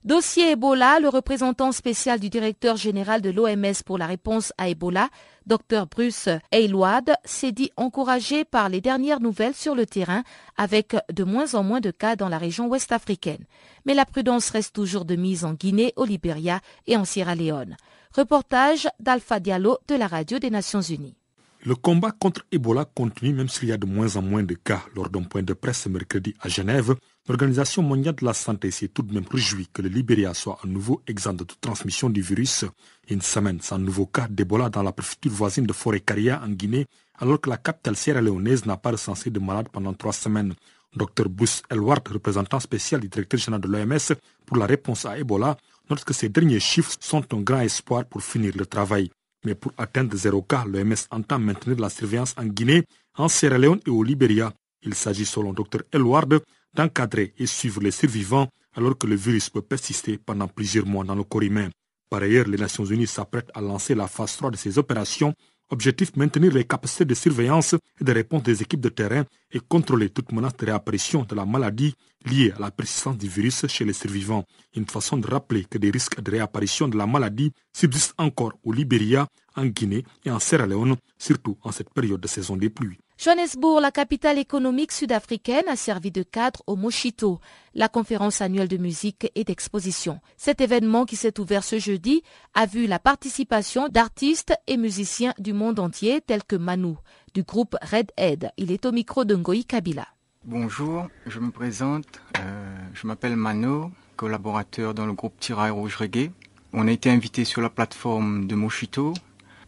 Dossier 0.02 0.50
Ebola, 0.50 0.98
le 0.98 1.08
représentant 1.08 1.70
spécial 1.70 2.18
du 2.18 2.30
directeur 2.30 2.76
général 2.76 3.22
de 3.22 3.30
l'OMS 3.30 3.84
pour 3.84 3.96
la 3.96 4.06
réponse 4.06 4.52
à 4.58 4.68
Ebola, 4.68 5.08
Dr 5.46 5.86
Bruce 5.90 6.28
Aylward, 6.50 7.14
s'est 7.24 7.52
dit 7.52 7.70
encouragé 7.76 8.44
par 8.44 8.68
les 8.68 8.80
dernières 8.80 9.20
nouvelles 9.20 9.54
sur 9.54 9.74
le 9.74 9.86
terrain 9.86 10.24
avec 10.56 10.96
de 11.12 11.24
moins 11.24 11.54
en 11.54 11.62
moins 11.62 11.80
de 11.80 11.90
cas 11.90 12.16
dans 12.16 12.28
la 12.28 12.38
région 12.38 12.66
ouest 12.68 12.92
africaine. 12.92 13.44
Mais 13.84 13.94
la 13.94 14.04
prudence 14.04 14.50
reste 14.50 14.74
toujours 14.74 15.04
de 15.04 15.16
mise 15.16 15.44
en 15.44 15.54
Guinée, 15.54 15.92
au 15.96 16.04
Libéria 16.04 16.60
et 16.86 16.96
en 16.96 17.04
Sierra 17.04 17.34
Leone. 17.34 17.76
Reportage 18.16 18.88
d'Alpha 18.98 19.40
Diallo 19.40 19.78
de 19.88 19.94
la 19.94 20.06
radio 20.06 20.38
des 20.38 20.50
Nations 20.50 20.80
Unies. 20.80 21.16
Le 21.64 21.74
combat 21.74 22.12
contre 22.12 22.46
Ebola 22.52 22.84
continue 22.84 23.32
même 23.32 23.48
s'il 23.48 23.68
y 23.68 23.72
a 23.72 23.76
de 23.76 23.86
moins 23.86 24.16
en 24.16 24.22
moins 24.22 24.42
de 24.42 24.54
cas. 24.54 24.82
Lors 24.94 25.10
d'un 25.10 25.24
point 25.24 25.42
de 25.42 25.52
presse 25.52 25.86
mercredi 25.86 26.34
à 26.40 26.48
Genève, 26.48 26.94
l'Organisation 27.28 27.82
mondiale 27.82 28.14
de 28.14 28.24
la 28.24 28.34
santé 28.34 28.70
s'est 28.70 28.88
tout 28.88 29.02
de 29.02 29.12
même 29.12 29.26
réjouie 29.30 29.68
que 29.72 29.82
le 29.82 29.88
Libéria 29.88 30.32
soit 30.34 30.58
à 30.62 30.66
nouveau 30.66 31.02
exempt 31.06 31.34
de 31.34 31.44
toute 31.44 31.60
transmission 31.60 32.08
du 32.08 32.20
virus. 32.20 32.64
Une 33.08 33.20
semaine 33.20 33.60
sans 33.60 33.78
nouveau 33.78 34.06
cas 34.06 34.28
d'Ebola 34.28 34.68
dans 34.68 34.82
la 34.82 34.92
préfecture 34.92 35.32
voisine 35.32 35.66
de 35.66 35.72
Forêt-Caria 35.72 36.40
en 36.44 36.50
Guinée, 36.50 36.86
alors 37.18 37.40
que 37.40 37.50
la 37.50 37.56
capitale 37.56 37.96
sierra-léonaise 37.96 38.64
n'a 38.66 38.76
pas 38.76 38.92
recensé 38.92 39.30
de 39.30 39.40
malades 39.40 39.68
pendant 39.70 39.94
trois 39.94 40.12
semaines. 40.12 40.54
Dr 40.94 41.28
Bous 41.28 41.62
Elward, 41.68 42.06
représentant 42.08 42.60
spécial 42.60 43.00
du 43.00 43.08
directeur 43.08 43.38
général 43.38 43.60
de 43.60 43.68
l'OMS 43.68 44.16
pour 44.46 44.56
la 44.56 44.66
réponse 44.66 45.04
à 45.04 45.18
Ebola, 45.18 45.56
note 45.90 46.04
que 46.04 46.14
ces 46.14 46.28
derniers 46.28 46.60
chiffres 46.60 46.94
sont 47.00 47.24
un 47.34 47.40
grand 47.40 47.60
espoir 47.60 48.06
pour 48.06 48.22
finir 48.22 48.52
le 48.56 48.66
travail. 48.66 49.10
Mais 49.44 49.54
pour 49.54 49.72
atteindre 49.76 50.16
zéro 50.16 50.42
cas, 50.42 50.64
l'OMS 50.64 50.94
entend 51.10 51.38
maintenir 51.38 51.78
la 51.78 51.90
surveillance 51.90 52.34
en 52.38 52.46
Guinée, 52.46 52.84
en 53.16 53.28
Sierra 53.28 53.58
Leone 53.58 53.80
et 53.86 53.90
au 53.90 54.02
Libéria. 54.02 54.52
Il 54.82 54.94
s'agit, 54.94 55.26
selon 55.26 55.52
Dr 55.52 55.82
Elward, 55.92 56.40
d'encadrer 56.76 57.34
et 57.38 57.46
suivre 57.46 57.80
les 57.80 57.90
survivants 57.90 58.48
alors 58.74 58.96
que 58.98 59.06
le 59.06 59.16
virus 59.16 59.48
peut 59.50 59.62
persister 59.62 60.18
pendant 60.18 60.48
plusieurs 60.48 60.86
mois 60.86 61.04
dans 61.04 61.14
le 61.14 61.24
corps 61.24 61.42
humain. 61.42 61.70
Par 62.10 62.22
ailleurs, 62.22 62.46
les 62.46 62.58
Nations 62.58 62.84
Unies 62.84 63.06
s'apprêtent 63.06 63.50
à 63.54 63.60
lancer 63.60 63.94
la 63.94 64.06
phase 64.06 64.36
3 64.36 64.50
de 64.50 64.56
ces 64.56 64.78
opérations 64.78 65.34
Objectif 65.68 66.14
maintenir 66.14 66.52
les 66.52 66.64
capacités 66.64 67.04
de 67.04 67.14
surveillance 67.14 67.74
et 68.00 68.04
de 68.04 68.12
réponse 68.12 68.44
des 68.44 68.62
équipes 68.62 68.80
de 68.80 68.88
terrain 68.88 69.24
et 69.50 69.58
contrôler 69.58 70.10
toute 70.10 70.30
menace 70.30 70.56
de 70.56 70.66
réapparition 70.66 71.24
de 71.24 71.34
la 71.34 71.44
maladie 71.44 71.92
liée 72.24 72.52
à 72.56 72.60
la 72.60 72.70
persistance 72.70 73.18
du 73.18 73.26
virus 73.26 73.66
chez 73.66 73.84
les 73.84 73.92
survivants. 73.92 74.44
Une 74.76 74.86
façon 74.86 75.16
de 75.16 75.26
rappeler 75.26 75.64
que 75.64 75.78
des 75.78 75.90
risques 75.90 76.20
de 76.20 76.30
réapparition 76.30 76.86
de 76.86 76.96
la 76.96 77.06
maladie 77.06 77.52
subsistent 77.72 78.14
encore 78.18 78.52
au 78.62 78.72
Libéria, 78.72 79.26
en 79.56 79.66
Guinée 79.66 80.04
et 80.24 80.30
en 80.30 80.38
Sierra 80.38 80.66
Leone, 80.66 80.96
surtout 81.18 81.58
en 81.62 81.72
cette 81.72 81.92
période 81.92 82.20
de 82.20 82.28
saison 82.28 82.56
des 82.56 82.70
pluies. 82.70 82.98
Johannesburg, 83.18 83.80
la 83.80 83.90
capitale 83.90 84.38
économique 84.38 84.92
sud-africaine, 84.92 85.64
a 85.68 85.76
servi 85.76 86.10
de 86.10 86.22
cadre 86.22 86.62
au 86.66 86.76
Moshito, 86.76 87.40
la 87.74 87.88
conférence 87.88 88.42
annuelle 88.42 88.68
de 88.68 88.76
musique 88.76 89.32
et 89.34 89.42
d'exposition. 89.42 90.20
Cet 90.36 90.60
événement 90.60 91.06
qui 91.06 91.16
s'est 91.16 91.40
ouvert 91.40 91.64
ce 91.64 91.78
jeudi 91.78 92.22
a 92.52 92.66
vu 92.66 92.86
la 92.86 92.98
participation 92.98 93.88
d'artistes 93.88 94.54
et 94.66 94.76
musiciens 94.76 95.32
du 95.38 95.54
monde 95.54 95.78
entier 95.78 96.20
tels 96.20 96.44
que 96.44 96.56
Manu, 96.56 96.96
du 97.32 97.42
groupe 97.42 97.74
Red 97.80 98.12
Head. 98.18 98.50
Il 98.58 98.70
est 98.70 98.84
au 98.84 98.92
micro 98.92 99.24
de 99.24 99.34
Ngoï 99.34 99.64
Kabila. 99.64 100.06
Bonjour, 100.44 101.08
je 101.26 101.40
me 101.40 101.50
présente, 101.50 102.20
euh, 102.38 102.76
je 102.92 103.06
m'appelle 103.06 103.36
Manu, 103.36 103.90
collaborateur 104.16 104.92
dans 104.92 105.06
le 105.06 105.14
groupe 105.14 105.40
Tira 105.40 105.70
Rouge 105.70 105.96
Reggae. 105.96 106.30
On 106.74 106.86
a 106.86 106.92
été 106.92 107.10
invité 107.10 107.46
sur 107.46 107.62
la 107.62 107.70
plateforme 107.70 108.46
de 108.46 108.54
Moshito 108.54 109.14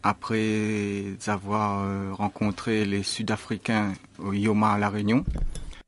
après 0.09 1.05
avoir 1.27 1.85
euh, 1.85 2.13
rencontré 2.13 2.85
les 2.85 3.03
Sud-Africains 3.03 3.93
au 4.19 4.33
Yoma 4.33 4.73
à 4.73 4.79
La 4.79 4.89
Réunion. 4.89 5.25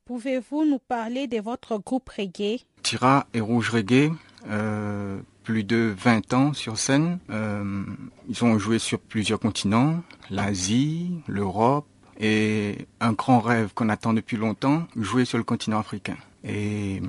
Pouvez-vous 0.05 0.65
nous 0.65 0.79
parler 0.79 1.27
de 1.27 1.39
votre 1.39 1.77
groupe 1.77 2.09
reggae? 2.09 2.65
Tira 2.83 3.27
et 3.33 3.39
Rouge 3.39 3.69
Reggae, 3.69 4.11
euh, 4.49 5.19
plus 5.43 5.63
de 5.63 5.93
20 5.97 6.33
ans 6.33 6.53
sur 6.53 6.77
scène. 6.77 7.19
Euh, 7.29 7.83
ils 8.29 8.43
ont 8.43 8.59
joué 8.59 8.77
sur 8.77 8.99
plusieurs 8.99 9.39
continents, 9.39 10.01
l'Asie, 10.29 11.11
l'Europe, 11.27 11.87
et 12.19 12.87
un 12.99 13.13
grand 13.13 13.39
rêve 13.39 13.73
qu'on 13.73 13.89
attend 13.89 14.13
depuis 14.13 14.37
longtemps, 14.37 14.83
jouer 14.95 15.25
sur 15.25 15.37
le 15.37 15.43
continent 15.43 15.79
africain. 15.79 16.17
Et 16.43 17.01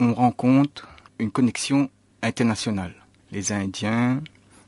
on 0.00 0.12
rencontre 0.12 0.88
une 1.18 1.30
connexion 1.30 1.88
internationale. 2.22 2.94
Les 3.32 3.52
Indiens, 3.52 4.20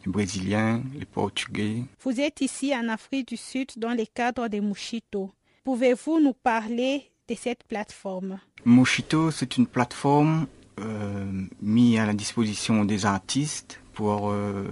les 0.06 0.12
Brésiliens, 0.12 0.82
les 0.98 1.04
Portugais. 1.04 1.82
Vous 2.02 2.20
êtes 2.20 2.40
ici 2.40 2.74
en 2.74 2.88
Afrique 2.88 3.28
du 3.28 3.36
Sud 3.36 3.72
dans 3.76 3.92
le 3.92 4.04
cadre 4.12 4.48
de 4.48 4.60
Mushito. 4.60 5.30
Pouvez-vous 5.64 6.20
nous 6.20 6.32
parler 6.32 7.10
de 7.28 7.34
cette 7.34 7.64
plateforme? 7.64 8.38
Mushito, 8.64 9.30
c'est 9.30 9.56
une 9.56 9.66
plateforme 9.66 10.46
euh, 10.80 11.24
mise 11.60 11.98
à 11.98 12.06
la 12.06 12.14
disposition 12.14 12.84
des 12.84 13.04
artistes 13.04 13.80
pour 13.94 14.30
euh, 14.30 14.64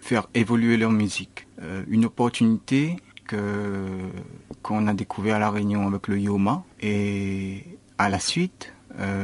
faire 0.00 0.28
évoluer 0.34 0.76
leur 0.76 0.92
musique. 0.92 1.46
Euh, 1.60 1.84
une 1.88 2.06
opportunité 2.06 2.96
que 3.26 3.86
qu'on 4.62 4.86
a 4.86 4.94
découvert 4.94 5.36
à 5.36 5.38
la 5.38 5.50
Réunion 5.50 5.86
avec 5.86 6.08
le 6.08 6.18
Yoma 6.18 6.64
et 6.80 7.64
à 7.98 8.08
la 8.08 8.18
suite, 8.18 8.72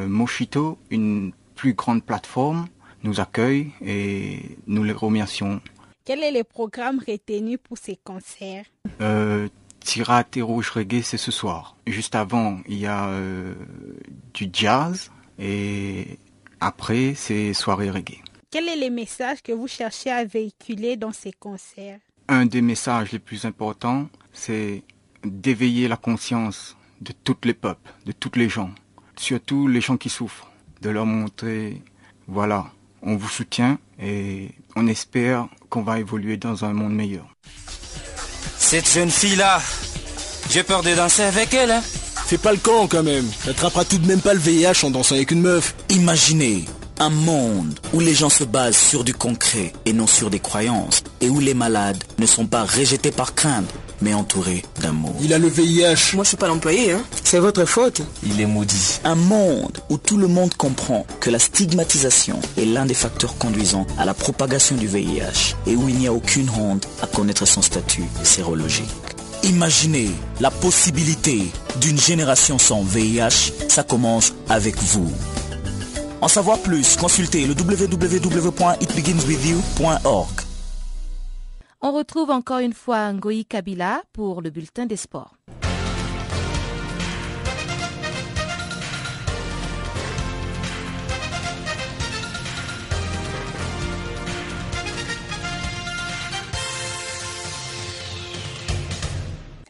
Moshito, 0.07 0.79
une 0.91 1.33
plus 1.55 1.75
grande 1.75 2.05
plateforme 2.05 2.67
nous 3.05 3.21
accueille 3.21 3.71
et 3.85 4.41
nous 4.67 4.83
les 4.83 4.93
remercions. 4.93 5.61
Quel 6.05 6.23
est 6.23 6.33
le 6.33 6.45
programme 6.45 6.99
retenu 6.99 7.57
pour 7.57 7.79
ces 7.79 7.97
concerts? 7.97 8.67
Euh, 9.01 9.49
Tirat 9.81 10.25
et 10.37 10.43
Rouge 10.43 10.71
Reggae, 10.71 11.03
c'est 11.03 11.19
ce 11.19 11.31
soir. 11.31 11.77
Juste 11.87 12.15
avant, 12.15 12.59
il 12.67 12.79
y 12.79 12.87
a 12.87 13.07
euh, 13.09 13.55
du 14.33 14.49
jazz 14.53 15.11
et 15.39 16.19
après, 16.61 17.15
c'est 17.15 17.53
soirée 17.55 17.91
reggae. 17.91 18.21
Quel 18.51 18.69
est 18.69 18.77
le 18.77 18.91
message 18.91 19.43
que 19.43 19.53
vous 19.53 19.69
cherchez 19.69 20.11
à 20.11 20.25
véhiculer 20.25 20.97
dans 20.97 21.13
ces 21.13 21.33
concerts? 21.33 22.01
Un 22.29 22.47
des 22.47 22.63
messages 22.63 23.13
les 23.13 23.19
plus 23.19 23.45
importants, 23.45 24.09
c'est 24.33 24.83
d'éveiller 25.25 25.89
la 25.89 25.97
conscience 25.97 26.77
de 27.01 27.13
tous 27.13 27.37
les 27.45 27.55
peuples, 27.55 27.93
de 28.07 28.13
tous 28.13 28.33
les 28.37 28.49
gens, 28.49 28.71
surtout 29.17 29.69
les 29.69 29.81
gens 29.81 29.97
qui 29.97 30.09
souffrent, 30.09 30.51
de 30.81 30.91
leur 30.91 31.07
montrer, 31.07 31.83
voilà, 32.27 32.71
on 33.05 33.17
vous 33.17 33.29
soutient 33.29 33.79
et 34.03 34.51
on 34.77 34.87
espère 34.87 35.47
qu'on 35.69 35.83
va 35.83 35.99
évoluer 35.99 36.37
dans 36.37 36.65
un 36.65 36.73
monde 36.73 36.95
meilleur. 36.95 37.27
Cette 38.59 38.91
jeune 38.91 39.11
fille-là, 39.11 39.61
j'ai 40.51 40.63
peur 40.63 40.83
de 40.83 40.95
danser 40.95 41.23
avec 41.23 41.55
elle. 41.55 41.71
Hein. 41.71 41.83
Fais 42.27 42.39
pas 42.39 42.53
le 42.53 42.59
camp 42.59 42.87
quand 42.89 43.03
même. 43.03 43.27
T'attraperas 43.45 43.85
tout 43.85 43.99
de 43.99 44.07
même 44.07 44.21
pas 44.21 44.33
le 44.35 44.41
VIH 44.41 44.85
en 44.85 44.91
dansant 44.91 45.15
avec 45.15 45.31
une 45.31 45.43
meuf. 45.43 45.75
Imaginez 45.91 46.65
un 46.99 47.11
monde 47.11 47.79
où 47.93 48.01
les 48.01 48.15
gens 48.15 48.31
se 48.31 48.45
basent 48.45 48.77
sur 48.77 49.05
du 49.05 49.13
concret 49.13 49.73
et 49.85 49.93
non 49.93 50.07
sur 50.07 50.31
des 50.31 50.39
croyances 50.39 51.03
et 51.21 51.29
où 51.29 51.41
les 51.41 51.55
malades 51.55 52.03
ne 52.19 52.27
sont 52.27 52.47
pas 52.47 52.65
rejetés 52.65 53.11
par 53.11 53.35
crainte 53.35 53.69
mais 54.05 54.15
entourés 54.15 54.63
d'amour. 54.81 55.15
Il 55.23 55.33
a 55.33 55.39
le 55.39 55.49
VIH. 55.49 56.15
Moi 56.15 56.25
je 56.25 56.29
suis 56.29 56.37
pas 56.37 56.47
l'employé, 56.47 56.93
hein. 56.93 57.03
C'est 57.25 57.39
votre 57.39 57.65
faute. 57.65 58.03
Il 58.23 58.39
est 58.41 58.47
maudit. 58.47 59.01
Un 59.03 59.15
monde 59.15 59.79
où 59.89 59.97
tout 59.97 60.19
le 60.19 60.29
monde 60.29 60.55
comprend 60.55 61.07
que 61.21 61.31
la 61.31 61.39
stigmatisation 61.39 62.39
est 62.59 62.67
l'un 62.67 62.85
des 62.85 62.93
facteurs 62.95 63.39
conduisant 63.39 63.87
à 63.99 64.05
la 64.05 64.13
propagation 64.13 64.77
du 64.77 64.87
VIH 64.87 65.57
et 65.67 65.75
où 65.75 65.89
il 65.89 65.97
n'y 65.97 66.07
a 66.07 66.13
aucune 66.13 66.51
honte 66.51 66.87
à 67.03 67.07
connaître 67.07 67.47
son 67.47 67.63
statut 67.63 68.05
sérologique. 68.23 68.85
Imaginez 69.43 70.11
la 70.41 70.51
possibilité 70.51 71.51
d'une 71.81 71.99
génération 71.99 72.59
sans 72.59 72.83
VIH, 72.83 73.53
ça 73.69 73.83
commence 73.83 74.35
avec 74.49 74.77
vous. 74.83 75.11
En 76.21 76.29
savoir 76.29 76.59
plus, 76.59 76.97
consultez 76.97 77.47
le 77.47 77.55
www.itbeginswithyou.org. 77.55 80.44
On 81.87 81.93
retrouve 81.93 82.31
encore 82.31 82.61
une 82.61 82.73
fois 82.73 83.13
Ngoï 83.13 83.45
Kabila 83.45 84.01
pour 84.15 84.41
le 84.41 84.49
bulletin 84.49 84.87
des 84.87 84.97
sports. 84.97 85.37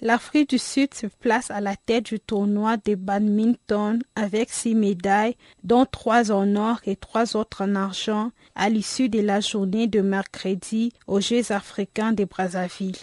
L'Afrique 0.07 0.50
du 0.50 0.59
Sud 0.59 0.92
se 0.92 1.07
place 1.07 1.50
à 1.50 1.62
la 1.62 1.76
tête 1.76 2.05
du 2.05 2.20
tournoi 2.20 2.76
de 2.76 2.94
badminton 2.94 4.02
avec 4.16 4.50
six 4.50 4.74
médailles, 4.74 5.34
dont 5.62 5.86
trois 5.86 6.30
en 6.30 6.57
or 6.57 6.78
et 6.84 6.94
trois 6.94 7.36
autres 7.36 7.64
en 7.64 7.74
argent, 7.74 8.30
à 8.55 8.68
l'issue 8.68 9.09
de 9.09 9.20
la 9.20 9.40
journée 9.40 9.86
de 9.86 10.02
mercredi 10.02 10.92
aux 11.07 11.22
Jeux 11.22 11.52
africains 11.52 12.12
de 12.12 12.24
Brazzaville. 12.24 12.98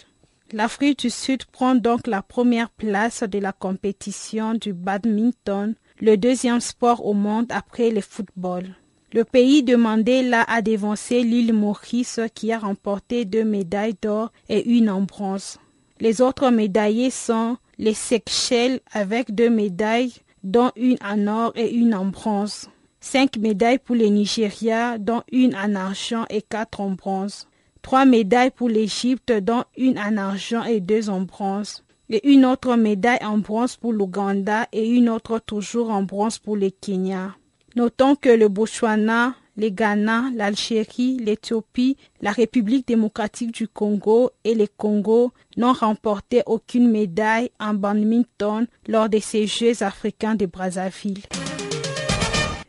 L'Afrique 0.52 1.00
du 1.00 1.10
Sud 1.10 1.44
prend 1.46 1.74
donc 1.74 2.06
la 2.06 2.22
première 2.22 2.70
place 2.70 3.24
de 3.24 3.40
la 3.40 3.50
compétition 3.50 4.54
du 4.54 4.72
badminton, 4.72 5.74
le 6.00 6.16
deuxième 6.16 6.60
sport 6.60 7.04
au 7.04 7.14
monde 7.14 7.50
après 7.50 7.90
le 7.90 8.00
football. 8.00 8.76
Le 9.12 9.24
pays 9.24 9.64
de 9.64 9.74
Mandela 9.74 10.44
a 10.44 10.62
dévancé 10.62 11.24
l'île 11.24 11.52
Maurice 11.52 12.20
qui 12.32 12.52
a 12.52 12.60
remporté 12.60 13.24
deux 13.24 13.44
médailles 13.44 13.96
d'or 14.00 14.30
et 14.48 14.70
une 14.70 14.88
en 14.88 15.00
bronze. 15.00 15.58
Les 16.02 16.20
autres 16.20 16.50
médaillés 16.50 17.10
sont 17.10 17.58
les 17.78 17.94
Seychelles 17.94 18.80
avec 18.92 19.32
deux 19.32 19.50
médailles, 19.50 20.12
dont 20.42 20.72
une 20.74 20.98
en 21.00 21.28
or 21.28 21.52
et 21.54 21.72
une 21.72 21.94
en 21.94 22.06
bronze. 22.06 22.68
Cinq 22.98 23.36
médailles 23.36 23.78
pour 23.78 23.94
le 23.94 24.06
Nigeria, 24.06 24.98
dont 24.98 25.22
une 25.30 25.54
en 25.54 25.76
argent 25.76 26.24
et 26.28 26.42
quatre 26.42 26.80
en 26.80 26.90
bronze. 26.90 27.46
Trois 27.82 28.04
médailles 28.04 28.50
pour 28.50 28.68
l'Égypte, 28.68 29.30
dont 29.30 29.62
une 29.76 29.96
en 29.96 30.16
argent 30.16 30.64
et 30.64 30.80
deux 30.80 31.08
en 31.08 31.20
bronze. 31.20 31.84
Et 32.10 32.32
une 32.32 32.46
autre 32.46 32.74
médaille 32.74 33.24
en 33.24 33.38
bronze 33.38 33.76
pour 33.76 33.92
l'Ouganda 33.92 34.66
et 34.72 34.88
une 34.88 35.08
autre 35.08 35.38
toujours 35.38 35.90
en 35.90 36.02
bronze 36.02 36.40
pour 36.40 36.56
le 36.56 36.70
Kenya. 36.70 37.36
Notons 37.76 38.16
que 38.16 38.28
le 38.28 38.48
Botswana, 38.48 39.36
le 39.56 39.68
Ghana, 39.68 40.30
l'Algérie, 40.34 41.18
l'Éthiopie, 41.18 41.96
la 42.20 42.32
République 42.32 42.86
démocratique 42.86 43.52
du 43.52 43.68
Congo 43.68 44.30
et 44.44 44.54
le 44.54 44.66
Congo 44.66 45.32
n'ont 45.56 45.72
remporté 45.72 46.42
aucune 46.46 46.90
médaille 46.90 47.50
en 47.60 47.74
badminton 47.74 48.66
lors 48.88 49.08
de 49.08 49.18
ces 49.18 49.46
Jeux 49.46 49.82
africains 49.82 50.34
de 50.34 50.46
Brazzaville. 50.46 51.22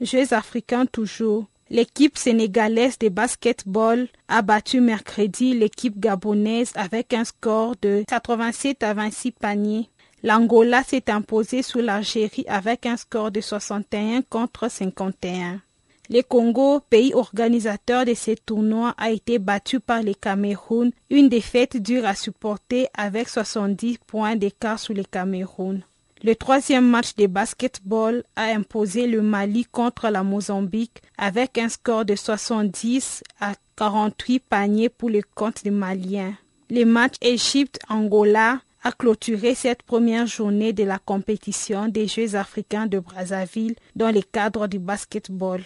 Jeux 0.02 0.34
africains 0.34 0.86
toujours. 0.86 1.46
L'équipe 1.70 2.18
sénégalaise 2.18 3.00
de 3.00 3.10
basketball 3.10 4.08
a 4.28 4.42
battu 4.42 4.82
mercredi 4.82 5.54
l'équipe 5.54 5.98
gabonaise 5.98 6.72
avec 6.76 7.14
un 7.14 7.24
score 7.24 7.76
de 7.82 8.04
87 8.08 8.84
à 8.84 8.94
26 8.94 9.32
paniers. 9.32 9.90
L'Angola 10.22 10.84
s'est 10.84 11.10
imposé 11.10 11.64
sous 11.64 11.80
l'Algérie 11.80 12.46
avec 12.48 12.86
un 12.86 12.98
score 12.98 13.32
de 13.32 13.42
61 13.42 14.22
contre 14.22 14.70
51. 14.70 15.62
Le 16.10 16.22
Congo, 16.22 16.82
pays 16.90 17.14
organisateur 17.14 18.04
de 18.06 18.14
ces 18.14 18.36
tournois, 18.36 18.94
a 18.98 19.10
été 19.10 19.40
battu 19.40 19.80
par 19.80 20.04
le 20.04 20.14
Cameroun, 20.14 20.92
une 21.10 21.30
défaite 21.30 21.78
dure 21.78 22.06
à 22.06 22.14
supporter 22.14 22.88
avec 22.94 23.30
70 23.30 24.00
points 24.06 24.36
d'écart 24.36 24.80
sur 24.80 24.94
le 24.94 25.04
Cameroun. 25.04 25.82
Le 26.22 26.36
troisième 26.36 26.88
match 26.88 27.16
de 27.16 27.28
basketball 27.28 28.24
a 28.36 28.46
imposé 28.46 29.08
le 29.08 29.22
Mali 29.22 29.66
contre 29.66 30.10
la 30.10 30.24
Mozambique 30.24 31.02
avec 31.18 31.58
un 31.58 31.70
score 31.70 32.06
de 32.06 32.16
70 32.16 33.24
à 33.40 33.54
48 33.78 34.40
paniers 34.40 34.90
pour 34.90 35.10
le 35.10 35.22
compte 35.36 35.64
des 35.64 35.72
Maliens. 35.72 36.34
Le 36.70 36.86
match 36.86 37.16
Égypte-Angola 37.22 38.60
a 38.84 38.92
clôturé 38.92 39.56
cette 39.56 39.84
première 39.84 40.28
journée 40.28 40.74
de 40.74 40.84
la 40.84 41.00
compétition 41.00 41.88
des 41.88 42.08
Jeux 42.08 42.36
africains 42.36 42.88
de 42.88 43.00
Brazzaville 43.00 43.76
dans 43.96 44.12
le 44.12 44.22
cadre 44.22 44.68
du 44.68 44.80
basketball. 44.80 45.62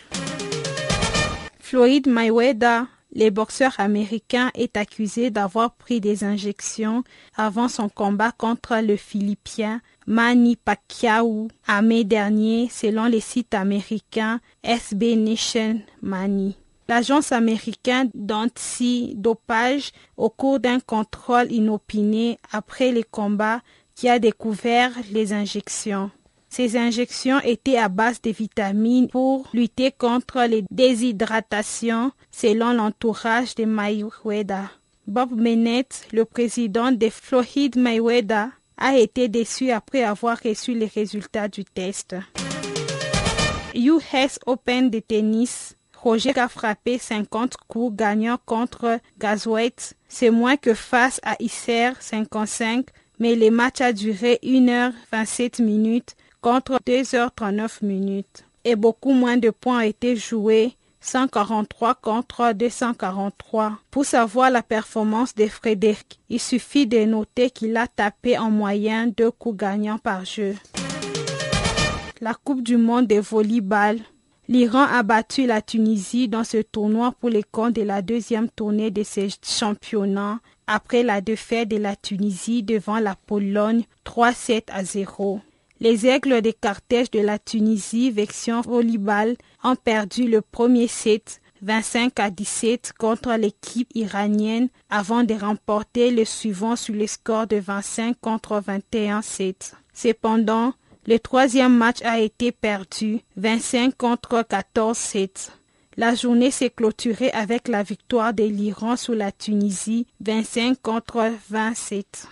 Floyd 1.70 2.07
Mayweather, 2.07 2.86
le 3.13 3.30
boxeur 3.30 3.74
américain, 3.78 4.51
est 4.55 4.78
accusé 4.78 5.32
d'avoir 5.32 5.72
pris 5.76 5.99
des 5.99 6.24
injections 6.24 7.03
avant 7.36 7.68
son 7.68 7.89
combat 7.89 8.32
contre 8.32 8.78
le 8.82 8.95
Philippien 8.95 9.82
Manny 10.05 10.55
Pacquiao 10.55 11.49
en 11.68 11.82
mai 11.82 12.05
dernier, 12.05 12.70
selon 12.72 13.03
les 13.03 13.20
sites 13.20 13.53
américains 13.53 14.39
SB 14.63 15.18
Nation 15.18 15.82
Manny. 16.01 16.55
L'agence 16.88 17.34
américaine 17.34 18.11
d'anti-dopage, 18.13 19.91
au 20.15 20.30
cours 20.30 20.61
d'un 20.61 20.80
contrôle 20.80 21.51
inopiné 21.51 22.39
après 22.53 22.93
les 22.93 23.03
combats, 23.03 23.59
qui 23.93 24.07
a 24.07 24.20
découvert 24.20 24.93
les 25.11 25.34
injections. 25.34 26.11
Ces 26.50 26.78
injections 26.78 27.39
étaient 27.41 27.78
à 27.78 27.89
base 27.89 28.22
de 28.22 28.32
vitamines 28.32 29.10
pour 29.10 29.48
lutter 29.54 29.91
contre 29.91 30.41
les 30.43 30.64
déshydratations, 30.72 32.12
selon 32.32 32.74
l'entourage 32.74 33.56
de 33.56 33.66
Mayweather. 33.66 34.80
Bob 35.08 35.34
Bennett, 35.34 36.08
le 36.12 36.26
président 36.26 36.91
de 36.91 37.10
Floyd 37.10 37.78
Mayweather, 37.78 38.50
a 38.78 38.98
été 38.98 39.28
déçu 39.28 39.72
après 39.72 40.04
avoir 40.04 40.38
reçu 40.43 40.74
les 40.74 40.88
résultats 40.88 41.48
du 41.48 41.64
test. 41.64 42.16
US 43.76 44.39
Open 44.45 44.89
de 44.89 45.00
tennis. 45.00 45.76
Roger 45.95 46.38
a 46.38 46.48
frappé 46.48 46.98
50 46.98 47.58
coups 47.68 47.95
gagnant 47.95 48.38
contre 48.45 49.00
Gazweit. 49.20 49.95
C'est 50.08 50.30
moins 50.30 50.58
que 50.58 50.74
face 50.74 51.20
à 51.24 51.36
Isser 51.39 51.91
55, 52.00 52.86
mais 53.20 53.36
le 53.36 53.50
match 53.50 53.82
a 53.82 53.93
duré 53.93 54.39
1h27 54.43 55.62
minutes 55.64 56.16
contre 56.48 56.80
2h39 56.88 57.84
minutes. 57.84 58.45
Et 58.64 58.78
beaucoup 58.78 59.12
moins 59.12 59.36
de 59.36 59.50
points 59.50 59.80
ont 59.80 59.82
été 59.82 60.16
joués 60.16 60.78
143 61.02 61.95
contre 61.95 62.54
243. 62.54 63.78
Pour 63.91 64.06
savoir 64.06 64.50
la 64.50 64.64
performance 64.64 65.36
de 65.36 65.45
Frédéric, 65.48 66.22
il 66.30 66.39
suffit 66.39 66.88
de 66.88 67.04
noter 67.04 67.50
qu'il 67.50 67.76
a 67.76 67.86
tapé 67.86 68.38
en 68.38 68.50
moyenne 68.50 69.12
deux 69.12 69.30
coups 69.30 69.58
gagnants 69.58 69.98
par 69.98 70.24
jeu. 70.24 70.56
La 72.22 72.34
Coupe 72.34 72.64
du 72.64 72.78
monde 72.78 73.08
de 73.08 73.20
volleyball. 73.20 74.00
L'Iran 74.48 74.86
a 74.89 75.04
battu 75.04 75.48
la 75.48 75.62
Tunisie 75.62 76.30
dans 76.30 76.45
ce 76.45 76.62
tournoi 76.62 77.12
pour 77.20 77.28
les 77.28 77.43
comptes 77.43 77.76
de 77.76 77.82
la 77.82 78.02
deuxième 78.02 78.50
tournée 78.50 78.89
de 78.89 79.04
ces 79.04 79.28
championnats 79.43 80.39
après 80.66 81.04
la 81.04 81.20
défaite 81.20 81.68
de 81.68 81.76
la 81.76 81.98
Tunisie 81.98 82.64
devant 82.64 83.00
la 83.00 83.16
Pologne 83.16 83.84
3-7 84.06 84.64
à 84.70 84.86
0. 84.86 85.41
Les 85.80 86.07
Aigles 86.07 86.41
des 86.41 86.53
Carthèges 86.53 87.11
de 87.11 87.19
la 87.19 87.38
Tunisie, 87.38 88.09
Vexion 88.09 88.61
Volleyball, 88.61 89.36
ont 89.63 89.75
perdu 89.75 90.28
le 90.28 90.41
premier 90.41 90.88
set 90.88 91.39
25 91.61 92.19
à 92.19 92.30
17 92.30 92.93
contre 92.97 93.34
l'équipe 93.34 93.89
iranienne 93.93 94.69
avant 94.89 95.23
de 95.23 95.34
remporter 95.34 96.11
le 96.11 96.25
suivant 96.25 96.75
sur 96.75 96.95
le 96.95 97.05
score 97.07 97.47
de 97.47 97.57
25 97.57 98.15
contre 98.19 98.59
21 98.65 99.21
7. 99.21 99.75
Cependant, 99.93 100.73
le 101.05 101.19
troisième 101.19 101.75
match 101.75 102.01
a 102.03 102.19
été 102.19 102.51
perdu 102.51 103.19
25 103.38 103.95
contre 103.95 104.43
14 104.47 104.97
7. 104.97 105.51
La 105.95 106.13
journée 106.13 106.51
s'est 106.51 106.69
clôturée 106.69 107.32
avec 107.32 107.67
la 107.67 107.82
victoire 107.82 108.34
de 108.34 108.43
l'Iran 108.43 108.95
sur 108.95 109.15
la 109.15 109.32
Tunisie 109.32 110.05
25 110.21 110.80
contre 110.82 111.32
27. 111.49 112.28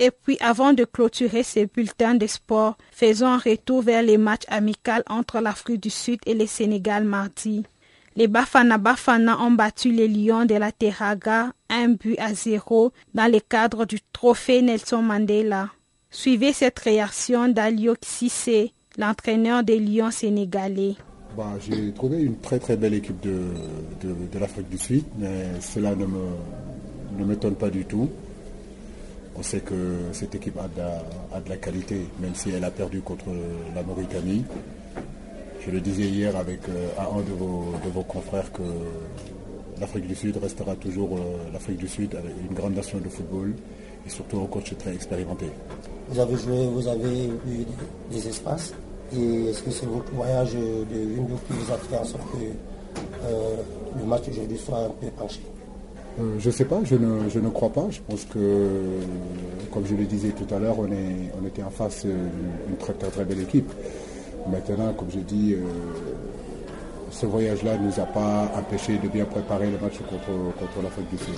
Et 0.00 0.10
puis, 0.12 0.36
avant 0.40 0.72
de 0.72 0.84
clôturer 0.84 1.42
ces 1.42 1.66
bulletins 1.66 2.14
de 2.14 2.26
sport, 2.26 2.76
faisons 2.92 3.26
un 3.26 3.38
retour 3.38 3.82
vers 3.82 4.02
les 4.02 4.16
matchs 4.16 4.44
amicaux 4.48 5.02
entre 5.08 5.40
l'Afrique 5.40 5.80
du 5.80 5.90
Sud 5.90 6.20
et 6.24 6.34
le 6.34 6.46
Sénégal 6.46 7.04
mardi. 7.04 7.64
Les 8.14 8.28
Bafana 8.28 8.78
Bafana 8.78 9.40
ont 9.40 9.50
battu 9.50 9.90
les 9.90 10.08
Lions 10.08 10.44
de 10.44 10.54
la 10.54 10.72
Terraga 10.72 11.52
un 11.68 11.88
but 11.90 12.18
à 12.18 12.32
zéro 12.32 12.92
dans 13.14 13.30
le 13.30 13.40
cadre 13.40 13.84
du 13.84 13.98
trophée 14.12 14.62
Nelson 14.62 15.02
Mandela. 15.02 15.68
Suivez 16.10 16.52
cette 16.52 16.78
réaction 16.78 17.48
d'Alio 17.48 17.94
Sissé, 18.02 18.72
l'entraîneur 18.96 19.62
des 19.62 19.78
Lions 19.78 20.10
sénégalais. 20.10 20.94
Bah, 21.36 21.52
J'ai 21.60 21.92
trouvé 21.92 22.22
une 22.22 22.38
très 22.38 22.58
très 22.58 22.76
belle 22.76 22.94
équipe 22.94 23.20
de 23.20 24.38
l'Afrique 24.38 24.68
du 24.68 24.78
Sud, 24.78 25.04
mais 25.18 25.60
cela 25.60 25.94
ne 25.94 27.24
m'étonne 27.24 27.54
pas 27.56 27.70
du 27.70 27.84
tout. 27.84 28.08
On 29.38 29.42
sait 29.42 29.60
que 29.60 29.74
cette 30.12 30.34
équipe 30.34 30.58
a 30.58 30.66
de, 30.66 31.48
la, 31.48 31.56
qualité, 31.58 32.08
même 32.18 32.34
si 32.34 32.50
elle 32.50 32.64
a 32.64 32.72
perdu 32.72 33.00
contre 33.00 33.26
la 33.72 33.84
Mauritanie. 33.84 34.44
Je 35.64 35.70
le 35.70 35.80
disais 35.80 36.08
hier 36.08 36.34
avec 36.34 36.68
euh, 36.68 36.88
un 36.98 37.20
de 37.20 37.32
vos, 37.92 38.02
confrères 38.02 38.50
que 38.50 38.62
l'Afrique 39.80 40.08
du 40.08 40.16
Sud 40.16 40.36
restera 40.38 40.74
toujours 40.74 41.16
euh, 41.16 41.52
l'Afrique 41.52 41.76
du 41.76 41.86
Sud 41.86 42.16
une 42.50 42.56
grande 42.56 42.74
nation 42.74 42.98
de 42.98 43.08
football 43.08 43.54
et 44.04 44.10
surtout 44.10 44.40
un 44.40 44.46
coach 44.46 44.74
très 44.76 44.92
expérimenté. 44.92 45.46
Vous 46.08 46.18
avez 46.18 46.36
joué, 46.36 46.66
vous 46.66 46.88
avez 46.88 47.26
eu 47.26 47.64
des, 48.10 48.28
espaces 48.28 48.72
et 49.16 49.50
est-ce 49.50 49.62
que 49.62 49.70
c'est 49.70 49.86
votre 49.86 50.10
voyage 50.12 50.54
de 50.54 51.14
Wimbo 51.14 51.36
qui 51.46 51.52
vous 51.52 51.72
a 51.72 51.76
fait 51.76 51.96
en 51.96 52.04
sorte 52.04 52.24
que 52.32 52.44
euh, 53.24 53.56
le 54.00 54.04
match 54.04 54.22
aujourd'hui 54.28 54.58
soit 54.58 54.78
un 54.78 54.90
peu 54.90 55.06
penché? 55.16 55.40
Euh, 56.20 56.34
je 56.38 56.46
ne 56.48 56.52
sais 56.52 56.64
pas, 56.64 56.80
je 56.84 56.96
ne, 56.96 57.48
crois 57.50 57.70
pas. 57.70 57.86
Je 57.90 58.00
pense 58.00 58.24
que, 58.24 58.38
comme 59.72 59.86
je 59.86 59.94
le 59.94 60.04
disais 60.04 60.30
tout 60.30 60.52
à 60.52 60.58
l'heure, 60.58 60.78
on, 60.78 60.88
on 61.40 61.46
était 61.46 61.62
en 61.62 61.70
face 61.70 62.04
d'une 62.04 62.76
très, 62.78 62.92
très, 62.92 63.24
belle 63.24 63.40
équipe. 63.40 63.70
Maintenant, 64.50 64.92
comme 64.94 65.10
je 65.10 65.20
dis, 65.20 65.54
euh, 65.54 65.60
ce 67.10 67.26
voyage-là 67.26 67.76
ne 67.78 67.86
nous 67.86 68.00
a 68.00 68.06
pas 68.06 68.50
empêché 68.56 68.98
de 68.98 69.08
bien 69.08 69.24
préparer 69.24 69.66
le 69.66 69.78
match 69.78 69.98
contre, 69.98 70.54
contre 70.58 70.82
l'Afrique 70.82 71.10
du 71.10 71.18
Sud. 71.18 71.34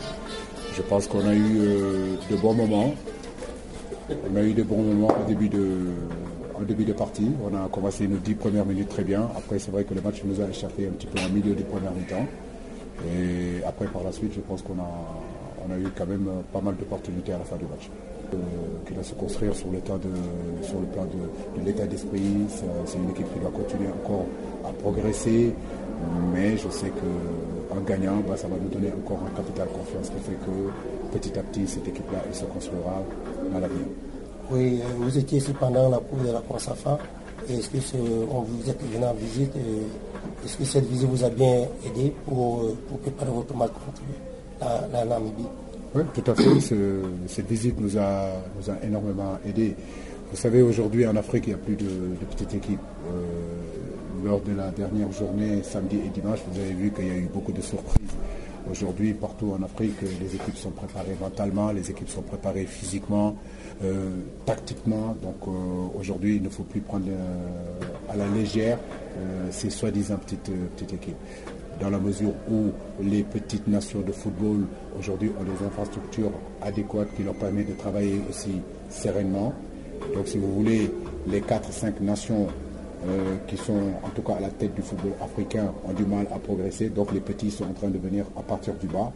Je 0.74 0.82
pense 0.82 1.06
qu'on 1.06 1.26
a 1.26 1.34
eu 1.34 1.58
euh, 1.58 2.16
de 2.30 2.36
bons 2.36 2.54
moments. 2.54 2.94
On 4.08 4.36
a 4.36 4.42
eu 4.42 4.54
de 4.54 4.62
bons 4.62 4.82
moments 4.82 5.14
au 5.22 5.28
début 5.28 5.48
de, 5.48 5.66
en 6.58 6.62
début 6.62 6.84
de 6.84 6.92
partie. 6.92 7.30
On 7.44 7.54
a 7.54 7.68
commencé 7.68 8.08
nos 8.08 8.16
dix 8.16 8.34
premières 8.34 8.64
minutes 8.66 8.88
très 8.88 9.04
bien. 9.04 9.28
Après, 9.36 9.58
c'est 9.58 9.70
vrai 9.70 9.84
que 9.84 9.94
le 9.94 10.00
match 10.00 10.22
nous 10.24 10.40
a 10.40 10.48
échappé 10.48 10.86
un 10.86 10.92
petit 10.92 11.06
peu 11.06 11.18
en 11.20 11.28
milieu 11.28 11.54
des 11.54 11.64
premières 11.64 11.92
mi-temps. 11.92 12.26
Et 13.06 13.64
après, 13.64 13.86
par 13.86 14.04
la 14.04 14.12
suite, 14.12 14.32
je 14.34 14.40
pense 14.40 14.62
qu'on 14.62 14.78
a, 14.78 14.90
on 15.66 15.72
a 15.72 15.78
eu 15.78 15.88
quand 15.96 16.06
même 16.06 16.28
pas 16.52 16.60
mal 16.60 16.76
d'opportunités 16.76 17.32
à 17.32 17.38
la 17.38 17.44
fin 17.44 17.56
du 17.56 17.64
match. 17.64 17.88
Euh, 18.32 18.36
qui 18.86 18.94
va 18.94 19.02
se 19.02 19.14
construire 19.14 19.54
sur, 19.54 19.68
de, 19.68 19.78
sur 20.62 20.80
le 20.80 20.86
plan 20.86 21.04
de, 21.04 21.64
l'état 21.64 21.86
d'esprit. 21.86 22.46
C'est 22.48 22.98
une 22.98 23.10
équipe 23.10 23.32
qui 23.32 23.38
doit 23.40 23.50
continuer 23.50 23.88
encore 23.88 24.26
à 24.64 24.72
progresser. 24.72 25.52
Mais 26.32 26.56
je 26.56 26.68
sais 26.70 26.90
qu'en 26.90 27.80
gagnant, 27.80 28.16
bah, 28.26 28.36
ça 28.36 28.48
va 28.48 28.56
nous 28.56 28.68
donner 28.68 28.92
encore 28.92 29.20
un 29.26 29.36
capital 29.36 29.68
confiance 29.68 30.10
qui 30.10 30.20
fait 30.20 30.36
que 30.36 31.18
petit 31.18 31.38
à 31.38 31.42
petit, 31.42 31.66
cette 31.66 31.86
équipe-là 31.86 32.18
se 32.32 32.44
construira 32.44 33.02
dans 33.52 33.58
l'avenir. 33.58 33.86
Oui, 34.50 34.80
vous 34.98 35.16
étiez 35.16 35.38
ici 35.38 35.52
pendant 35.52 35.88
la 35.88 35.98
cour 35.98 36.18
de 36.24 36.32
la 36.32 36.40
Consafa. 36.40 36.98
Est-ce 37.48 37.68
que 37.68 37.96
vous 37.96 38.70
êtes 38.70 38.82
venu 38.82 39.04
en 39.04 39.14
visite 39.14 39.52
est-ce 40.44 40.56
que 40.56 40.64
cette 40.64 40.86
visite 40.86 41.08
vous 41.08 41.22
a 41.24 41.28
bien 41.28 41.66
aidé 41.86 42.12
pour, 42.24 42.64
préparer 43.02 43.30
votre 43.30 43.54
match 43.54 43.70
contre 43.84 44.02
la, 44.92 45.04
Namibie? 45.04 45.44
Oui, 45.94 46.02
tout 46.14 46.30
à 46.30 46.34
fait. 46.34 46.60
cette 47.26 47.46
visite 47.46 47.78
nous 47.78 47.98
a, 47.98 48.28
nous 48.56 48.70
a 48.70 48.82
énormément 48.84 49.38
aidé. 49.46 49.74
Vous 50.30 50.36
savez, 50.36 50.62
aujourd'hui 50.62 51.06
en 51.06 51.16
Afrique, 51.16 51.44
il 51.46 51.50
n'y 51.50 51.54
a 51.54 51.58
plus 51.58 51.76
de, 51.76 51.88
petites 52.30 52.54
équipes. 52.54 52.80
Euh, 53.08 54.24
lors 54.24 54.40
de 54.40 54.52
la 54.54 54.70
dernière 54.70 55.10
journée, 55.12 55.62
samedi 55.62 55.96
et 55.96 56.08
dimanche, 56.08 56.38
vous 56.50 56.60
avez 56.60 56.72
vu 56.72 56.90
qu'il 56.90 57.06
y 57.06 57.10
a 57.10 57.16
eu 57.16 57.28
beaucoup 57.32 57.52
de 57.52 57.60
surprises. 57.62 57.96
Aujourd'hui, 58.68 59.14
partout 59.14 59.52
en 59.52 59.62
Afrique, 59.62 60.00
les 60.02 60.34
équipes 60.34 60.56
sont 60.56 60.70
préparées 60.70 61.16
mentalement, 61.20 61.70
les 61.70 61.90
équipes 61.90 62.08
sont 62.08 62.22
préparées 62.22 62.66
physiquement, 62.66 63.36
euh, 63.84 64.10
tactiquement. 64.44 65.16
Donc 65.22 65.36
euh, 65.46 65.98
aujourd'hui, 65.98 66.36
il 66.36 66.42
ne 66.42 66.48
faut 66.48 66.64
plus 66.64 66.80
prendre 66.80 67.06
à 68.08 68.16
la 68.16 68.26
légère 68.28 68.78
ces 69.50 69.70
soi-disant 69.70 70.16
petites, 70.16 70.50
petites 70.76 70.94
équipes 70.94 71.16
dans 71.80 71.90
la 71.90 71.98
mesure 71.98 72.32
où 72.50 72.72
les 73.02 73.22
petites 73.22 73.66
nations 73.66 74.00
de 74.00 74.12
football 74.12 74.66
aujourd'hui 74.98 75.32
ont 75.40 75.44
des 75.44 75.66
infrastructures 75.66 76.32
adéquates 76.60 77.08
qui 77.16 77.22
leur 77.22 77.34
permettent 77.34 77.70
de 77.70 77.74
travailler 77.74 78.20
aussi 78.28 78.60
sereinement. 78.90 79.54
Donc 80.14 80.28
si 80.28 80.38
vous 80.38 80.52
voulez, 80.52 80.90
les 81.26 81.40
4-5 81.40 82.00
nations 82.02 82.48
euh, 83.06 83.36
qui 83.46 83.56
sont 83.56 83.94
en 84.02 84.10
tout 84.14 84.22
cas 84.22 84.34
à 84.34 84.40
la 84.40 84.50
tête 84.50 84.74
du 84.74 84.82
football 84.82 85.12
africain 85.22 85.72
ont 85.88 85.92
du 85.92 86.04
mal 86.04 86.26
à 86.34 86.38
progresser. 86.38 86.90
Donc 86.90 87.12
les 87.12 87.20
petits 87.20 87.50
sont 87.50 87.64
en 87.64 87.72
train 87.72 87.88
de 87.88 87.98
venir 87.98 88.26
à 88.36 88.42
partir 88.42 88.74
du 88.74 88.86
bas. 88.86 89.12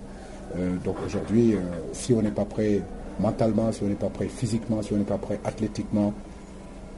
Euh, 0.57 0.76
donc 0.85 0.97
aujourd'hui, 1.05 1.55
euh, 1.55 1.59
si 1.93 2.12
on 2.14 2.22
n'est 2.22 2.30
pas 2.30 2.45
prêt 2.45 2.82
mentalement, 3.20 3.72
si 3.72 3.82
on 3.82 3.87
n'est 3.87 3.95
pas 3.95 4.09
prêt 4.09 4.28
physiquement, 4.28 4.82
si 4.82 4.93
on 4.93 4.97
n'est 4.97 5.05
pas 5.05 5.18
prêt 5.18 5.39
athlétiquement, 5.45 6.14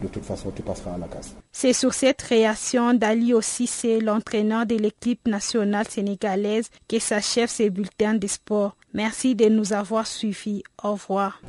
de 0.03 0.09
toute 0.09 0.25
façon, 0.25 0.53
tu 0.55 0.63
passeras 0.63 0.95
à 0.95 0.99
la 0.99 1.07
casse. 1.07 1.35
C'est 1.53 1.73
sur 1.73 1.95
cette 1.95 2.21
réaction 2.23 2.93
d'Ali 2.95 3.33
c'est 3.41 3.99
l'entraîneur 4.01 4.67
de 4.67 4.77
l'équipe 4.77 5.27
nationale 5.27 5.89
sénégalaise, 5.89 6.69
que 6.87 6.99
s'achève 6.99 7.49
ces 7.49 7.71
bulletins 7.71 8.15
de 8.15 8.27
sport. 8.27 8.77
Merci 8.93 9.35
de 9.35 9.47
nous 9.47 9.73
avoir 9.73 10.07
suivis. 10.07 10.63
Au 10.83 10.93
revoir. 10.93 11.41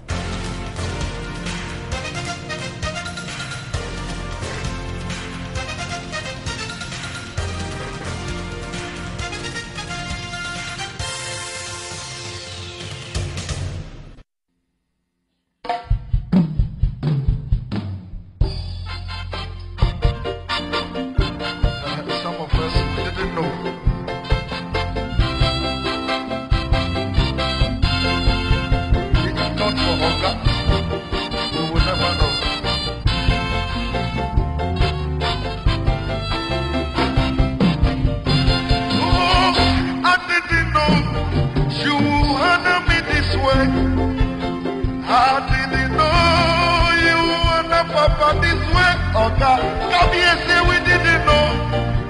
Africa. 49.40 49.88
Kabiyesi, 49.92 50.58
we 50.68 50.78
didn't 50.86 51.26
know 51.26 51.46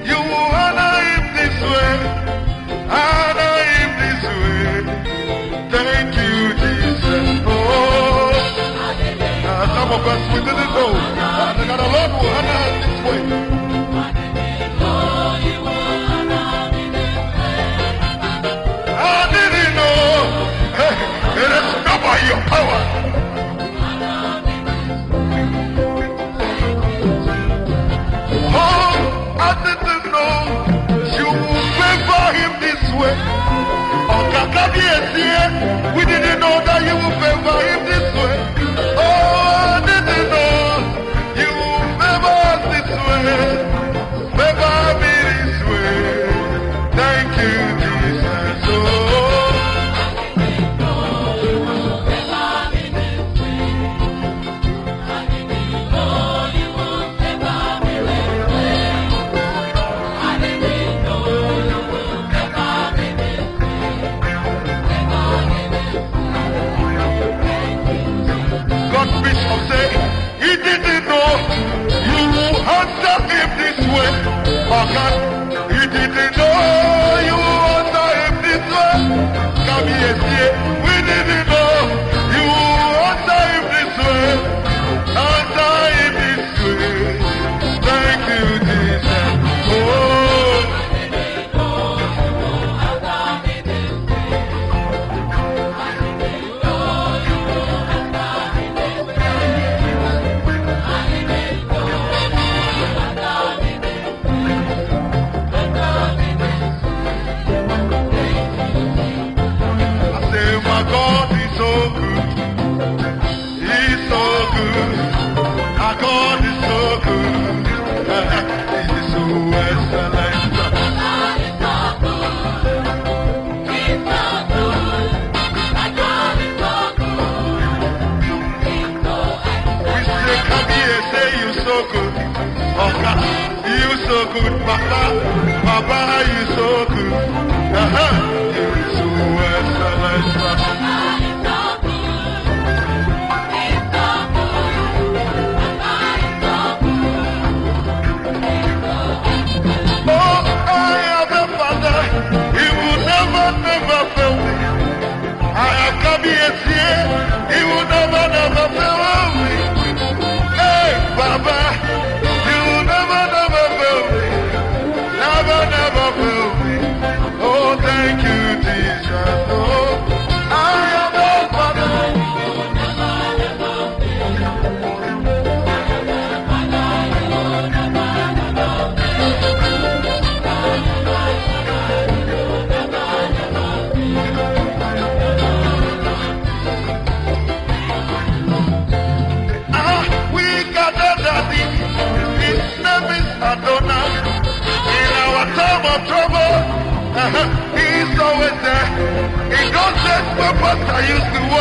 you 0.04 0.18
will 0.18 0.50
honor 0.56 0.96
him 1.08 1.24
this 1.36 1.58
way. 1.62 1.94
Honor 2.88 3.56
him 3.72 3.92
this 4.02 4.22
way. 4.40 4.72
Thank 5.72 6.16
you, 6.16 6.54
Jesus. 6.62 7.28
Oh, 7.46 8.32
now, 9.44 9.76
some 9.76 9.92
of 9.92 10.08
us, 10.08 10.22
we 10.34 10.40
didn't 10.40 10.72
know 10.74 10.94
that 10.94 11.78
the 11.78 11.90
Lord 11.96 12.12
will 12.12 12.32
honor 12.38 12.60
us 12.64 12.86
this 12.86 13.00
way. 13.06 13.47
We 34.78 36.06
didn't 36.06 36.40
know 36.40 36.62
that 36.68 36.82
you 36.86 36.94
would 37.02 37.16
favor 37.18 37.67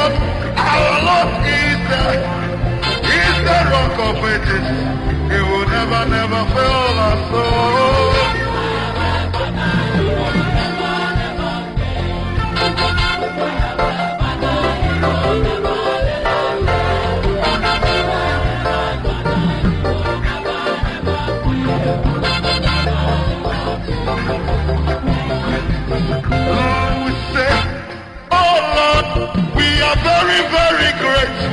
Our 0.07 0.95
Lord 1.09 1.31
is 1.47 1.79
there. 1.91 2.21
He's 3.11 3.39
the 3.49 3.59
rock 3.73 3.99
of 4.09 4.25
ages. 4.33 4.67
He 5.33 5.39
will 5.49 5.67
never, 5.69 6.03
never 6.09 6.43
fail 6.55 6.99
us. 7.11 7.31
Oh. 7.33 8.16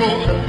Oh, 0.05 0.42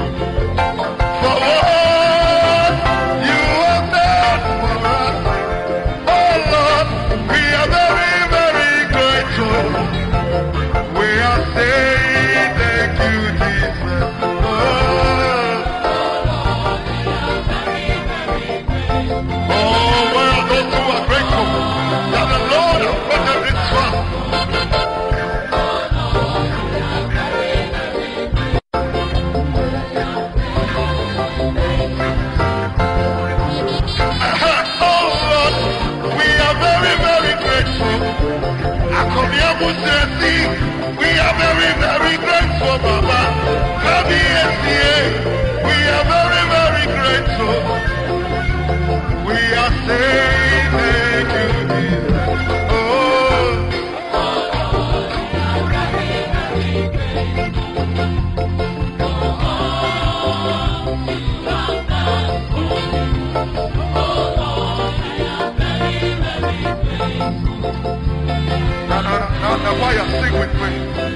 Now, 69.64 69.80
why 69.80 69.93
you 69.95 70.05
sing 70.20 70.35
with 70.39 70.55
me? 70.61 71.14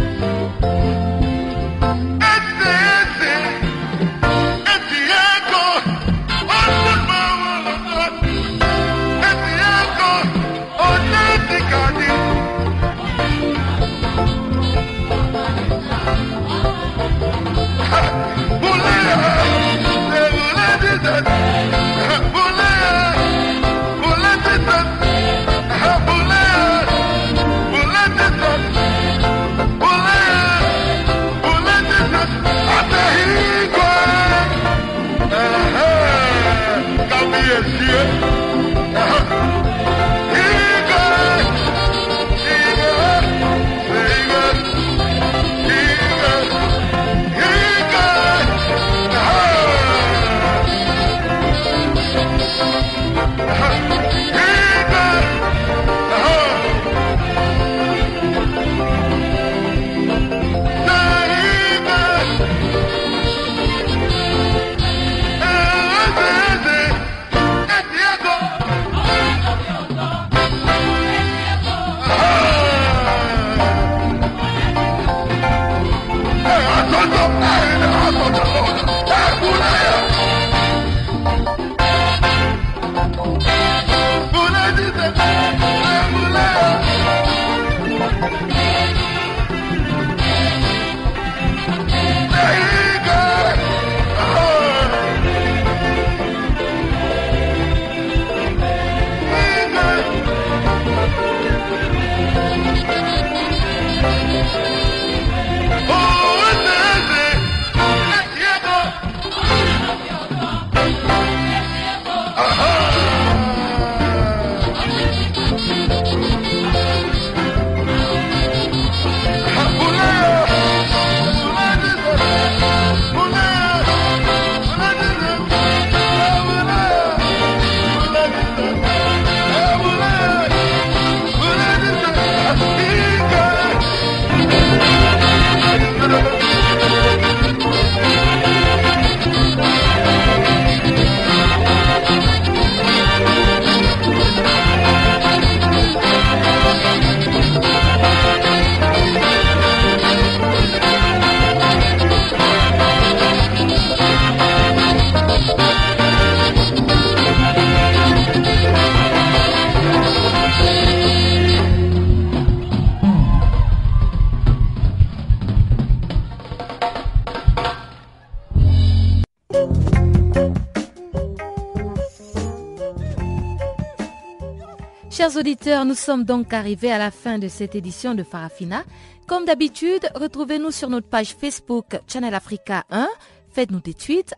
Nous 175.67 175.95
sommes 175.95 176.25
donc 176.25 176.53
arrivés 176.53 176.93
à 176.93 176.99
la 176.99 177.11
fin 177.11 177.39
de 177.39 177.49
cette 177.49 177.75
édition 177.75 178.15
de 178.15 178.23
Farafina. 178.23 178.85
Comme 179.27 179.45
d'habitude, 179.45 180.09
retrouvez-nous 180.15 180.71
sur 180.71 180.89
notre 180.89 181.09
page 181.09 181.35
Facebook 181.35 182.01
Channel 182.07 182.35
Africa 182.35 182.85
1. 182.91 183.09
Faites-nous 183.51 183.81
des 183.81 183.95
tweets, 183.95 184.35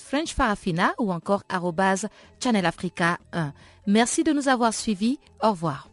French 0.00 0.34
Farafina 0.34 0.94
ou 0.98 1.12
encore 1.12 1.42
Channel 2.42 2.66
Africa 2.66 3.18
1. 3.32 3.52
Merci 3.86 4.24
de 4.24 4.32
nous 4.32 4.48
avoir 4.48 4.72
suivis. 4.72 5.18
Au 5.42 5.50
revoir. 5.50 5.88